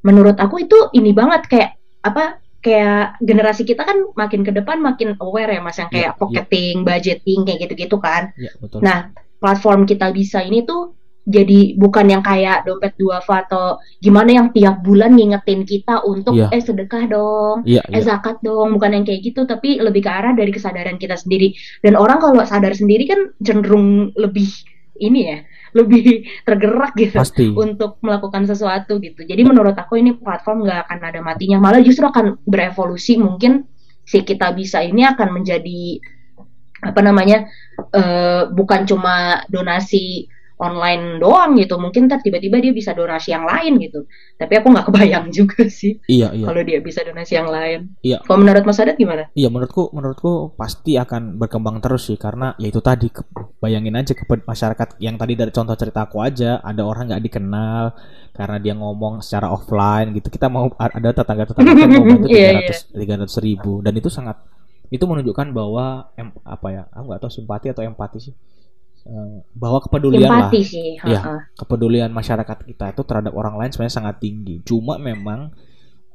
menurut 0.00 0.40
aku 0.40 0.64
itu 0.64 0.88
ini 0.96 1.12
banget 1.12 1.52
kayak 1.52 1.76
apa 2.00 2.40
kayak 2.66 3.22
generasi 3.22 3.62
kita 3.62 3.86
kan 3.86 4.10
makin 4.18 4.42
ke 4.42 4.50
depan 4.50 4.82
makin 4.82 5.14
aware 5.22 5.54
ya 5.54 5.62
mas 5.62 5.78
yang 5.78 5.86
kayak 5.86 6.18
pocketing, 6.18 6.82
budgeting 6.82 7.46
kayak 7.46 7.62
gitu-gitu 7.62 7.96
kan. 8.02 8.34
Ya 8.34 8.50
betul. 8.58 8.82
Nah 8.82 9.14
platform 9.38 9.86
kita 9.86 10.10
bisa 10.10 10.42
ini 10.42 10.66
tuh 10.66 10.98
jadi 11.26 11.74
bukan 11.74 12.06
yang 12.06 12.22
kayak 12.22 12.62
dompet 12.62 12.94
duafa 12.94 13.42
atau 13.50 13.82
gimana 13.98 14.30
yang 14.30 14.48
tiap 14.54 14.78
bulan 14.86 15.18
ngingetin 15.18 15.66
kita 15.66 16.06
untuk 16.06 16.38
Iya. 16.38 16.54
eh 16.54 16.62
sedekah 16.62 17.04
dong, 17.10 17.56
Iya 17.66 17.82
eh 17.90 17.98
iya. 17.98 18.06
zakat 18.06 18.38
dong, 18.46 18.78
bukan 18.78 18.94
yang 18.94 19.04
kayak 19.04 19.26
gitu 19.26 19.42
tapi 19.42 19.82
lebih 19.82 20.06
ke 20.06 20.10
arah 20.10 20.38
dari 20.38 20.54
kesadaran 20.54 21.02
kita 21.02 21.18
sendiri. 21.18 21.50
Dan 21.82 21.98
orang 21.98 22.22
kalau 22.22 22.38
sadar 22.46 22.70
sendiri 22.78 23.10
kan 23.10 23.34
cenderung 23.42 24.14
lebih 24.14 24.46
ini 25.02 25.20
ya, 25.34 25.38
lebih 25.74 26.22
tergerak 26.46 26.94
gitu 26.94 27.18
Pasti. 27.18 27.50
untuk 27.50 27.98
melakukan 28.06 28.46
sesuatu 28.46 29.02
gitu. 29.02 29.26
Jadi 29.26 29.42
menurut 29.42 29.74
aku 29.74 29.98
ini 29.98 30.14
platform 30.14 30.62
nggak 30.62 30.86
akan 30.86 30.98
ada 31.10 31.20
matinya, 31.26 31.58
malah 31.58 31.82
justru 31.82 32.06
akan 32.06 32.38
berevolusi. 32.46 33.18
Mungkin 33.18 33.66
si 34.06 34.22
kita 34.22 34.54
bisa 34.54 34.78
ini 34.86 35.02
akan 35.02 35.42
menjadi 35.42 35.98
apa 36.86 37.00
namanya 37.02 37.50
eh, 37.90 38.46
bukan 38.46 38.86
cuma 38.86 39.42
donasi 39.50 40.30
online 40.56 41.20
doang 41.20 41.54
gitu. 41.54 41.76
Mungkin 41.76 42.08
ntar 42.08 42.20
tiba-tiba 42.20 42.56
dia 42.58 42.72
bisa 42.72 42.92
donasi 42.92 43.32
yang 43.32 43.44
lain 43.44 43.76
gitu. 43.76 44.04
Tapi 44.34 44.52
aku 44.56 44.66
nggak 44.72 44.86
kebayang 44.88 45.26
juga 45.28 45.68
sih 45.68 46.00
Iya 46.06 46.32
iya. 46.32 46.44
kalau 46.48 46.62
dia 46.62 46.78
bisa 46.80 47.00
donasi 47.02 47.32
yang 47.34 47.48
lain. 47.48 47.92
Iya. 48.00 48.24
Kalau 48.24 48.38
menurut 48.40 48.64
Mas 48.64 48.80
Adat 48.80 48.96
gimana? 48.96 49.28
Iya 49.32 49.48
menurutku 49.48 49.92
menurutku 49.92 50.32
pasti 50.54 50.96
akan 50.96 51.36
berkembang 51.36 51.80
terus 51.80 52.08
sih 52.08 52.16
karena 52.16 52.56
ya 52.56 52.68
itu 52.68 52.80
tadi 52.80 53.08
ke- 53.08 53.24
bayangin 53.58 53.94
aja 53.94 54.12
ke 54.12 54.24
masyarakat 54.24 54.96
yang 54.98 55.16
tadi 55.16 55.32
dari 55.34 55.50
contoh 55.50 55.74
cerita 55.74 56.04
aku 56.04 56.20
aja 56.20 56.60
ada 56.60 56.82
orang 56.82 57.08
nggak 57.08 57.24
dikenal 57.24 57.84
karena 58.32 58.56
dia 58.60 58.74
ngomong 58.76 59.24
secara 59.24 59.48
offline 59.48 60.12
gitu 60.12 60.28
kita 60.28 60.46
mau 60.46 60.68
ada 60.76 61.08
tetangga 61.10 61.48
tetangga 61.48 61.72
kita 61.72 61.88
mau 61.88 62.04
bantu 62.04 62.26
tiga 62.32 62.36
Iya, 62.36 62.50
ratus 62.60 62.78
tiga 62.92 63.14
ratus 63.16 63.36
ribu 63.40 63.72
dan 63.80 63.92
itu 63.96 64.08
sangat 64.08 64.36
itu 64.86 65.02
menunjukkan 65.02 65.50
bahwa 65.50 66.12
em, 66.14 66.30
apa 66.44 66.66
ya 66.70 66.82
aku 66.92 67.04
nggak 67.10 67.20
tahu 67.20 67.32
simpati 67.32 67.66
atau 67.72 67.82
empati 67.82 68.18
sih 68.22 68.34
bahwa 69.54 69.78
kepedulian 69.78 70.26
lah 70.26 70.50
ha-ha. 70.50 71.34
kepedulian 71.54 72.10
masyarakat 72.10 72.58
kita 72.66 72.90
itu 72.90 73.02
terhadap 73.06 73.32
orang 73.38 73.54
lain 73.54 73.70
sebenarnya 73.70 73.96
sangat 74.02 74.16
tinggi. 74.18 74.60
Cuma 74.66 74.98
memang 74.98 75.54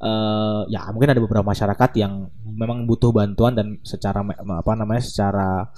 eh 0.01 0.61
ya 0.73 0.89
mungkin 0.89 1.13
ada 1.13 1.21
beberapa 1.21 1.45
masyarakat 1.45 1.91
yang 2.01 2.25
memang 2.41 2.89
butuh 2.89 3.13
bantuan 3.13 3.53
dan 3.53 3.77
secara 3.85 4.25
apa 4.33 4.71
namanya 4.73 5.03
secara 5.05 5.69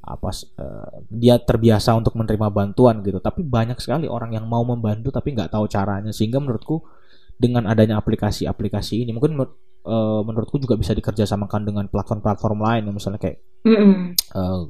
apa 0.00 0.30
eh, 0.34 0.88
dia 1.08 1.38
terbiasa 1.38 1.94
untuk 1.96 2.18
menerima 2.18 2.50
bantuan 2.50 3.00
gitu. 3.00 3.22
Tapi 3.22 3.40
banyak 3.46 3.78
sekali 3.78 4.10
orang 4.10 4.34
yang 4.36 4.44
mau 4.44 4.66
membantu 4.66 5.14
tapi 5.14 5.32
nggak 5.32 5.54
tahu 5.54 5.70
caranya 5.70 6.10
sehingga 6.10 6.42
menurutku 6.42 6.82
dengan 7.40 7.64
adanya 7.64 7.96
aplikasi-aplikasi 7.96 9.06
ini 9.06 9.16
mungkin 9.16 9.38
eh, 9.40 10.20
menurutku 10.26 10.60
juga 10.60 10.76
bisa 10.76 10.92
dikerjasamakan 10.92 11.62
dengan 11.64 11.84
platform-platform 11.88 12.58
lain 12.60 12.82
misalnya 12.92 13.22
kayak 13.22 13.38
Mm-mm. 13.64 14.12
eh, 14.12 14.60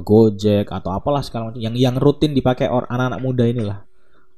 Gojek 0.00 0.68
atau 0.68 0.90
apalah 0.92 1.22
segala 1.22 1.50
macam 1.50 1.60
yang 1.60 1.76
yang 1.76 1.96
rutin 1.96 2.32
dipakai 2.32 2.68
or 2.68 2.84
anak-anak 2.88 3.20
muda 3.20 3.44
inilah. 3.46 3.78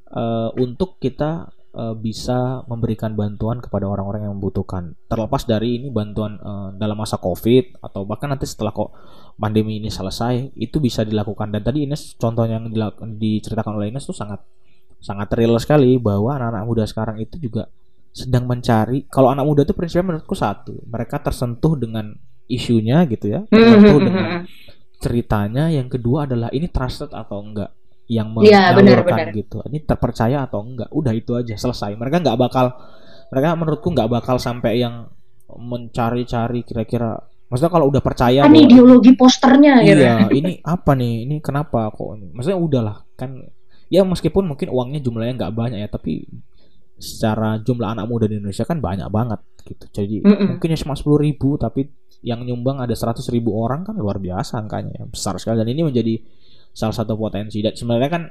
Eh, 0.08 0.50
untuk 0.58 0.96
kita 0.96 1.52
eh, 1.76 1.94
bisa 1.96 2.64
memberikan 2.64 3.12
bantuan 3.12 3.60
kepada 3.60 3.84
orang-orang 3.86 4.28
yang 4.28 4.34
membutuhkan. 4.40 4.96
Terlepas 5.06 5.44
dari 5.44 5.80
ini 5.80 5.88
bantuan 5.92 6.40
eh, 6.40 6.68
dalam 6.80 6.96
masa 6.96 7.20
covid 7.20 7.78
atau 7.84 8.08
bahkan 8.08 8.32
nanti 8.32 8.48
setelah 8.48 8.72
kok 8.72 8.94
pandemi 9.36 9.78
ini 9.78 9.92
selesai 9.92 10.56
itu 10.56 10.80
bisa 10.80 11.04
dilakukan. 11.04 11.52
Dan 11.52 11.62
tadi 11.62 11.84
Ines 11.84 12.16
contoh 12.16 12.48
yang 12.48 12.68
diceritakan 13.20 13.78
oleh 13.78 13.92
Ines 13.92 14.04
itu 14.08 14.16
sangat 14.16 14.42
sangat 14.98 15.30
real 15.38 15.54
sekali 15.62 15.94
bahwa 16.00 16.34
anak-anak 16.34 16.64
muda 16.66 16.84
sekarang 16.88 17.22
itu 17.22 17.38
juga 17.38 17.70
sedang 18.10 18.48
mencari. 18.50 19.06
Kalau 19.06 19.30
anak 19.30 19.44
muda 19.46 19.62
itu 19.62 19.76
prinsipnya 19.76 20.16
menurutku 20.16 20.34
satu 20.34 20.82
mereka 20.88 21.22
tersentuh 21.22 21.78
dengan 21.78 22.16
isunya 22.48 23.04
gitu 23.04 23.28
ya 23.28 23.40
tersentuh 23.46 24.00
dengan 24.00 24.42
Mm-mm. 24.42 24.66
ceritanya 24.98 25.70
yang 25.70 25.86
kedua 25.86 26.26
adalah 26.26 26.50
ini 26.50 26.66
trusted 26.66 27.10
atau 27.10 27.38
enggak? 27.40 27.70
Yang 28.08 28.28
Iya, 28.40 28.72
menyalurkan 28.72 29.16
benar. 29.20 29.36
gitu. 29.36 29.56
Ini 29.64 29.78
terpercaya 29.84 30.38
atau 30.42 30.60
enggak? 30.60 30.88
Udah 30.90 31.12
itu 31.12 31.32
aja 31.32 31.54
selesai. 31.54 31.92
Mereka 31.92 32.20
nggak 32.20 32.38
bakal 32.38 32.72
mereka 33.28 33.52
menurutku 33.54 33.88
nggak 33.90 34.08
bakal 34.10 34.36
sampai 34.36 34.80
yang 34.80 35.06
mencari-cari 35.50 36.62
kira-kira. 36.62 37.16
Maksudnya 37.48 37.72
kalau 37.72 37.88
udah 37.88 38.02
percaya 38.02 38.44
Kan 38.44 38.52
bahwa- 38.52 38.64
ideologi 38.64 39.12
posternya 39.12 39.80
gitu. 39.80 40.00
iya 40.00 40.28
ini 40.28 40.60
apa 40.60 40.92
nih? 40.92 41.24
Ini 41.24 41.36
kenapa 41.40 41.88
kok 41.88 42.12
ini? 42.14 42.28
Maksudnya 42.30 42.58
udahlah 42.58 42.96
kan 43.16 43.40
ya 43.88 44.04
meskipun 44.04 44.44
mungkin 44.46 44.68
uangnya 44.68 45.00
jumlahnya 45.00 45.34
nggak 45.38 45.54
banyak 45.54 45.78
ya 45.80 45.88
tapi 45.88 46.28
secara 46.98 47.62
jumlah 47.62 47.94
anak 47.94 48.06
muda 48.10 48.26
di 48.26 48.42
Indonesia 48.42 48.66
kan 48.66 48.82
banyak 48.82 49.08
banget 49.08 49.40
gitu 49.62 49.84
jadi 49.90 50.16
Mm-mm. 50.26 50.46
mungkin 50.58 50.68
ya 50.74 50.78
cuma 50.82 50.98
sepuluh 50.98 51.22
ribu 51.22 51.54
tapi 51.54 51.86
yang 52.26 52.42
nyumbang 52.42 52.82
ada 52.82 52.94
seratus 52.98 53.30
ribu 53.30 53.54
orang 53.54 53.86
kan 53.86 53.94
luar 53.94 54.18
biasa 54.18 54.58
angkanya 54.58 54.98
ya. 54.98 55.04
besar 55.06 55.38
sekali 55.38 55.62
dan 55.62 55.70
ini 55.70 55.86
menjadi 55.86 56.18
salah 56.74 56.94
satu 56.94 57.14
potensi 57.14 57.62
dan 57.62 57.78
sebenarnya 57.78 58.10
kan 58.10 58.22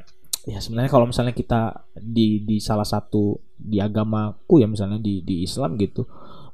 ya 0.47 0.59
sebenarnya 0.59 0.91
kalau 0.91 1.07
misalnya 1.07 1.31
kita 1.31 1.87
di 1.95 2.43
di 2.43 2.59
salah 2.59 2.87
satu 2.87 3.35
di 3.55 3.79
agamaku 3.79 4.63
ya 4.63 4.67
misalnya 4.67 4.99
di 4.99 5.23
di 5.23 5.43
Islam 5.47 5.79
gitu 5.79 6.07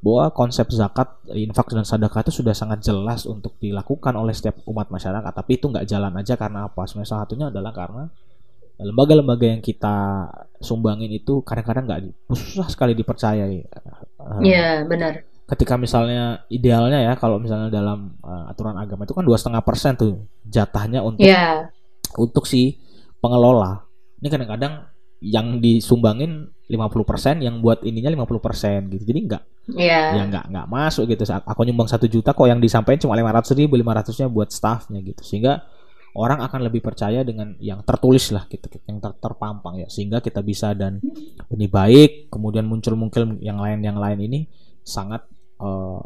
bahwa 0.03 0.36
konsep 0.36 0.68
zakat, 0.68 1.16
infak 1.32 1.72
dan 1.72 1.88
sedekah 1.88 2.28
itu 2.28 2.43
sudah 2.43 2.51
sangat 2.51 2.84
jelas 2.84 3.24
untuk 3.24 3.55
dilakukan 3.64 4.11
oleh 4.20 4.36
setiap 4.36 4.59
umat 4.68 4.91
masyarakat. 4.91 5.32
Tapi 5.32 5.51
itu 5.55 5.72
nggak 5.72 5.88
jalan 5.88 6.11
aja 6.20 6.36
karena 6.36 6.68
apa? 6.68 6.84
Sebenarnya 6.84 7.07
salah 7.07 7.24
satunya 7.24 7.47
adalah 7.47 7.72
karena 7.72 8.03
lembaga-lembaga 8.80 9.45
yang 9.45 9.61
kita 9.61 10.28
sumbangin 10.57 11.11
itu 11.11 11.43
kadang-kadang 11.43 11.86
nggak 11.86 12.01
di- 12.07 12.15
susah 12.34 12.67
sekali 12.71 12.93
dipercayai. 12.93 13.57
Eh, 13.61 14.39
Iya, 14.41 14.88
benar. 14.88 15.28
Ketika 15.43 15.76
misalnya 15.76 16.41
idealnya 16.47 17.03
ya 17.03 17.13
kalau 17.19 17.38
misalnya 17.38 17.67
dalam 17.69 18.15
eh, 18.19 18.43
aturan 18.49 18.80
agama 18.80 19.03
itu 19.03 19.13
kan 19.13 19.26
dua 19.28 19.38
setengah 19.38 19.61
persen 19.61 19.93
tuh 19.99 20.24
jatahnya 20.47 21.03
untuk 21.03 21.21
Iya. 21.21 21.69
untuk 22.17 22.47
si 22.47 22.80
pengelola. 23.19 23.84
Ini 24.24 24.28
kadang-kadang 24.32 24.88
yang 25.24 25.59
disumbangin 25.59 26.51
50% 26.67 27.39
yang 27.43 27.59
buat 27.59 27.84
ininya 27.84 28.11
50% 28.11 28.88
gitu. 28.91 29.03
Jadi 29.03 29.19
nggak 29.28 29.43
Iya. 29.76 30.19
ya 30.19 30.24
nggak 30.28 30.45
nggak 30.51 30.67
masuk 30.67 31.07
gitu 31.07 31.24
Saat 31.24 31.47
aku 31.47 31.63
nyumbang 31.63 31.88
satu 31.88 32.03
juta 32.07 32.36
kok 32.36 32.43
yang 32.43 32.59
disampaikan 32.59 32.99
cuma 32.99 33.15
500 33.15 33.55
ribu 33.55 33.80
500 33.80 34.19
nya 34.19 34.28
buat 34.28 34.51
staffnya 34.51 34.99
gitu 34.99 35.24
sehingga 35.24 35.63
orang 36.14 36.45
akan 36.45 36.59
lebih 36.70 36.82
percaya 36.86 37.26
dengan 37.26 37.57
yang 37.57 37.82
tertulis 37.82 38.30
lah 38.30 38.45
gitu 38.45 38.70
yang 38.86 39.01
ter- 39.01 39.18
terpampang 39.18 39.82
ya. 39.82 39.88
Sehingga 39.89 40.22
kita 40.22 40.45
bisa 40.45 40.72
dan 40.78 41.01
ini 41.49 41.66
baik 41.66 42.30
kemudian 42.30 42.66
muncul 42.70 42.93
muncul 42.93 43.38
yang 43.41 43.57
lain 43.57 43.82
yang 43.82 43.97
lain 43.97 44.20
ini 44.22 44.39
sangat 44.86 45.26
eh, 45.61 46.01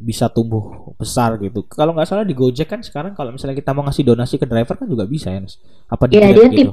bisa 0.00 0.30
tumbuh 0.30 0.94
besar 0.96 1.36
gitu. 1.42 1.66
Kalau 1.66 1.92
nggak 1.92 2.06
salah 2.08 2.24
di 2.24 2.32
Gojek 2.32 2.70
kan 2.70 2.80
sekarang 2.80 3.12
kalau 3.12 3.34
misalnya 3.34 3.58
kita 3.58 3.74
mau 3.74 3.82
ngasih 3.84 4.06
donasi 4.06 4.38
ke 4.38 4.46
driver 4.46 4.78
kan 4.78 4.86
juga 4.88 5.04
bisa 5.04 5.34
ya 5.34 5.42
apa 5.90 6.04
di 6.08 6.14
Iya, 6.16 6.30
Grab 6.30 6.36
dia 6.38 6.48
gitu? 6.54 6.72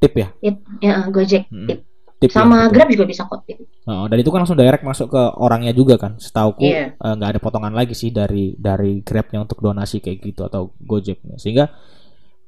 tip. 0.00 0.12
Ya? 0.16 0.28
It- 0.40 0.64
ya, 0.80 0.94
Gojek 1.12 1.42
Mm-mm. 1.52 1.68
tip. 1.68 1.78
Tip 2.18 2.30
ya, 2.30 2.42
Sama 2.42 2.66
betul. 2.66 2.72
Grab 2.74 2.88
juga 2.90 3.04
bisa 3.06 3.22
kok 3.24 3.40
tip. 3.46 3.58
Oh, 3.86 4.04
dan 4.10 4.18
itu 4.18 4.28
kan 4.28 4.42
langsung 4.42 4.58
direct 4.58 4.82
masuk 4.82 5.08
ke 5.08 5.22
orangnya 5.38 5.70
juga 5.70 5.94
kan. 5.96 6.18
Setauku 6.18 6.66
eh, 6.66 6.92
Iya. 6.92 7.14
nggak 7.14 7.30
ada 7.34 7.40
potongan 7.40 7.72
lagi 7.72 7.94
sih 7.94 8.10
dari 8.10 8.58
dari 8.58 9.00
Grabnya 9.00 9.42
untuk 9.42 9.58
donasi 9.58 10.02
kayak 10.02 10.18
gitu 10.20 10.42
atau 10.42 10.74
Gojeknya. 10.82 11.38
Sehingga 11.38 11.70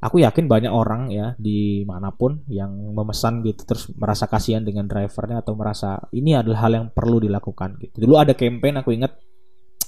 aku 0.00 0.18
yakin 0.18 0.48
banyak 0.48 0.72
orang 0.72 1.12
ya 1.12 1.36
di 1.36 1.84
mana 1.84 2.08
pun 2.10 2.40
yang 2.48 2.72
memesan 2.96 3.44
gitu 3.44 3.68
terus 3.68 3.86
merasa 3.94 4.24
kasihan 4.26 4.64
dengan 4.64 4.88
drivernya 4.88 5.44
atau 5.44 5.52
merasa 5.52 6.00
ini 6.10 6.32
adalah 6.32 6.64
hal 6.64 6.72
yang 6.74 6.86
perlu 6.90 7.20
dilakukan 7.20 7.76
gitu. 7.78 8.04
Dulu 8.08 8.16
ada 8.16 8.32
campaign 8.32 8.80
aku 8.80 8.90
ingat 8.96 9.12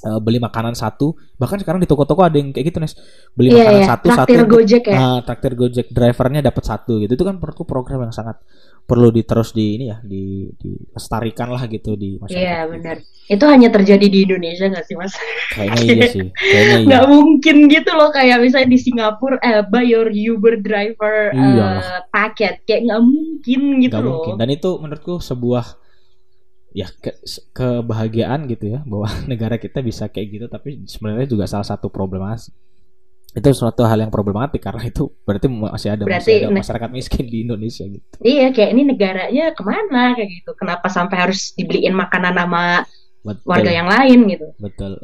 uh, 0.04 0.20
beli 0.20 0.38
makanan 0.38 0.74
satu 0.74 1.14
bahkan 1.38 1.58
sekarang 1.58 1.80
di 1.80 1.88
toko-toko 1.88 2.22
ada 2.26 2.36
yang 2.36 2.50
kayak 2.52 2.74
gitu 2.74 2.78
nes 2.82 2.94
beli 3.32 3.54
Iya, 3.54 3.58
makanan 3.64 3.80
iya. 3.80 3.88
satu 3.88 4.06
Traktir 4.10 4.38
satu 4.38 4.50
Gojek 4.50 4.82
ya. 4.84 4.94
uh, 4.98 5.18
traktir 5.24 5.52
gojek 5.54 5.86
drivernya 5.90 6.40
dapat 6.44 6.64
satu 6.66 6.92
gitu 7.00 7.12
itu 7.14 7.24
kan 7.24 7.34
menurutku 7.38 7.64
program 7.64 8.04
yang 8.04 8.14
sangat 8.14 8.36
perlu 8.82 9.08
di 9.08 9.22
terus 9.22 9.50
di 9.50 9.78
ini 9.78 9.88
ya 9.88 10.02
di 10.02 10.50
dilestarikan 10.52 11.48
lah 11.48 11.64
gitu 11.64 11.94
di 11.94 12.18
masyarakat 12.18 12.36
Iya 12.36 12.58
gitu. 12.60 12.72
benar. 12.74 12.96
Itu 13.24 13.44
hanya 13.46 13.68
terjadi 13.68 14.06
di 14.06 14.18
Indonesia 14.22 14.66
nggak 14.66 14.84
sih 14.84 14.96
mas? 14.96 15.14
kayaknya 15.50 15.82
iya 15.86 16.06
sih 16.06 16.26
kayaknya 16.28 16.76
iya 16.76 16.86
Nggak 16.86 17.04
mungkin 17.08 17.56
gitu 17.66 17.90
loh 17.92 18.10
kayak 18.10 18.36
misalnya 18.40 18.68
di 18.68 18.78
Singapura 18.78 19.36
eh 19.38 19.62
buy 19.64 19.84
your 19.84 20.10
Uber 20.10 20.58
driver 20.58 21.30
eh, 21.30 21.38
Iyalah. 21.38 22.04
paket 22.08 22.54
kayak 22.62 22.80
nggak 22.84 23.02
mungkin 23.02 23.60
gitu 23.80 23.92
Nggak 23.92 24.02
loh. 24.02 24.12
mungkin 24.18 24.34
dan 24.36 24.48
itu 24.48 24.70
menurutku 24.76 25.14
sebuah 25.18 25.66
ya 26.72 26.88
ke- 26.90 27.20
kebahagiaan 27.52 28.48
gitu 28.48 28.64
ya 28.66 28.80
bahwa 28.82 29.08
negara 29.30 29.56
kita 29.56 29.80
bisa 29.80 30.08
kayak 30.08 30.28
gitu 30.32 30.46
tapi 30.48 30.84
sebenarnya 30.84 31.26
juga 31.26 31.44
salah 31.44 31.64
satu 31.64 31.88
problematik 31.88 32.52
itu 33.32 33.48
suatu 33.56 33.88
hal 33.88 33.96
yang 33.96 34.12
problematik 34.12 34.60
karena 34.60 34.84
itu 34.84 35.08
berarti 35.24 35.48
masih 35.48 35.88
ada 35.96 36.04
Berarti 36.04 36.20
masih 36.20 36.36
ada 36.44 36.52
masyarakat 36.52 36.90
miskin 36.92 37.24
di 37.24 37.48
Indonesia 37.48 37.84
gitu 37.88 38.04
Iya 38.20 38.52
kayak 38.52 38.70
ini 38.76 38.82
negaranya 38.84 39.44
ke 39.56 39.62
mana 39.64 40.12
kayak 40.12 40.30
gitu. 40.36 40.50
Kenapa 40.52 40.86
sampai 40.92 41.16
harus 41.16 41.56
dibeliin 41.56 41.96
makanan 41.96 42.36
sama 42.36 42.84
betul 43.22 43.46
warga 43.46 43.70
yang 43.70 43.88
lain 43.88 44.18
gitu? 44.34 44.46
betul 44.58 44.98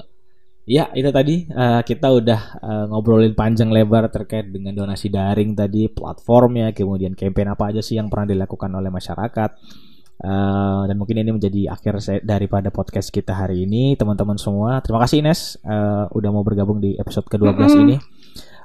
ya 0.68 0.90
itu 0.92 1.08
tadi 1.08 1.46
eh, 1.48 1.80
kita 1.86 2.10
udah 2.12 2.40
eh, 2.60 2.84
ngobrolin 2.92 3.32
panjang 3.32 3.70
lebar 3.72 4.10
terkait 4.12 4.50
dengan 4.50 4.74
donasi 4.74 5.08
daring 5.08 5.54
tadi 5.54 5.88
platformnya 5.88 6.74
kemudian 6.76 7.16
campaign 7.16 7.54
apa 7.54 7.72
aja 7.72 7.80
sih 7.80 7.96
yang 7.96 8.10
pernah 8.12 8.34
dilakukan 8.34 8.68
oleh 8.74 8.90
masyarakat 8.92 9.50
Eh, 10.18 10.82
dan 10.90 10.98
mungkin 10.98 11.22
ini 11.22 11.30
menjadi 11.30 11.70
akhir 11.70 12.02
saya, 12.02 12.18
daripada 12.18 12.74
podcast 12.74 13.14
kita 13.14 13.38
hari 13.38 13.70
ini 13.70 13.94
teman-teman 13.94 14.34
semua 14.34 14.82
terima 14.82 14.98
kasih 15.06 15.22
Ines 15.22 15.62
eh, 15.62 16.04
udah 16.10 16.30
mau 16.34 16.42
bergabung 16.42 16.82
di 16.82 16.98
episode 16.98 17.30
ke-12 17.30 17.54
Mm-mm. 17.54 17.82
ini 17.86 17.96